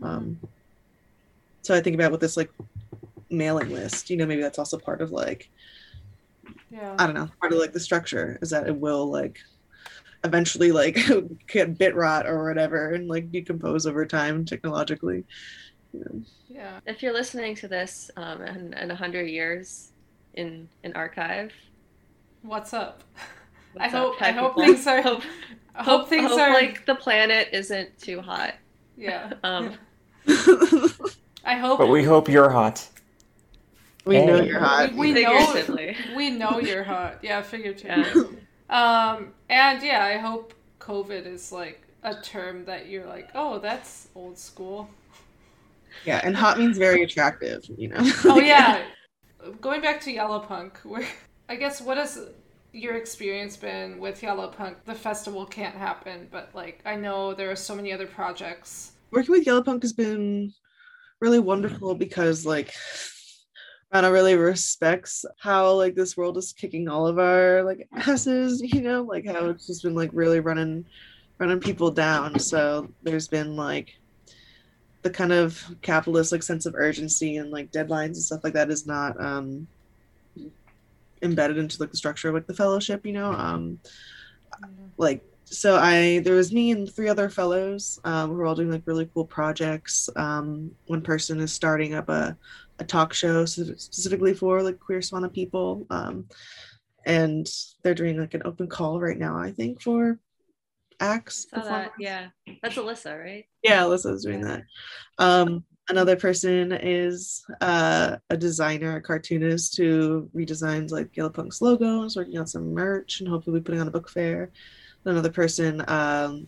Um 0.02 0.38
so 1.62 1.74
i 1.74 1.80
think 1.80 1.94
about 1.94 2.10
with 2.10 2.20
this 2.20 2.36
like 2.36 2.50
mailing 3.30 3.70
list. 3.70 4.10
You 4.10 4.16
know 4.16 4.26
maybe 4.26 4.42
that's 4.42 4.58
also 4.58 4.78
part 4.78 5.00
of 5.00 5.10
like 5.10 5.50
yeah. 6.70 6.94
I 6.98 7.06
don't 7.06 7.14
know 7.14 7.28
part 7.40 7.52
of 7.52 7.58
like 7.58 7.72
the 7.72 7.80
structure 7.80 8.38
is 8.42 8.50
that 8.50 8.66
it 8.66 8.76
will 8.76 9.10
like 9.10 9.40
eventually 10.24 10.72
like 10.72 10.98
get 11.46 11.78
bit 11.78 11.94
rot 11.94 12.26
or 12.26 12.46
whatever 12.46 12.92
and 12.92 13.08
like 13.08 13.30
decompose 13.30 13.86
over 13.86 14.04
time 14.06 14.44
technologically. 14.44 15.24
You 15.92 16.00
know. 16.00 16.22
yeah. 16.48 16.80
If 16.86 17.02
you're 17.02 17.14
listening 17.14 17.54
to 17.56 17.68
this 17.68 18.10
um 18.16 18.42
in, 18.42 18.74
in 18.74 18.88
100 18.88 19.22
years 19.22 19.90
in 20.34 20.68
an 20.84 20.92
archive. 20.94 21.52
What's 22.42 22.72
up? 22.72 23.02
What's 23.72 23.92
i 23.92 23.96
hope 23.96 24.22
i 24.22 24.30
hope 24.30 24.54
things 24.54 24.86
are 24.86 25.02
hope, 25.02 25.22
I 25.74 25.82
hope 25.82 26.08
things 26.08 26.30
hope, 26.30 26.40
are 26.40 26.54
like 26.54 26.86
the 26.86 26.94
planet 26.94 27.48
isn't 27.52 27.98
too 27.98 28.20
hot. 28.20 28.54
Yeah. 28.96 29.32
Um 29.44 29.74
I 31.44 31.56
hope. 31.56 31.78
But 31.78 31.88
we 31.88 32.04
hope 32.04 32.28
you're 32.28 32.50
hot. 32.50 32.86
We 34.08 34.24
know 34.24 34.40
you're 34.40 34.58
hot. 34.58 34.92
We, 34.94 35.12
we 35.12 35.22
know. 35.22 35.94
We 36.16 36.30
know 36.30 36.60
you're 36.60 36.82
hot. 36.82 37.18
Yeah, 37.22 37.42
figuratively. 37.42 38.38
Yeah. 38.70 39.14
Um, 39.14 39.34
and 39.50 39.82
yeah, 39.82 40.02
I 40.02 40.16
hope 40.16 40.54
COVID 40.80 41.26
is 41.26 41.52
like 41.52 41.86
a 42.02 42.14
term 42.14 42.64
that 42.64 42.88
you're 42.88 43.04
like, 43.04 43.28
oh, 43.34 43.58
that's 43.58 44.08
old 44.14 44.38
school. 44.38 44.88
Yeah, 46.06 46.22
and 46.24 46.34
hot 46.34 46.58
means 46.58 46.78
very 46.78 47.02
attractive. 47.02 47.68
You 47.76 47.88
know. 47.88 47.98
oh 48.24 48.40
yeah. 48.40 48.82
Going 49.60 49.82
back 49.82 50.00
to 50.02 50.10
Yallah 50.10 50.46
Punk, 50.48 50.78
where 50.84 51.06
I 51.50 51.56
guess 51.56 51.82
what 51.82 51.98
has 51.98 52.18
your 52.72 52.94
experience 52.94 53.58
been 53.58 53.98
with 53.98 54.22
Yallah 54.22 54.56
Punk? 54.56 54.84
The 54.86 54.94
festival 54.94 55.44
can't 55.44 55.74
happen, 55.74 56.28
but 56.30 56.48
like 56.54 56.80
I 56.86 56.96
know 56.96 57.34
there 57.34 57.50
are 57.50 57.56
so 57.56 57.74
many 57.74 57.92
other 57.92 58.06
projects. 58.06 58.92
Working 59.10 59.32
with 59.32 59.44
Yallah 59.44 59.66
Punk 59.66 59.82
has 59.82 59.92
been 59.92 60.54
really 61.20 61.40
wonderful 61.40 61.94
because 61.94 62.46
like 62.46 62.72
Rana 63.92 64.12
really 64.12 64.36
respects 64.36 65.24
how 65.38 65.72
like 65.72 65.94
this 65.94 66.16
world 66.16 66.36
is 66.36 66.52
kicking 66.52 66.88
all 66.88 67.06
of 67.06 67.18
our 67.18 67.62
like 67.62 67.88
asses, 67.92 68.60
you 68.72 68.82
know, 68.82 69.02
like 69.02 69.26
how 69.26 69.46
it's 69.46 69.66
just 69.66 69.82
been 69.82 69.94
like 69.94 70.10
really 70.12 70.40
running 70.40 70.84
running 71.38 71.60
people 71.60 71.90
down. 71.90 72.38
So 72.38 72.88
there's 73.02 73.28
been 73.28 73.56
like 73.56 73.98
the 75.02 75.10
kind 75.10 75.32
of 75.32 75.62
capitalist 75.80 76.32
like 76.32 76.42
sense 76.42 76.66
of 76.66 76.74
urgency 76.74 77.36
and 77.36 77.50
like 77.50 77.70
deadlines 77.70 78.06
and 78.06 78.16
stuff 78.16 78.42
like 78.42 78.54
that 78.54 78.70
is 78.70 78.86
not 78.86 79.18
um 79.20 79.66
embedded 81.22 81.56
into 81.58 81.80
like 81.80 81.90
the 81.90 81.96
structure 81.96 82.28
of 82.28 82.34
like 82.34 82.46
the 82.46 82.54
fellowship, 82.54 83.06
you 83.06 83.12
know. 83.12 83.32
Um 83.32 83.78
like 84.98 85.24
so 85.44 85.76
I 85.76 86.18
there 86.20 86.34
was 86.34 86.52
me 86.52 86.72
and 86.72 86.92
three 86.92 87.08
other 87.08 87.30
fellows 87.30 88.00
um, 88.04 88.30
who 88.30 88.40
are 88.40 88.46
all 88.46 88.54
doing 88.54 88.70
like 88.70 88.82
really 88.84 89.08
cool 89.14 89.24
projects. 89.24 90.10
Um, 90.14 90.72
one 90.86 91.00
person 91.00 91.40
is 91.40 91.52
starting 91.52 91.94
up 91.94 92.10
a 92.10 92.36
a 92.78 92.84
talk 92.84 93.12
show 93.12 93.44
specifically 93.44 94.34
for 94.34 94.62
like 94.62 94.78
queer 94.78 95.00
Swana 95.00 95.32
people. 95.32 95.86
Um, 95.90 96.26
and 97.06 97.48
they're 97.82 97.94
doing 97.94 98.18
like 98.18 98.34
an 98.34 98.42
open 98.44 98.68
call 98.68 99.00
right 99.00 99.18
now, 99.18 99.36
I 99.36 99.50
think, 99.50 99.80
for 99.80 100.18
acts. 101.00 101.46
That, 101.52 101.92
yeah, 101.98 102.28
that's 102.62 102.76
Alyssa, 102.76 103.18
right? 103.18 103.46
Yeah, 103.62 103.82
Alyssa's 103.82 104.24
doing 104.24 104.42
that. 104.42 104.62
Um, 105.18 105.64
another 105.88 106.16
person 106.16 106.72
is 106.72 107.44
uh, 107.60 108.16
a 108.30 108.36
designer, 108.36 108.96
a 108.96 109.02
cartoonist 109.02 109.76
who 109.76 110.28
redesigns 110.34 110.90
like 110.90 111.12
Yallah 111.12 111.32
Punk's 111.32 111.62
logo, 111.62 112.02
is 112.02 112.16
working 112.16 112.38
on 112.38 112.46
some 112.46 112.74
merch, 112.74 113.20
and 113.20 113.28
hopefully 113.28 113.60
putting 113.60 113.80
on 113.80 113.88
a 113.88 113.92
book 113.92 114.10
fair. 114.10 114.50
Another 115.04 115.30
person 115.30 115.82
um, 115.88 116.46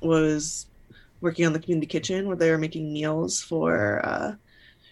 was 0.00 0.66
working 1.20 1.44
on 1.44 1.52
the 1.52 1.58
community 1.58 1.86
kitchen 1.86 2.26
where 2.26 2.36
they 2.36 2.50
were 2.50 2.58
making 2.58 2.92
meals 2.92 3.42
for 3.42 4.00
uh, 4.06 4.32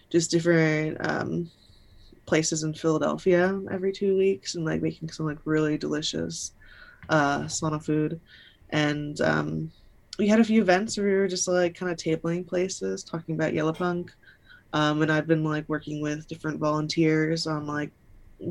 just 0.09 0.31
different 0.31 0.97
um, 1.07 1.49
places 2.25 2.63
in 2.63 2.73
Philadelphia 2.73 3.59
every 3.71 3.91
two 3.91 4.17
weeks 4.17 4.55
and 4.55 4.65
like 4.65 4.81
making 4.81 5.09
some 5.09 5.25
like 5.25 5.39
really 5.45 5.77
delicious 5.77 6.53
uh, 7.09 7.41
Swana 7.43 7.83
food. 7.83 8.19
And 8.69 9.19
um, 9.21 9.71
we 10.19 10.27
had 10.27 10.39
a 10.39 10.43
few 10.43 10.61
events 10.61 10.97
where 10.97 11.07
we 11.07 11.13
were 11.13 11.27
just 11.27 11.47
like 11.47 11.75
kind 11.75 11.91
of 11.91 11.97
tabling 11.97 12.45
places, 12.45 13.03
talking 13.03 13.35
about 13.35 13.53
Yallah 13.53 13.77
Punk. 13.77 14.13
Um, 14.73 15.01
and 15.01 15.11
I've 15.11 15.27
been 15.27 15.43
like 15.43 15.67
working 15.69 16.01
with 16.01 16.27
different 16.27 16.59
volunteers 16.59 17.47
on 17.47 17.65
like 17.65 17.91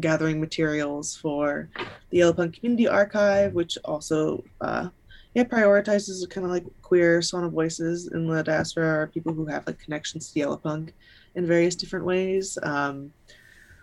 gathering 0.01 0.41
materials 0.41 1.15
for 1.17 1.69
the 2.11 2.21
Yallah 2.21 2.37
Punk 2.37 2.59
Community 2.59 2.89
Archive, 2.89 3.53
which 3.53 3.77
also 3.85 4.43
uh, 4.61 4.89
yeah 5.37 5.45
prioritizes 5.45 6.29
kind 6.31 6.47
of 6.47 6.51
like 6.51 6.65
queer 6.81 7.21
sonic 7.21 7.53
voices 7.53 8.09
in 8.09 8.27
the 8.27 8.43
diaspora 8.43 9.03
or 9.03 9.07
people 9.09 9.35
who 9.35 9.45
have 9.45 9.67
like 9.67 9.79
connections 9.79 10.33
to 10.33 10.41
yallah 10.41 10.63
punk 10.63 10.95
in 11.37 11.47
various 11.47 11.77
different 11.77 12.05
ways 12.05 12.59
um, 12.63 13.13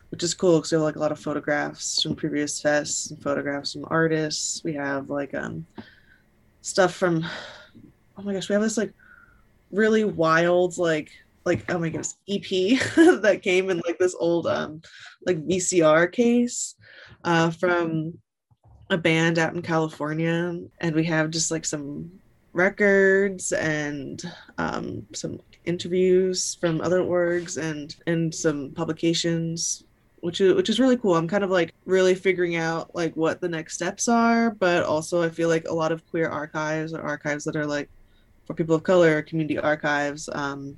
which 0.09 0.21
is 0.21 0.33
cool 0.33 0.57
because 0.57 0.71
we 0.71 0.75
have 0.75 0.83
like 0.83 0.95
a 0.95 0.99
lot 0.99 1.11
of 1.11 1.19
photographs 1.19 2.01
from 2.01 2.15
previous 2.15 2.61
fests 2.61 3.09
and 3.09 3.19
photographs 3.23 3.73
from 3.73 3.83
artists. 3.89 4.63
We 4.63 4.73
have 4.73 5.09
like 5.09 5.33
um, 5.33 5.65
stuff 6.61 6.93
from 6.93 7.25
oh 8.17 8.21
my 8.21 8.33
gosh 8.33 8.47
we 8.47 8.53
have 8.53 8.61
this 8.61 8.77
like 8.77 8.93
really 9.71 10.03
wild 10.03 10.77
like 10.77 11.11
like 11.45 11.65
oh 11.69 11.79
my 11.79 11.89
goodness 11.89 12.15
ep 12.29 12.43
that 13.21 13.41
came 13.43 13.69
in 13.69 13.81
like 13.85 13.97
this 13.97 14.15
old 14.19 14.47
um 14.47 14.81
like 15.25 15.45
vcr 15.45 16.09
case 16.11 16.75
uh 17.23 17.49
from 17.49 18.13
a 18.89 18.97
band 18.97 19.39
out 19.39 19.53
in 19.55 19.61
california. 19.61 20.59
And 20.79 20.95
we 20.95 21.03
have 21.05 21.31
just 21.31 21.51
like 21.51 21.65
some 21.65 22.11
records 22.53 23.51
and 23.51 24.21
um 24.57 25.07
some 25.13 25.39
interviews 25.65 26.56
from 26.60 26.82
other 26.82 26.99
orgs 26.99 27.58
and 27.58 27.95
and 28.08 28.34
some 28.34 28.71
publications 28.71 29.84
which 30.21 30.39
is 30.41 30.54
which 30.54 30.69
is 30.69 30.80
really 30.80 30.97
cool 30.97 31.15
i'm 31.15 31.28
kind 31.28 31.43
of 31.43 31.49
like 31.49 31.73
really 31.86 32.15
figuring 32.15 32.56
out 32.56 32.93
like 32.95 33.15
what 33.15 33.41
the 33.41 33.49
next 33.49 33.76
steps 33.76 34.08
are 34.08 34.52
but 34.52 34.84
also 34.84 35.21
i 35.23 35.30
feel 35.30 35.49
like 35.49 35.67
a 35.67 35.73
lot 35.73 35.91
of 35.91 36.06
queer 36.10 36.30
archives 36.30 36.93
or 36.93 37.02
archives 37.02 37.43
that 37.43 37.56
are 37.56 37.65
like 37.65 37.89
for 38.45 38.54
people 38.54 38.76
of 38.76 38.84
color 38.84 39.21
community 39.21 39.58
archives 39.58 40.30
um, 40.34 40.78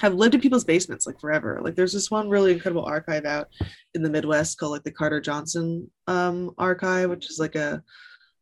have 0.00 0.14
lived 0.14 0.34
in 0.34 0.40
people's 0.40 0.64
basements 0.64 1.06
like 1.06 1.20
forever. 1.20 1.60
Like 1.62 1.74
there's 1.74 1.92
this 1.92 2.10
one 2.10 2.28
really 2.28 2.52
incredible 2.52 2.84
archive 2.84 3.24
out 3.24 3.48
in 3.94 4.02
the 4.02 4.10
Midwest 4.10 4.58
called 4.58 4.72
like 4.72 4.82
the 4.82 4.90
Carter 4.90 5.20
Johnson 5.20 5.90
um, 6.06 6.52
archive, 6.58 7.10
which 7.10 7.30
is 7.30 7.38
like 7.38 7.54
a, 7.54 7.82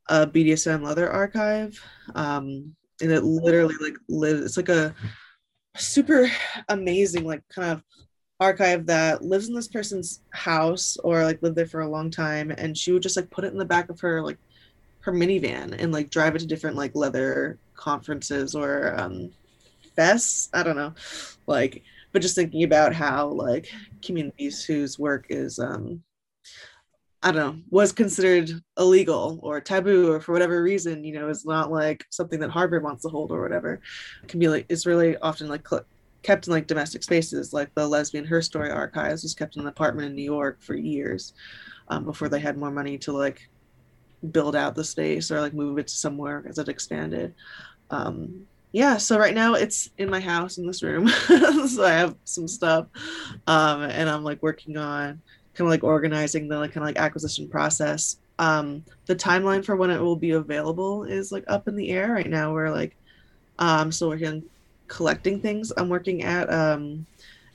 a 0.08 0.26
BDSM 0.26 0.82
leather 0.82 1.10
archive. 1.10 1.78
Um, 2.14 2.74
and 3.00 3.12
it 3.12 3.22
literally 3.22 3.74
like 3.80 3.96
lives, 4.08 4.42
it's 4.42 4.56
like 4.56 4.68
a 4.68 4.94
super 5.76 6.30
amazing, 6.68 7.24
like 7.24 7.42
kind 7.48 7.72
of 7.72 7.82
archive 8.40 8.86
that 8.86 9.22
lives 9.22 9.48
in 9.48 9.54
this 9.54 9.68
person's 9.68 10.20
house 10.30 10.96
or 11.04 11.24
like 11.24 11.40
lived 11.42 11.56
there 11.56 11.66
for 11.66 11.80
a 11.80 11.88
long 11.88 12.10
time. 12.10 12.50
And 12.50 12.76
she 12.76 12.92
would 12.92 13.02
just 13.02 13.16
like 13.16 13.30
put 13.30 13.44
it 13.44 13.52
in 13.52 13.58
the 13.58 13.64
back 13.64 13.88
of 13.88 14.00
her 14.00 14.22
like 14.22 14.38
her 15.00 15.12
minivan 15.12 15.74
and 15.78 15.92
like 15.92 16.10
drive 16.10 16.34
it 16.34 16.40
to 16.40 16.46
different 16.46 16.76
like 16.76 16.94
leather 16.94 17.58
conferences 17.74 18.54
or 18.54 18.98
um 18.98 19.30
fests. 19.96 20.48
I 20.52 20.62
don't 20.62 20.76
know. 20.76 20.94
Like, 21.46 21.82
but 22.12 22.22
just 22.22 22.34
thinking 22.34 22.64
about 22.64 22.94
how 22.94 23.28
like 23.28 23.70
communities 24.02 24.64
whose 24.64 24.98
work 24.98 25.26
is 25.30 25.58
um 25.58 26.02
I 27.22 27.30
don't 27.30 27.56
know, 27.56 27.62
was 27.70 27.92
considered 27.92 28.50
illegal 28.78 29.38
or 29.42 29.60
taboo 29.60 30.12
or 30.12 30.20
for 30.20 30.32
whatever 30.32 30.62
reason, 30.62 31.04
you 31.04 31.14
know, 31.14 31.28
is 31.28 31.44
not 31.44 31.70
like 31.70 32.04
something 32.10 32.40
that 32.40 32.50
Harvard 32.50 32.82
wants 32.82 33.02
to 33.02 33.08
hold 33.08 33.30
or 33.30 33.40
whatever. 33.40 33.80
can 34.26 34.40
be 34.40 34.48
like, 34.48 34.66
it's 34.68 34.86
really 34.86 35.16
often 35.18 35.48
like 35.48 35.66
cl- 35.66 35.84
kept 36.22 36.48
in 36.48 36.52
like 36.52 36.66
domestic 36.66 37.02
spaces, 37.02 37.52
like 37.52 37.72
the 37.74 37.86
Lesbian 37.86 38.26
Herstory 38.26 38.74
Archives 38.74 39.22
was 39.22 39.34
kept 39.34 39.56
in 39.56 39.62
an 39.62 39.68
apartment 39.68 40.08
in 40.08 40.16
New 40.16 40.24
York 40.24 40.60
for 40.60 40.74
years 40.74 41.32
um, 41.88 42.04
before 42.04 42.28
they 42.28 42.40
had 42.40 42.58
more 42.58 42.72
money 42.72 42.98
to 42.98 43.12
like 43.12 43.48
build 44.30 44.56
out 44.56 44.74
the 44.74 44.84
space 44.84 45.30
or 45.30 45.40
like 45.40 45.54
move 45.54 45.78
it 45.78 45.86
to 45.88 45.94
somewhere 45.94 46.44
as 46.48 46.58
it 46.58 46.68
expanded. 46.68 47.34
Um, 47.90 48.46
yeah, 48.72 48.96
so 48.96 49.18
right 49.18 49.34
now 49.34 49.54
it's 49.54 49.90
in 49.98 50.08
my 50.10 50.20
house 50.20 50.58
in 50.58 50.66
this 50.66 50.82
room. 50.82 51.06
so 51.68 51.84
I 51.84 51.92
have 51.92 52.16
some 52.24 52.48
stuff. 52.48 52.86
Um, 53.46 53.82
and 53.82 54.08
I'm 54.08 54.24
like 54.24 54.42
working 54.42 54.76
on 54.76 55.20
kind 55.54 55.66
of 55.66 55.70
like 55.70 55.84
organizing 55.84 56.48
the 56.48 56.58
like 56.58 56.72
kind 56.72 56.82
of 56.82 56.88
like 56.88 56.98
acquisition 56.98 57.48
process. 57.48 58.16
Um, 58.38 58.84
the 59.06 59.14
timeline 59.14 59.64
for 59.64 59.76
when 59.76 59.90
it 59.90 60.00
will 60.00 60.16
be 60.16 60.32
available 60.32 61.04
is 61.04 61.32
like 61.32 61.44
up 61.48 61.68
in 61.68 61.76
the 61.76 61.90
air 61.90 62.12
right 62.12 62.28
now. 62.28 62.52
We're 62.52 62.70
like 62.70 62.96
um 63.58 63.92
still 63.92 64.08
working 64.08 64.28
on 64.28 64.42
collecting 64.88 65.40
things. 65.40 65.72
I'm 65.76 65.88
working 65.88 66.22
at 66.22 66.52
um 66.52 67.06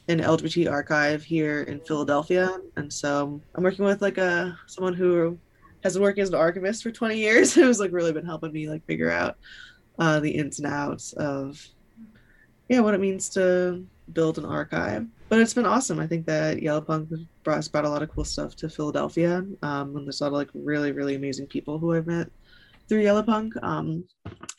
an 0.07 0.19
LGBT 0.19 0.71
archive 0.71 1.23
here 1.23 1.63
in 1.63 1.79
Philadelphia. 1.81 2.59
And 2.77 2.91
so 2.91 3.41
I'm 3.55 3.63
working 3.63 3.85
with 3.85 4.01
like 4.01 4.17
a 4.17 4.57
someone 4.67 4.93
who 4.93 5.37
has 5.83 5.99
working 5.99 6.23
as 6.23 6.29
an 6.29 6.35
archivist 6.35 6.83
for 6.83 6.91
20 6.91 7.17
years 7.17 7.53
who's 7.55 7.79
like 7.79 7.91
really 7.91 8.13
been 8.13 8.25
helping 8.25 8.53
me 8.53 8.69
like 8.69 8.85
figure 8.85 9.11
out 9.11 9.37
uh, 9.99 10.19
the 10.19 10.31
ins 10.31 10.59
and 10.59 10.67
outs 10.67 11.13
of 11.13 11.65
yeah 12.69 12.79
what 12.79 12.93
it 12.93 12.99
means 12.99 13.29
to 13.29 13.85
build 14.13 14.37
an 14.37 14.45
archive 14.45 15.05
but 15.29 15.39
it's 15.39 15.53
been 15.53 15.65
awesome. 15.65 15.99
I 15.99 16.07
think 16.07 16.25
that 16.25 16.57
yallah 16.57 16.85
punk 16.85 17.09
brought, 17.43 17.71
brought 17.71 17.85
a 17.85 17.89
lot 17.89 18.01
of 18.01 18.09
cool 18.09 18.25
stuff 18.25 18.55
to 18.57 18.69
philadelphia. 18.69 19.45
Um, 19.61 19.95
and 19.95 20.05
there's 20.05 20.21
a 20.21 20.25
lot 20.25 20.27
of 20.27 20.33
like 20.33 20.49
really 20.53 20.91
really 20.91 21.15
amazing 21.15 21.47
people 21.47 21.79
who 21.79 21.93
i've 21.93 22.07
met 22.07 22.29
through 22.87 23.03
yallah 23.03 23.25
punk. 23.25 23.53
Um, 23.61 24.03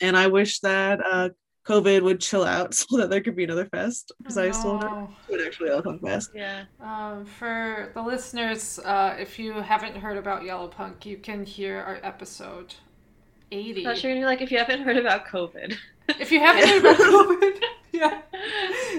and 0.01 0.15
i 0.17 0.27
wish 0.27 0.59
that 0.59 0.99
uh, 1.05 1.29
covid 1.65 2.01
would 2.03 2.19
chill 2.19 2.43
out 2.43 2.73
so 2.79 2.97
that 2.97 3.09
there 3.09 3.21
could 3.21 3.35
be 3.35 3.43
another 3.43 3.65
fest 3.65 4.11
because 4.17 4.37
i, 4.37 4.47
I 4.47 4.51
still 4.51 4.79
know 4.79 5.09
an 5.31 5.41
actual 5.45 5.67
yallah 5.67 5.83
punk 5.83 6.01
fest. 6.01 6.31
Yeah. 6.33 6.65
Um, 6.79 7.25
for 7.25 7.91
the 7.93 8.01
listeners 8.01 8.79
uh, 8.79 9.15
if 9.19 9.39
you 9.39 9.53
haven't 9.53 9.95
heard 9.95 10.17
about 10.17 10.43
yallah 10.43 10.71
punk 10.71 11.05
you 11.05 11.17
can 11.17 11.45
hear 11.45 11.79
our 11.79 11.99
episode 12.03 12.75
80. 13.51 13.81
I 13.81 13.83
thought 13.83 14.03
you 14.03 14.09
were 14.09 14.15
gonna 14.15 14.21
be 14.21 14.25
like, 14.25 14.41
if 14.41 14.51
you 14.51 14.57
haven't 14.57 14.81
heard 14.81 14.97
about 14.97 15.25
COVID. 15.25 15.75
If 16.19 16.31
you 16.31 16.39
haven't 16.39 16.67
heard 16.67 16.79
about 16.79 16.97
COVID, 16.97 17.61
yeah, 17.91 18.21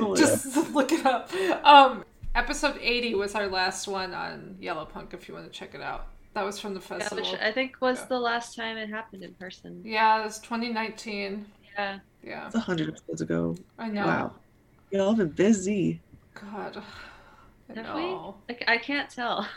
oh, 0.00 0.16
just 0.16 0.54
yeah. 0.54 0.64
look 0.72 0.92
it 0.92 1.04
up. 1.04 1.32
Um, 1.64 2.04
episode 2.34 2.78
80 2.80 3.14
was 3.14 3.34
our 3.34 3.46
last 3.46 3.88
one 3.88 4.14
on 4.14 4.56
Yallah 4.60 4.88
Punk. 4.88 5.14
If 5.14 5.28
you 5.28 5.34
want 5.34 5.46
to 5.46 5.58
check 5.58 5.74
it 5.74 5.80
out, 5.80 6.08
that 6.34 6.44
was 6.44 6.58
from 6.58 6.74
the 6.74 6.80
festival. 6.80 7.24
Yeah, 7.24 7.46
I 7.46 7.52
think 7.52 7.80
was 7.80 7.98
yeah. 8.00 8.06
the 8.06 8.18
last 8.18 8.56
time 8.56 8.76
it 8.76 8.88
happened 8.88 9.22
in 9.22 9.34
person. 9.34 9.82
Yeah, 9.84 10.20
it 10.20 10.24
was 10.24 10.38
2019. 10.40 11.46
Yeah, 11.74 11.98
yeah, 12.22 12.46
it's 12.46 12.54
a 12.54 12.60
hundred 12.60 12.88
episodes 12.88 13.20
ago. 13.20 13.56
I 13.78 13.88
know. 13.88 14.06
Wow, 14.06 14.32
y'all 14.90 15.14
been 15.14 15.28
busy. 15.28 16.00
God, 16.34 16.82
I 17.68 17.74
know. 17.74 18.36
Like 18.48 18.64
I 18.66 18.78
can't 18.78 19.10
tell. 19.10 19.48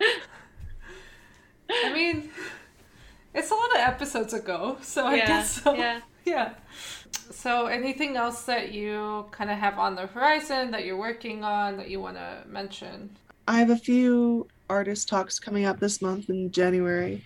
I 1.70 1.92
mean. 1.92 2.30
It's 3.36 3.50
a 3.50 3.54
lot 3.54 3.70
of 3.74 3.80
episodes 3.80 4.32
ago, 4.32 4.78
so 4.80 5.04
I 5.04 5.18
guess 5.18 5.60
so. 5.62 5.74
Yeah. 5.74 6.00
Yeah. 6.26 6.54
So, 7.30 7.66
anything 7.66 8.16
else 8.16 8.42
that 8.42 8.72
you 8.72 9.26
kind 9.30 9.50
of 9.50 9.58
have 9.58 9.78
on 9.78 9.94
the 9.94 10.08
horizon 10.08 10.72
that 10.72 10.84
you're 10.84 10.98
working 10.98 11.44
on 11.44 11.76
that 11.76 11.88
you 11.88 12.00
want 12.00 12.16
to 12.16 12.42
mention? 12.48 13.16
I 13.46 13.60
have 13.60 13.70
a 13.70 13.76
few 13.76 14.48
artist 14.68 15.08
talks 15.08 15.38
coming 15.38 15.64
up 15.64 15.78
this 15.78 16.02
month 16.02 16.28
in 16.28 16.50
January, 16.50 17.22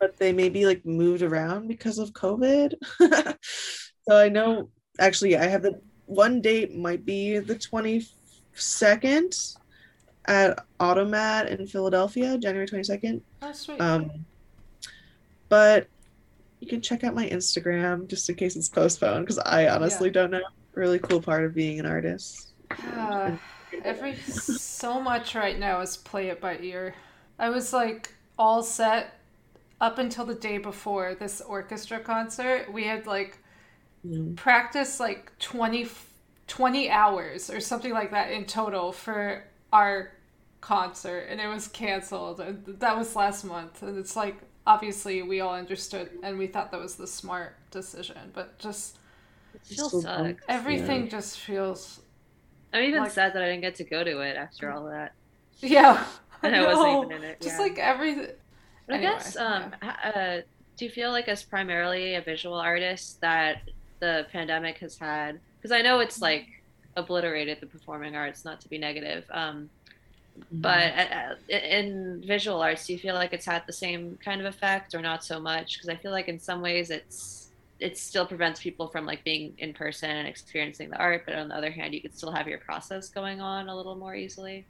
but 0.00 0.16
they 0.16 0.32
may 0.32 0.48
be 0.48 0.66
like 0.66 0.84
moved 0.84 1.22
around 1.22 1.68
because 1.68 1.98
of 1.98 2.12
COVID. 2.12 2.74
so, 4.08 4.16
I 4.16 4.28
know 4.28 4.68
actually, 4.98 5.36
I 5.36 5.46
have 5.46 5.62
the 5.62 5.80
one 6.06 6.40
date 6.40 6.76
might 6.76 7.06
be 7.06 7.38
the 7.38 7.54
22nd 7.54 9.56
at 10.26 10.66
Automat 10.80 11.48
in 11.48 11.68
Philadelphia, 11.68 12.36
January 12.36 12.66
22nd. 12.66 13.20
Oh, 13.42 13.52
sweet. 13.52 13.80
Um, 13.80 14.10
but 15.48 15.86
you 16.60 16.68
can 16.68 16.80
check 16.80 17.04
out 17.04 17.14
my 17.14 17.28
Instagram 17.28 18.06
just 18.06 18.28
in 18.28 18.36
case 18.36 18.54
it's 18.54 18.68
postponed 18.68 19.24
because 19.24 19.38
I 19.38 19.68
honestly 19.68 20.08
yeah. 20.08 20.14
don't 20.14 20.30
know. 20.30 20.42
Really 20.74 20.98
cool 20.98 21.20
part 21.20 21.44
of 21.44 21.54
being 21.54 21.80
an 21.80 21.86
artist. 21.86 22.52
Uh, 22.94 23.32
every 23.82 24.14
so 24.16 25.00
much 25.00 25.34
right 25.34 25.58
now 25.58 25.80
is 25.80 25.96
play 25.96 26.28
it 26.28 26.40
by 26.40 26.58
ear. 26.58 26.94
I 27.38 27.50
was 27.50 27.72
like 27.72 28.14
all 28.38 28.62
set 28.62 29.18
up 29.80 29.98
until 29.98 30.26
the 30.26 30.34
day 30.34 30.58
before 30.58 31.14
this 31.14 31.40
orchestra 31.40 31.98
concert. 31.98 32.72
We 32.72 32.84
had 32.84 33.06
like 33.06 33.38
mm. 34.06 34.36
practiced 34.36 35.00
like 35.00 35.36
20, 35.38 35.88
20 36.46 36.90
hours 36.90 37.50
or 37.50 37.60
something 37.60 37.92
like 37.92 38.10
that 38.12 38.30
in 38.30 38.44
total 38.44 38.92
for 38.92 39.44
our 39.72 40.12
concert 40.60 41.26
and 41.30 41.40
it 41.40 41.46
was 41.46 41.68
canceled 41.68 42.38
and 42.38 42.62
that 42.66 42.94
was 42.94 43.16
last 43.16 43.44
month 43.44 43.82
and 43.82 43.96
it's 43.96 44.14
like 44.14 44.36
obviously 44.66 45.22
we 45.22 45.40
all 45.40 45.54
understood 45.54 46.10
and 46.22 46.38
we 46.38 46.46
thought 46.46 46.70
that 46.70 46.80
was 46.80 46.96
the 46.96 47.06
smart 47.06 47.56
decision 47.70 48.30
but 48.32 48.58
just 48.58 48.98
it 49.54 49.64
still 49.64 49.88
sucks 49.88 50.42
everything 50.48 51.04
yeah. 51.04 51.10
just 51.10 51.38
feels 51.38 52.00
i'm 52.72 52.82
even 52.84 53.02
like, 53.02 53.10
sad 53.10 53.32
that 53.34 53.42
i 53.42 53.46
didn't 53.46 53.62
get 53.62 53.74
to 53.74 53.84
go 53.84 54.04
to 54.04 54.20
it 54.20 54.36
after 54.36 54.70
all 54.70 54.84
that 54.84 55.12
yeah 55.60 56.04
and 56.42 56.54
i, 56.54 56.62
I 56.62 56.66
wasn't 56.66 57.04
even 57.04 57.24
in 57.24 57.30
it 57.30 57.40
just 57.40 57.56
yeah. 57.56 57.62
like 57.62 57.78
everything 57.78 58.28
i 58.88 58.98
guess 58.98 59.36
um 59.36 59.74
yeah. 59.82 60.12
uh, 60.14 60.40
do 60.76 60.84
you 60.84 60.90
feel 60.90 61.10
like 61.10 61.28
as 61.28 61.42
primarily 61.42 62.14
a 62.14 62.20
visual 62.20 62.56
artist 62.56 63.20
that 63.20 63.62
the 64.00 64.26
pandemic 64.30 64.78
has 64.78 64.98
had 64.98 65.40
because 65.56 65.72
i 65.72 65.80
know 65.80 66.00
it's 66.00 66.20
like 66.20 66.46
obliterated 66.96 67.58
the 67.60 67.66
performing 67.66 68.16
arts 68.16 68.44
not 68.44 68.60
to 68.60 68.68
be 68.68 68.76
negative 68.76 69.24
um 69.30 69.70
but 69.79 69.79
mm-hmm. 70.54 70.64
uh, 70.64 71.54
uh 71.54 71.56
in 71.56 72.22
visual 72.26 72.60
arts 72.60 72.86
do 72.86 72.92
you 72.92 72.98
feel 72.98 73.14
like 73.14 73.32
it's 73.32 73.46
had 73.46 73.62
the 73.66 73.72
same 73.72 74.18
kind 74.24 74.40
of 74.40 74.46
effect 74.46 74.94
or 74.94 75.00
not 75.00 75.24
so 75.24 75.40
much 75.40 75.74
because 75.74 75.88
i 75.88 75.96
feel 75.96 76.12
like 76.12 76.28
in 76.28 76.38
some 76.38 76.60
ways 76.60 76.90
it's 76.90 77.48
it 77.78 77.96
still 77.96 78.26
prevents 78.26 78.60
people 78.60 78.88
from 78.88 79.06
like 79.06 79.24
being 79.24 79.54
in 79.58 79.72
person 79.72 80.10
and 80.10 80.28
experiencing 80.28 80.90
the 80.90 80.96
art 80.96 81.22
but 81.26 81.34
on 81.34 81.48
the 81.48 81.54
other 81.54 81.70
hand 81.70 81.94
you 81.94 82.00
could 82.00 82.16
still 82.16 82.30
have 82.30 82.46
your 82.46 82.58
process 82.58 83.08
going 83.08 83.40
on 83.40 83.68
a 83.68 83.76
little 83.76 83.96
more 83.96 84.14
easily 84.14 84.66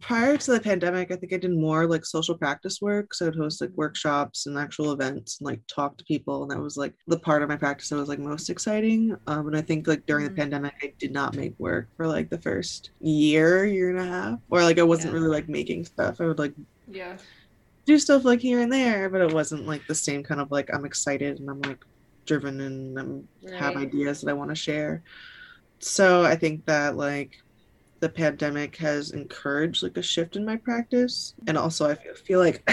prior 0.00 0.36
to 0.36 0.52
the 0.52 0.60
pandemic, 0.60 1.10
I 1.10 1.16
think 1.16 1.32
I 1.32 1.36
did 1.36 1.52
more 1.56 1.86
like 1.86 2.04
social 2.06 2.36
practice 2.36 2.80
work. 2.80 3.14
So 3.14 3.26
I'd 3.26 3.36
host 3.36 3.60
like 3.60 3.70
workshops 3.74 4.46
and 4.46 4.58
actual 4.58 4.92
events 4.92 5.38
and 5.40 5.46
like 5.46 5.60
talk 5.74 5.96
to 5.98 6.04
people. 6.04 6.42
And 6.42 6.50
that 6.50 6.60
was 6.60 6.76
like 6.76 6.94
the 7.06 7.18
part 7.18 7.42
of 7.42 7.48
my 7.48 7.56
practice 7.56 7.88
that 7.90 7.96
was 7.96 8.08
like 8.08 8.18
most 8.18 8.50
exciting. 8.50 9.14
Um, 9.26 9.48
and 9.48 9.56
I 9.56 9.62
think 9.62 9.86
like 9.86 10.04
during 10.06 10.24
the 10.24 10.30
Mhm. 10.30 10.36
pandemic, 10.36 10.74
I 10.82 10.94
did 10.98 11.12
not 11.12 11.34
make 11.36 11.54
work 11.58 11.88
for 11.96 12.06
like 12.06 12.30
the 12.30 12.40
first 12.40 12.90
year, 13.00 13.64
year 13.66 13.90
and 13.90 13.98
a 13.98 14.04
half, 14.04 14.38
or 14.50 14.62
like 14.62 14.78
I 14.78 14.82
wasn't 14.84 15.12
Yeah. 15.14 15.20
really 15.20 15.28
like 15.28 15.48
making 15.48 15.84
stuff. 15.84 16.20
I 16.20 16.26
would 16.26 16.38
like 16.38 16.54
Yeah. 16.86 17.18
do 17.86 17.98
stuff 17.98 18.24
like 18.24 18.40
here 18.40 18.60
and 18.60 18.72
there, 18.72 19.08
but 19.10 19.20
it 19.20 19.32
wasn't 19.34 19.66
like 19.66 19.86
the 19.86 19.94
same 19.94 20.22
kind 20.22 20.40
of 20.40 20.50
like 20.50 20.68
I'm 20.72 20.84
excited 20.84 21.38
and 21.38 21.50
I'm 21.50 21.60
like 21.62 21.78
driven 22.26 22.60
and 22.60 22.98
I'm 22.98 23.28
have 23.58 23.76
ideas 23.76 24.20
that 24.20 24.30
I 24.30 24.34
want 24.34 24.50
to 24.50 24.54
share. 24.56 25.02
So 25.80 26.22
I 26.24 26.36
think 26.36 26.66
that 26.66 26.96
like 26.96 27.32
the 28.00 28.08
pandemic 28.08 28.76
has 28.76 29.12
encouraged 29.12 29.82
like 29.82 29.96
a 29.96 30.02
shift 30.02 30.36
in 30.36 30.44
my 30.44 30.56
practice, 30.56 31.34
and 31.46 31.56
also 31.56 31.88
I 31.88 31.94
feel, 32.14 32.40
like 32.40 32.62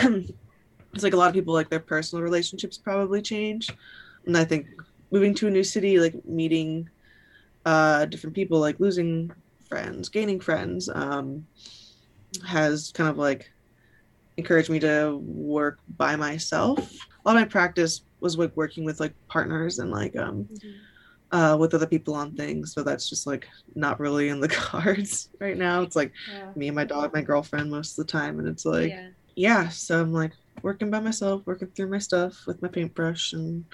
it's 0.93 1.03
like 1.03 1.13
a 1.13 1.17
lot 1.17 1.27
of 1.27 1.33
people 1.33 1.53
like 1.53 1.69
their 1.69 1.79
personal 1.79 2.23
relationships 2.23 2.77
probably 2.77 3.21
change, 3.21 3.69
and 4.25 4.37
I 4.37 4.45
think 4.45 4.67
moving 5.11 5.33
to 5.35 5.47
a 5.47 5.51
new 5.51 5.63
city, 5.63 5.99
like 5.99 6.25
meeting 6.25 6.89
uh 7.65 8.05
different 8.05 8.35
people, 8.35 8.59
like 8.59 8.79
losing 8.79 9.31
friends, 9.67 10.09
gaining 10.09 10.39
friends, 10.39 10.89
um, 10.89 11.45
has 12.45 12.91
kind 12.93 13.09
of 13.09 13.17
like 13.17 13.51
encouraged 14.37 14.69
me 14.69 14.79
to 14.79 15.17
work 15.23 15.79
by 15.97 16.15
myself. 16.15 16.79
A 16.79 17.27
lot 17.27 17.35
of 17.35 17.41
my 17.41 17.45
practice 17.45 18.01
was 18.19 18.37
like 18.37 18.55
working 18.55 18.85
with 18.85 18.99
like 18.99 19.13
partners 19.27 19.79
and 19.79 19.91
like 19.91 20.15
um 20.15 20.47
uh 21.31 21.57
with 21.59 21.73
other 21.73 21.87
people 21.87 22.15
on 22.15 22.35
things. 22.35 22.73
So 22.73 22.83
that's 22.83 23.09
just 23.09 23.27
like 23.27 23.47
not 23.75 23.99
really 23.99 24.29
in 24.29 24.39
the 24.39 24.47
cards 24.49 25.29
right 25.39 25.57
now. 25.57 25.81
It's 25.81 25.95
like 25.95 26.13
Yeah. 26.27 26.51
me 26.55 26.67
and 26.67 26.75
my 26.75 26.85
dog, 26.85 27.13
my 27.13 27.21
girlfriend 27.21 27.69
most 27.71 27.97
of 27.97 28.05
the 28.05 28.11
time, 28.11 28.39
and 28.39 28.47
it's 28.47 28.65
like 28.65 28.89
yeah. 28.91 29.09
yeah. 29.35 29.69
So 29.69 30.01
I'm 30.01 30.13
like 30.13 30.33
working 30.63 30.89
by 30.91 30.99
myself, 30.99 31.43
working 31.45 31.69
through 31.75 31.89
my 31.89 31.99
stuff 31.99 32.35
with 32.47 32.61
my 32.61 32.67
paintbrush 32.69 33.33
and 33.33 33.65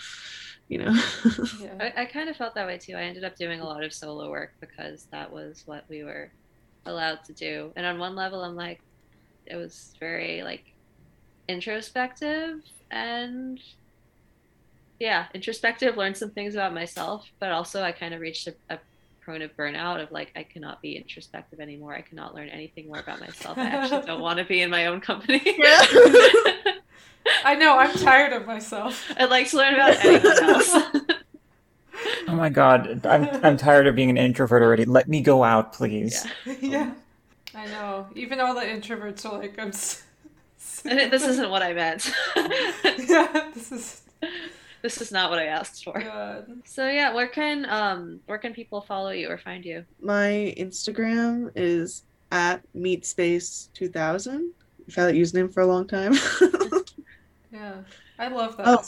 you 0.68 0.80
know. 0.80 0.94
Yeah. 1.52 1.76
I, 1.80 1.94
I 2.04 2.06
kind 2.06 2.30
of 2.30 2.36
felt 2.38 2.56
that 2.56 2.68
way 2.68 2.78
too. 2.78 2.96
I 2.96 3.04
ended 3.04 3.24
up 3.24 3.36
doing 3.36 3.60
a 3.60 3.66
lot 3.66 3.84
of 3.84 3.94
solo 3.94 4.30
work 4.30 4.52
because 4.60 5.08
that 5.12 5.32
was 5.32 5.62
what 5.66 5.86
we 5.90 6.04
were 6.04 6.32
allowed 6.86 7.20
to 7.26 7.34
do. 7.34 7.74
And 7.76 7.86
on 7.86 8.00
one 8.00 8.16
level, 8.16 8.44
I'm 8.44 8.56
like, 8.56 8.82
it 9.46 9.58
was 9.58 9.96
very 10.00 10.44
like 10.44 10.66
introspective 11.48 12.60
and 12.92 13.60
yeah, 15.04 15.26
introspective. 15.34 15.98
Learned 15.98 16.16
some 16.16 16.32
things 16.32 16.56
about 16.56 16.74
myself, 16.74 17.28
but 17.40 17.52
also 17.52 17.84
I 17.84 17.92
kind 17.92 18.14
of 18.14 18.22
reached 18.22 18.48
a, 18.48 18.54
a 18.70 18.80
point 19.26 19.44
of 19.44 19.56
burnout 19.58 20.02
of 20.02 20.12
like 20.12 20.32
I 20.36 20.44
cannot 20.44 20.82
be 20.82 20.96
introspective 20.96 21.60
anymore. 21.60 21.94
I 21.94 22.02
cannot 22.02 22.34
learn 22.34 22.48
anything 22.48 22.88
more 22.88 23.00
about 23.00 23.20
myself. 23.20 23.58
I 23.58 23.66
actually 23.66 24.06
don't 24.06 24.22
want 24.28 24.40
to 24.40 24.46
be 24.46 24.62
in 24.62 24.70
my 24.70 24.86
own 24.88 25.02
company. 25.02 25.42
I 27.46 27.56
know. 27.56 27.78
I'm 27.78 27.94
tired 27.98 28.32
of 28.34 28.46
myself. 28.46 29.12
I'd 29.18 29.30
like 29.30 29.50
to 29.50 29.58
learn 29.58 29.74
about 29.76 30.04
anyone 30.06 30.44
else. 30.44 30.74
Oh 32.28 32.36
my 32.36 32.50
god, 32.50 33.06
I'm 33.06 33.26
I'm 33.46 33.58
tired 33.58 33.86
of 33.88 33.96
being 33.96 34.10
an 34.10 34.18
introvert 34.18 34.62
already. 34.64 34.84
Let 34.86 35.08
me 35.08 35.22
go 35.22 35.44
out, 35.44 35.74
please. 35.74 36.26
yeah. 36.46 36.56
yeah. 36.62 36.94
I 37.56 37.66
know. 37.68 38.08
Even 38.16 38.40
all 38.40 38.56
the 38.56 38.62
introverts 38.62 39.26
are 39.26 39.38
like, 39.38 39.60
I'm. 39.60 39.70
s- 39.70 40.04
And 40.86 41.00
it- 41.00 41.12
this 41.12 41.26
isn't 41.28 41.50
what 41.50 41.62
I 41.62 41.74
meant. 41.74 42.12
yeah. 42.36 43.52
This 43.54 43.72
is 43.72 44.02
this 44.84 45.02
is 45.02 45.12
not 45.12 45.32
what 45.32 45.40
I 45.40 45.46
asked 45.48 45.84
for. 45.84 45.94
good. 46.00 46.62
So 46.66 46.88
yeah, 46.88 47.12
where 47.14 47.28
can 47.28 47.66
um 47.70 48.20
where 48.28 48.38
can 48.38 48.54
people 48.54 48.82
follow 48.82 49.10
you 49.10 49.30
or 49.30 49.38
find 49.40 49.66
you? 49.66 49.84
my 50.02 50.54
Instagram 50.60 51.50
is 51.56 52.04
at 52.32 52.62
meatspace2000. 52.76 54.50
I've 54.88 54.96
had 54.96 55.06
that 55.08 55.16
username 55.16 55.52
for 55.54 55.62
a 55.62 55.66
long 55.68 55.88
time. 55.88 56.14
Yeah. 57.52 57.76
I 58.18 58.30
love 58.30 58.58
that. 58.58 58.68
Oh. 58.68 58.84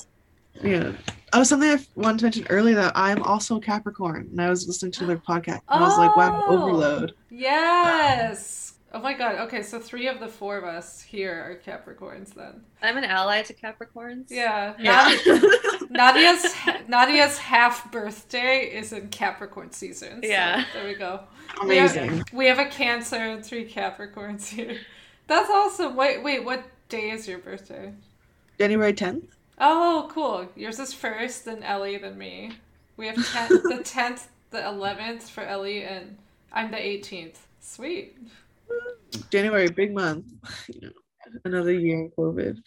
yeah. 0.64 0.92
Oh, 1.34 1.44
something 1.44 1.70
I 1.70 1.78
wanted 1.96 2.18
to 2.20 2.26
mention 2.26 2.48
earlier 2.50 2.74
that 2.76 2.94
I'm 2.96 3.22
also 3.22 3.60
Capricorn, 3.60 4.28
and 4.32 4.42
I 4.42 4.50
was 4.50 4.66
listening 4.68 4.92
to 4.94 5.06
their 5.06 5.18
podcast. 5.20 5.62
And 5.70 5.84
I 5.84 5.88
was 5.88 5.98
like, 6.00 6.16
wow, 6.18 6.44
Oh. 6.48 6.58
overload. 6.64 7.14
Yes. 7.30 8.65
Oh 8.96 9.02
my 9.02 9.12
god. 9.14 9.36
Okay, 9.42 9.62
so 9.62 9.78
three 9.78 10.08
of 10.08 10.22
the 10.22 10.28
four 10.30 10.58
of 10.58 10.64
us 10.64 11.02
here 11.02 11.34
are 11.34 11.56
Capricorns 11.70 12.34
then. 12.34 12.62
I'm 12.82 12.96
an 12.96 13.04
ally 13.04 13.42
to 13.42 13.54
Capricorns. 13.54 14.28
Yeah. 14.30 14.74
Yeah. 14.80 15.10
Nadia's 15.90 16.56
Nadia's 16.88 17.38
half 17.38 17.92
birthday 17.92 18.60
is 18.74 18.94
in 18.94 19.10
Capricorn 19.10 19.72
season. 19.74 20.22
so 20.24 20.30
Yeah. 20.30 20.64
there 20.74 20.86
we 20.86 20.94
go. 20.94 21.20
Amazing. 21.62 22.24
We 22.32 22.46
have 22.46 22.58
a 22.58 22.68
Cancer 22.68 23.18
and 23.18 23.46
three 23.46 23.70
Capricorns 23.70 24.48
here. 24.48 24.78
That's 25.28 25.50
awesome. 25.50 25.98
Wait, 25.98 26.24
wait. 26.24 26.46
What 26.46 26.64
day 26.88 27.10
is 27.10 27.28
your 27.28 27.40
birthday? 27.40 27.92
January 28.58 28.94
10th. 28.94 29.24
Oh, 29.60 30.10
cool. 30.14 30.48
Yours 30.56 30.80
is 30.80 30.94
first, 30.94 31.44
then 31.44 31.64
Ellie, 31.64 31.98
then 31.98 32.18
me. 32.18 32.54
We 32.96 33.08
have 33.08 33.30
ten, 33.34 33.50
the 33.50 33.82
tenth, 33.84 34.30
the 34.52 34.66
eleventh 34.66 35.30
for 35.30 35.44
Ellie, 35.44 35.84
and 35.84 36.18
I'm 36.54 36.72
the 36.72 36.80
eighteenth. 36.82 37.46
Sweet. 37.60 38.18
January, 39.32 39.70
big 39.70 39.94
month. 39.94 40.26
You 40.68 40.82
know, 40.82 40.92
another 41.46 41.72
year 41.74 41.96
in 42.00 42.12
COVID, 42.18 42.58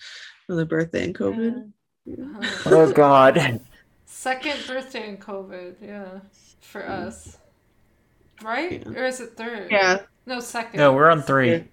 another 0.48 0.64
birthday 0.64 1.04
in 1.04 1.12
COVID. 1.12 1.70
Uh-huh. 2.10 2.50
Oh 2.66 2.92
god. 2.92 3.60
Second 4.06 4.56
birthday 4.66 5.08
in 5.08 5.16
COVID, 5.18 5.74
yeah, 5.82 6.20
for 6.60 6.88
us. 6.88 7.36
Right? 8.42 8.82
Yeah. 8.86 8.98
Or 8.98 9.04
is 9.06 9.20
it 9.20 9.36
third? 9.36 9.70
Yeah. 9.70 10.00
No, 10.26 10.40
second. 10.40 10.78
No, 10.78 10.92
we're 10.92 11.10
on 11.10 11.22
three. 11.22 11.64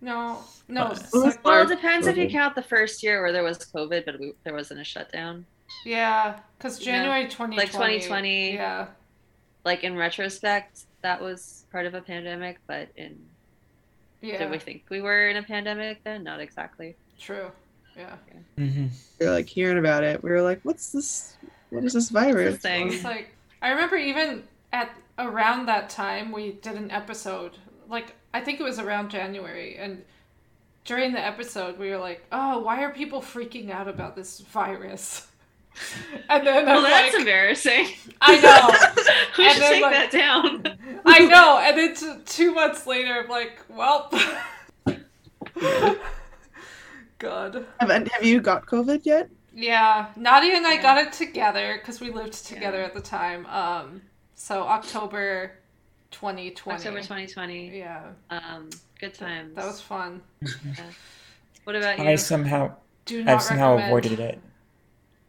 No, 0.00 0.38
no. 0.68 0.86
Uh, 0.86 0.94
sec- 0.94 1.44
Well, 1.44 1.62
it 1.62 1.68
depends 1.74 2.06
if 2.06 2.16
you 2.16 2.28
count 2.28 2.54
the 2.54 2.62
first 2.62 3.02
year 3.02 3.22
where 3.22 3.32
there 3.32 3.44
was 3.44 3.58
COVID, 3.58 4.04
but 4.04 4.18
we, 4.18 4.32
there 4.44 4.54
wasn't 4.54 4.80
a 4.80 4.84
shutdown. 4.84 5.46
yeah, 5.86 6.40
because 6.58 6.80
Yeah. 6.80 6.96
January 6.96 7.24
2020. 7.24 7.56
Like 7.56 7.70
2020. 7.72 8.54
Yeah. 8.54 8.86
Like 9.64 9.84
in 9.84 9.96
retrospect, 9.96 10.84
that 11.02 11.20
was 11.20 11.64
part 11.72 11.86
of 11.86 11.94
a 11.94 12.00
pandemic, 12.00 12.58
but 12.66 12.88
in 12.96 13.18
Yeah. 14.20 14.38
did 14.38 14.50
we 14.50 14.58
think 14.58 14.84
we 14.90 15.00
were 15.00 15.28
in 15.28 15.36
a 15.36 15.42
pandemic 15.42 16.02
then? 16.04 16.22
Not 16.24 16.40
exactly. 16.40 16.96
True. 17.18 17.50
Yeah. 17.96 18.16
hmm 18.56 18.86
We 19.20 19.26
were 19.26 19.32
like 19.32 19.46
hearing 19.46 19.78
about 19.78 20.02
it. 20.04 20.22
We 20.22 20.30
were 20.30 20.42
like, 20.42 20.60
what's 20.62 20.90
this? 20.92 21.36
What 21.70 21.84
is 21.84 21.92
this 21.92 22.08
virus? 22.08 22.54
This 22.54 22.62
thing. 22.62 22.92
It's 22.92 23.04
like 23.04 23.30
I 23.60 23.70
remember 23.70 23.96
even 23.96 24.44
at 24.72 24.90
around 25.18 25.66
that 25.66 25.90
time 25.90 26.32
we 26.32 26.52
did 26.52 26.74
an 26.74 26.90
episode. 26.90 27.58
Like 27.88 28.14
I 28.32 28.40
think 28.40 28.60
it 28.60 28.62
was 28.62 28.78
around 28.78 29.10
January 29.10 29.76
and 29.76 30.04
during 30.84 31.12
the 31.12 31.24
episode 31.24 31.78
we 31.78 31.90
were 31.90 31.98
like, 31.98 32.24
"Oh, 32.32 32.58
why 32.60 32.82
are 32.82 32.90
people 32.92 33.20
freaking 33.20 33.70
out 33.70 33.88
about 33.88 34.16
this 34.16 34.40
virus?" 34.40 35.28
And 36.28 36.46
then 36.46 36.66
Well, 36.66 36.78
I'm 36.78 36.82
that's 36.84 37.12
like, 37.14 37.20
embarrassing. 37.20 37.86
I 38.20 38.40
know. 38.40 39.04
we 39.38 39.44
And 39.46 39.54
should 39.54 39.62
take 39.62 39.82
like- 39.82 39.92
that 39.92 40.10
down. 40.10 40.78
I 41.04 41.18
know. 41.26 41.58
And 41.58 41.76
then 41.78 41.94
t- 41.94 42.22
2 42.24 42.54
months 42.54 42.86
later 42.86 43.12
I'm 43.22 43.28
like, 43.28 43.58
"Well, 43.68 44.10
God. 47.18 47.66
Have, 47.80 47.90
have 47.90 48.24
you 48.24 48.40
got 48.40 48.66
COVID 48.66 49.00
yet? 49.04 49.28
Yeah, 49.54 50.08
Nadia 50.16 50.56
and 50.56 50.66
I 50.66 50.74
Yeah. 50.74 50.82
got 50.82 50.98
it 50.98 51.12
together 51.12 51.78
because 51.78 52.00
we 52.00 52.10
lived 52.10 52.32
together 52.46 52.78
Yeah. 52.78 52.84
at 52.86 52.94
the 52.94 53.00
time. 53.02 53.46
Um, 53.46 54.02
so 54.34 54.62
October 54.62 55.52
2020. 56.10 56.76
October 56.78 57.00
2020. 57.00 57.78
Yeah, 57.78 58.02
Um, 58.30 58.70
good 58.98 59.14
times. 59.14 59.54
that 59.56 59.66
was 59.66 59.80
fun. 59.80 60.22
What 61.64 61.76
about 61.76 61.98
you? 61.98 62.04
I 62.06 62.14
somehow 62.16 62.74
Do 63.04 63.22
not 63.24 63.34
I've 63.34 63.42
somehow 63.42 63.76
recommend. 63.76 63.92
avoided 64.06 64.20
it. 64.20 64.40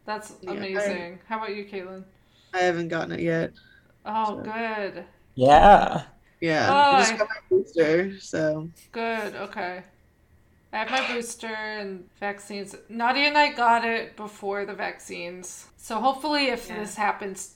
That's 0.04 0.34
Yeah, 0.42 0.50
I- 0.50 0.54
amazing. 0.54 1.18
How 1.28 1.38
about 1.38 1.54
you, 1.54 1.64
Caitlin? 1.64 2.04
I 2.52 2.58
haven't 2.58 2.88
gotten 2.88 3.12
it 3.12 3.20
yet. 3.20 3.52
Oh, 4.06 4.36
So- 4.36 4.42
good, 4.42 5.04
Yeah. 5.34 6.04
Yeah. 6.40 6.68
Oh, 6.70 6.96
I 6.96 7.00
just 7.00 7.16
got 7.18 7.28
my 7.28 7.36
booster, 7.48 8.20
so 8.20 8.68
good. 8.92 9.34
Okay, 9.34 9.82
I 10.72 10.76
have 10.76 10.90
my 10.90 11.14
booster 11.14 11.46
and 11.46 12.08
vaccines. 12.20 12.76
Nadia 12.90 13.28
and 13.28 13.38
I 13.38 13.52
got 13.52 13.84
it 13.84 14.14
before 14.16 14.66
the 14.66 14.74
vaccines, 14.74 15.68
so 15.78 15.98
hopefully, 16.00 16.48
if 16.48 16.68
Yeah. 16.68 16.80
this 16.80 16.96
happens 16.96 17.54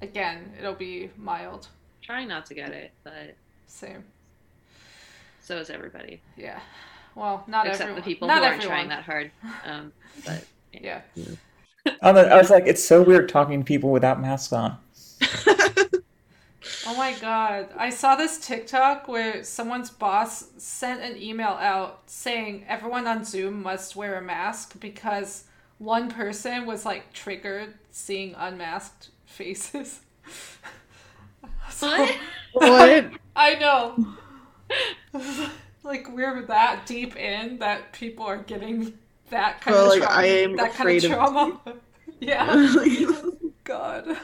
again, 0.00 0.54
it'll 0.58 0.74
be 0.74 1.10
mild. 1.18 1.68
Trying 2.00 2.28
not 2.28 2.46
to 2.46 2.54
get 2.54 2.70
it, 2.72 2.92
but 3.02 3.34
Same. 3.66 4.04
so 5.42 5.58
is 5.58 5.68
everybody. 5.68 6.22
Yeah. 6.36 6.60
Well, 7.14 7.44
not 7.46 7.66
Except 7.66 7.82
everyone. 7.82 8.00
the 8.00 8.04
people 8.04 8.26
not 8.28 8.38
who 8.38 8.44
aren't 8.44 8.62
trying 8.62 8.88
that 8.88 9.04
hard. 9.04 9.30
Um, 9.64 9.92
but 10.24 10.44
Yeah. 10.72 11.02
I 11.16 11.20
was- 11.20 11.36
I 12.02 12.12
was 12.36 12.50
like, 12.50 12.66
it's 12.66 12.82
so 12.84 13.02
weird 13.02 13.28
talking 13.28 13.60
to 13.60 13.64
people 13.64 13.90
without 13.90 14.20
masks 14.20 14.52
on. 14.52 14.78
Oh 16.86 16.96
my 16.96 17.14
god. 17.14 17.68
I 17.76 17.90
saw 17.90 18.14
this 18.14 18.38
TikTok 18.38 19.08
where 19.08 19.42
someone's 19.42 19.90
boss 19.90 20.46
sent 20.58 21.02
an 21.02 21.20
email 21.20 21.48
out 21.60 22.02
saying 22.06 22.64
everyone 22.68 23.06
on 23.06 23.24
Zoom 23.24 23.62
must 23.62 23.96
wear 23.96 24.16
a 24.18 24.22
mask 24.22 24.78
because 24.80 25.44
one 25.78 26.10
person 26.10 26.66
was 26.66 26.84
like 26.84 27.12
triggered 27.12 27.74
seeing 27.90 28.34
unmasked 28.36 29.10
faces. 29.26 30.00
So- 31.70 31.88
What? 31.88 32.16
what? 32.52 33.10
I 33.34 33.54
know. 33.56 34.06
like 35.82 36.06
we're 36.14 36.42
that 36.46 36.86
deep 36.86 37.16
in 37.16 37.58
that 37.58 37.92
people 37.92 38.24
are 38.26 38.36
getting 38.38 38.98
that 39.30 39.60
kind 39.60 39.76
Well, 39.76 39.86
of 39.86 39.90
like, 39.90 40.02
trauma. 40.02 40.16
I 40.20 40.24
am 40.26 40.56
that 40.56 40.72
kind 40.74 40.88
afraid 40.88 41.04
of 41.04 41.12
of 41.12 41.16
trauma. 41.16 41.60
yeah. 42.20 42.74
God. 43.64 44.16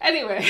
Anyway, 0.00 0.46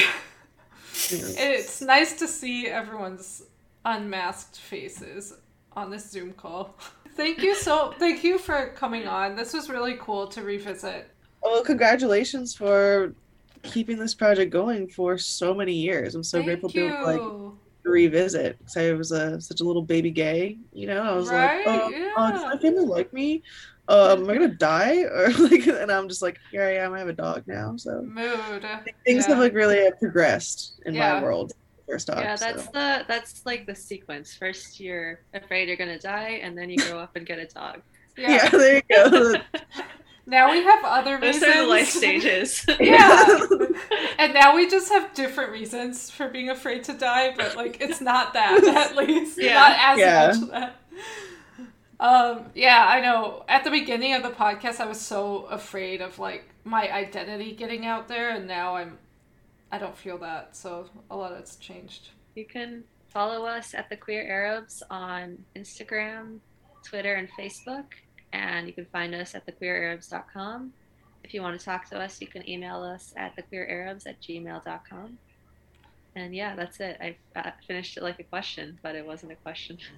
it's 1.10 1.80
nice 1.80 2.18
to 2.18 2.28
see 2.28 2.68
everyone's 2.68 3.42
unmasked 3.84 4.58
faces 4.60 5.34
on 5.72 5.90
this 5.90 6.10
Zoom 6.10 6.32
call. 6.32 6.78
Thank 7.16 7.42
you 7.42 7.54
so 7.54 7.94
thank 7.98 8.24
you 8.24 8.38
for 8.38 8.68
coming 8.76 9.06
on. 9.06 9.36
This 9.36 9.52
was 9.52 9.68
really 9.68 9.96
cool 10.00 10.26
to 10.28 10.42
revisit. 10.42 11.10
well, 11.42 11.62
congratulations 11.62 12.54
for 12.54 13.14
keeping 13.62 13.98
this 13.98 14.14
project 14.14 14.50
going 14.52 14.88
for 14.88 15.18
so 15.18 15.54
many 15.54 15.72
years. 15.74 16.14
I'm 16.14 16.22
so 16.24 16.38
Thank 16.38 16.44
grateful 16.44 16.70
to 16.70 16.74
be 16.74 16.82
able 16.86 16.98
to, 16.98 17.02
like 17.02 17.28
you. 17.28 17.58
revisit 17.84 18.58
because 18.58 18.76
I 18.76 18.92
was 18.92 19.12
a, 19.12 19.40
such 19.40 19.60
a 19.60 19.64
little 19.64 19.82
baby 19.82 20.10
gay. 20.10 20.58
You 20.72 20.86
know, 20.88 21.02
I 21.02 21.14
was 21.14 21.30
Right, 21.30 21.64
like, 21.66 21.66
oh, 21.66 21.92
oh, 22.16 22.30
does 22.32 22.42
yeah. 22.42 22.48
my 22.54 22.58
family 22.58 22.86
like 22.86 23.12
me? 23.12 23.42
Uh, 23.88 24.16
am 24.18 24.28
I 24.30 24.34
gonna 24.34 24.48
die? 24.48 25.02
Or 25.10 25.28
like, 25.30 25.66
and 25.66 25.90
I'm 25.92 26.08
just 26.08 26.22
like, 26.22 26.38
here 26.50 26.62
I 26.64 26.76
am. 26.76 26.92
I 26.94 26.98
have 26.98 27.08
a 27.08 27.12
dog 27.12 27.42
now, 27.46 27.76
so 27.76 28.00
Mood. 28.02 28.66
things 29.04 29.24
Yeah. 29.24 29.28
have 29.28 29.38
like 29.38 29.52
really 29.54 29.86
uh, 29.86 29.90
progressed 30.00 30.80
in 30.86 30.94
Yeah. 30.94 31.14
my 31.14 31.22
world. 31.22 31.52
First 31.88 32.08
off, 32.08 32.20
yeah, 32.20 32.36
that's 32.36 32.64
so. 32.64 32.70
the 32.72 33.04
that's 33.06 33.44
like 33.44 33.66
the 33.66 33.74
sequence. 33.74 34.34
First, 34.34 34.80
you're 34.80 35.20
afraid 35.34 35.68
you're 35.68 35.76
gonna 35.76 35.98
die, 35.98 36.40
and 36.42 36.56
then 36.56 36.70
you 36.70 36.78
grow 36.78 36.98
up 36.98 37.14
and 37.14 37.26
get 37.26 37.38
a 37.38 37.44
dog. 37.46 37.82
Yeah. 38.16 38.30
yeah. 38.44 38.48
There 38.48 38.74
you 38.76 38.82
go. 38.90 39.34
Now 40.26 40.50
we 40.50 40.62
have 40.64 40.82
other 40.86 41.20
Those 41.20 41.34
reasons. 41.34 41.54
are 41.54 41.62
the 41.64 41.68
life 41.68 41.90
stages. 41.90 42.64
yeah. 42.80 43.26
and 44.18 44.32
now 44.32 44.56
we 44.56 44.66
just 44.70 44.88
have 44.90 45.12
different 45.12 45.50
reasons 45.52 46.08
for 46.10 46.28
being 46.28 46.48
afraid 46.48 46.82
to 46.84 46.94
die, 46.94 47.34
but 47.36 47.56
like 47.56 47.76
it's 47.82 48.00
not 48.00 48.32
that 48.32 48.64
at 48.64 48.96
least. 48.96 49.36
Yeah. 49.38 49.52
Not 49.52 49.76
as 49.78 49.98
Yeah. 49.98 50.26
much 50.40 50.50
that. 50.50 50.76
Um, 52.04 52.50
yeah, 52.54 52.86
I 52.86 53.00
know. 53.00 53.46
At 53.48 53.64
the 53.64 53.70
beginning 53.70 54.12
of 54.12 54.22
the 54.22 54.28
podcast 54.28 54.78
I 54.78 54.84
was 54.84 55.00
so 55.00 55.46
afraid 55.46 56.02
of 56.02 56.18
like 56.18 56.44
my 56.62 56.92
identity 56.92 57.52
getting 57.52 57.86
out 57.86 58.08
there 58.08 58.28
and 58.28 58.46
now 58.46 58.76
I'm 58.76 58.98
I 59.72 59.78
don't 59.78 59.96
feel 59.96 60.18
that, 60.18 60.54
so 60.54 60.90
a 61.10 61.16
lot 61.16 61.34
has 61.34 61.56
changed. 61.56 62.10
You 62.34 62.44
can 62.44 62.84
follow 63.08 63.46
us 63.46 63.72
at 63.72 63.88
the 63.88 63.96
Queer 63.96 64.22
Arabs 64.28 64.82
on 64.90 65.38
Instagram, 65.56 66.40
Twitter, 66.84 67.14
and 67.14 67.26
Facebook, 67.40 67.86
and 68.34 68.66
you 68.66 68.74
can 68.74 68.84
find 68.84 69.14
us 69.14 69.34
at 69.34 69.46
thequeerarabs.com. 69.46 70.74
If 71.24 71.32
you 71.32 71.40
want 71.40 71.58
to 71.58 71.64
talk 71.64 71.88
to 71.88 71.98
us, 71.98 72.20
you 72.20 72.26
can 72.26 72.46
email 72.46 72.82
us 72.82 73.14
at 73.16 73.34
thequeerarabs 73.34 74.06
at 74.06 74.20
gmail.com. 74.20 75.18
And 76.16 76.36
yeah, 76.36 76.54
that's 76.54 76.80
it. 76.80 76.98
I 77.00 77.16
uh, 77.34 77.52
finished 77.66 77.96
it 77.96 78.02
like 78.02 78.20
a 78.20 78.24
question, 78.24 78.78
but 78.82 78.94
it 78.94 79.06
wasn't 79.06 79.32
a 79.32 79.36
question. 79.36 79.78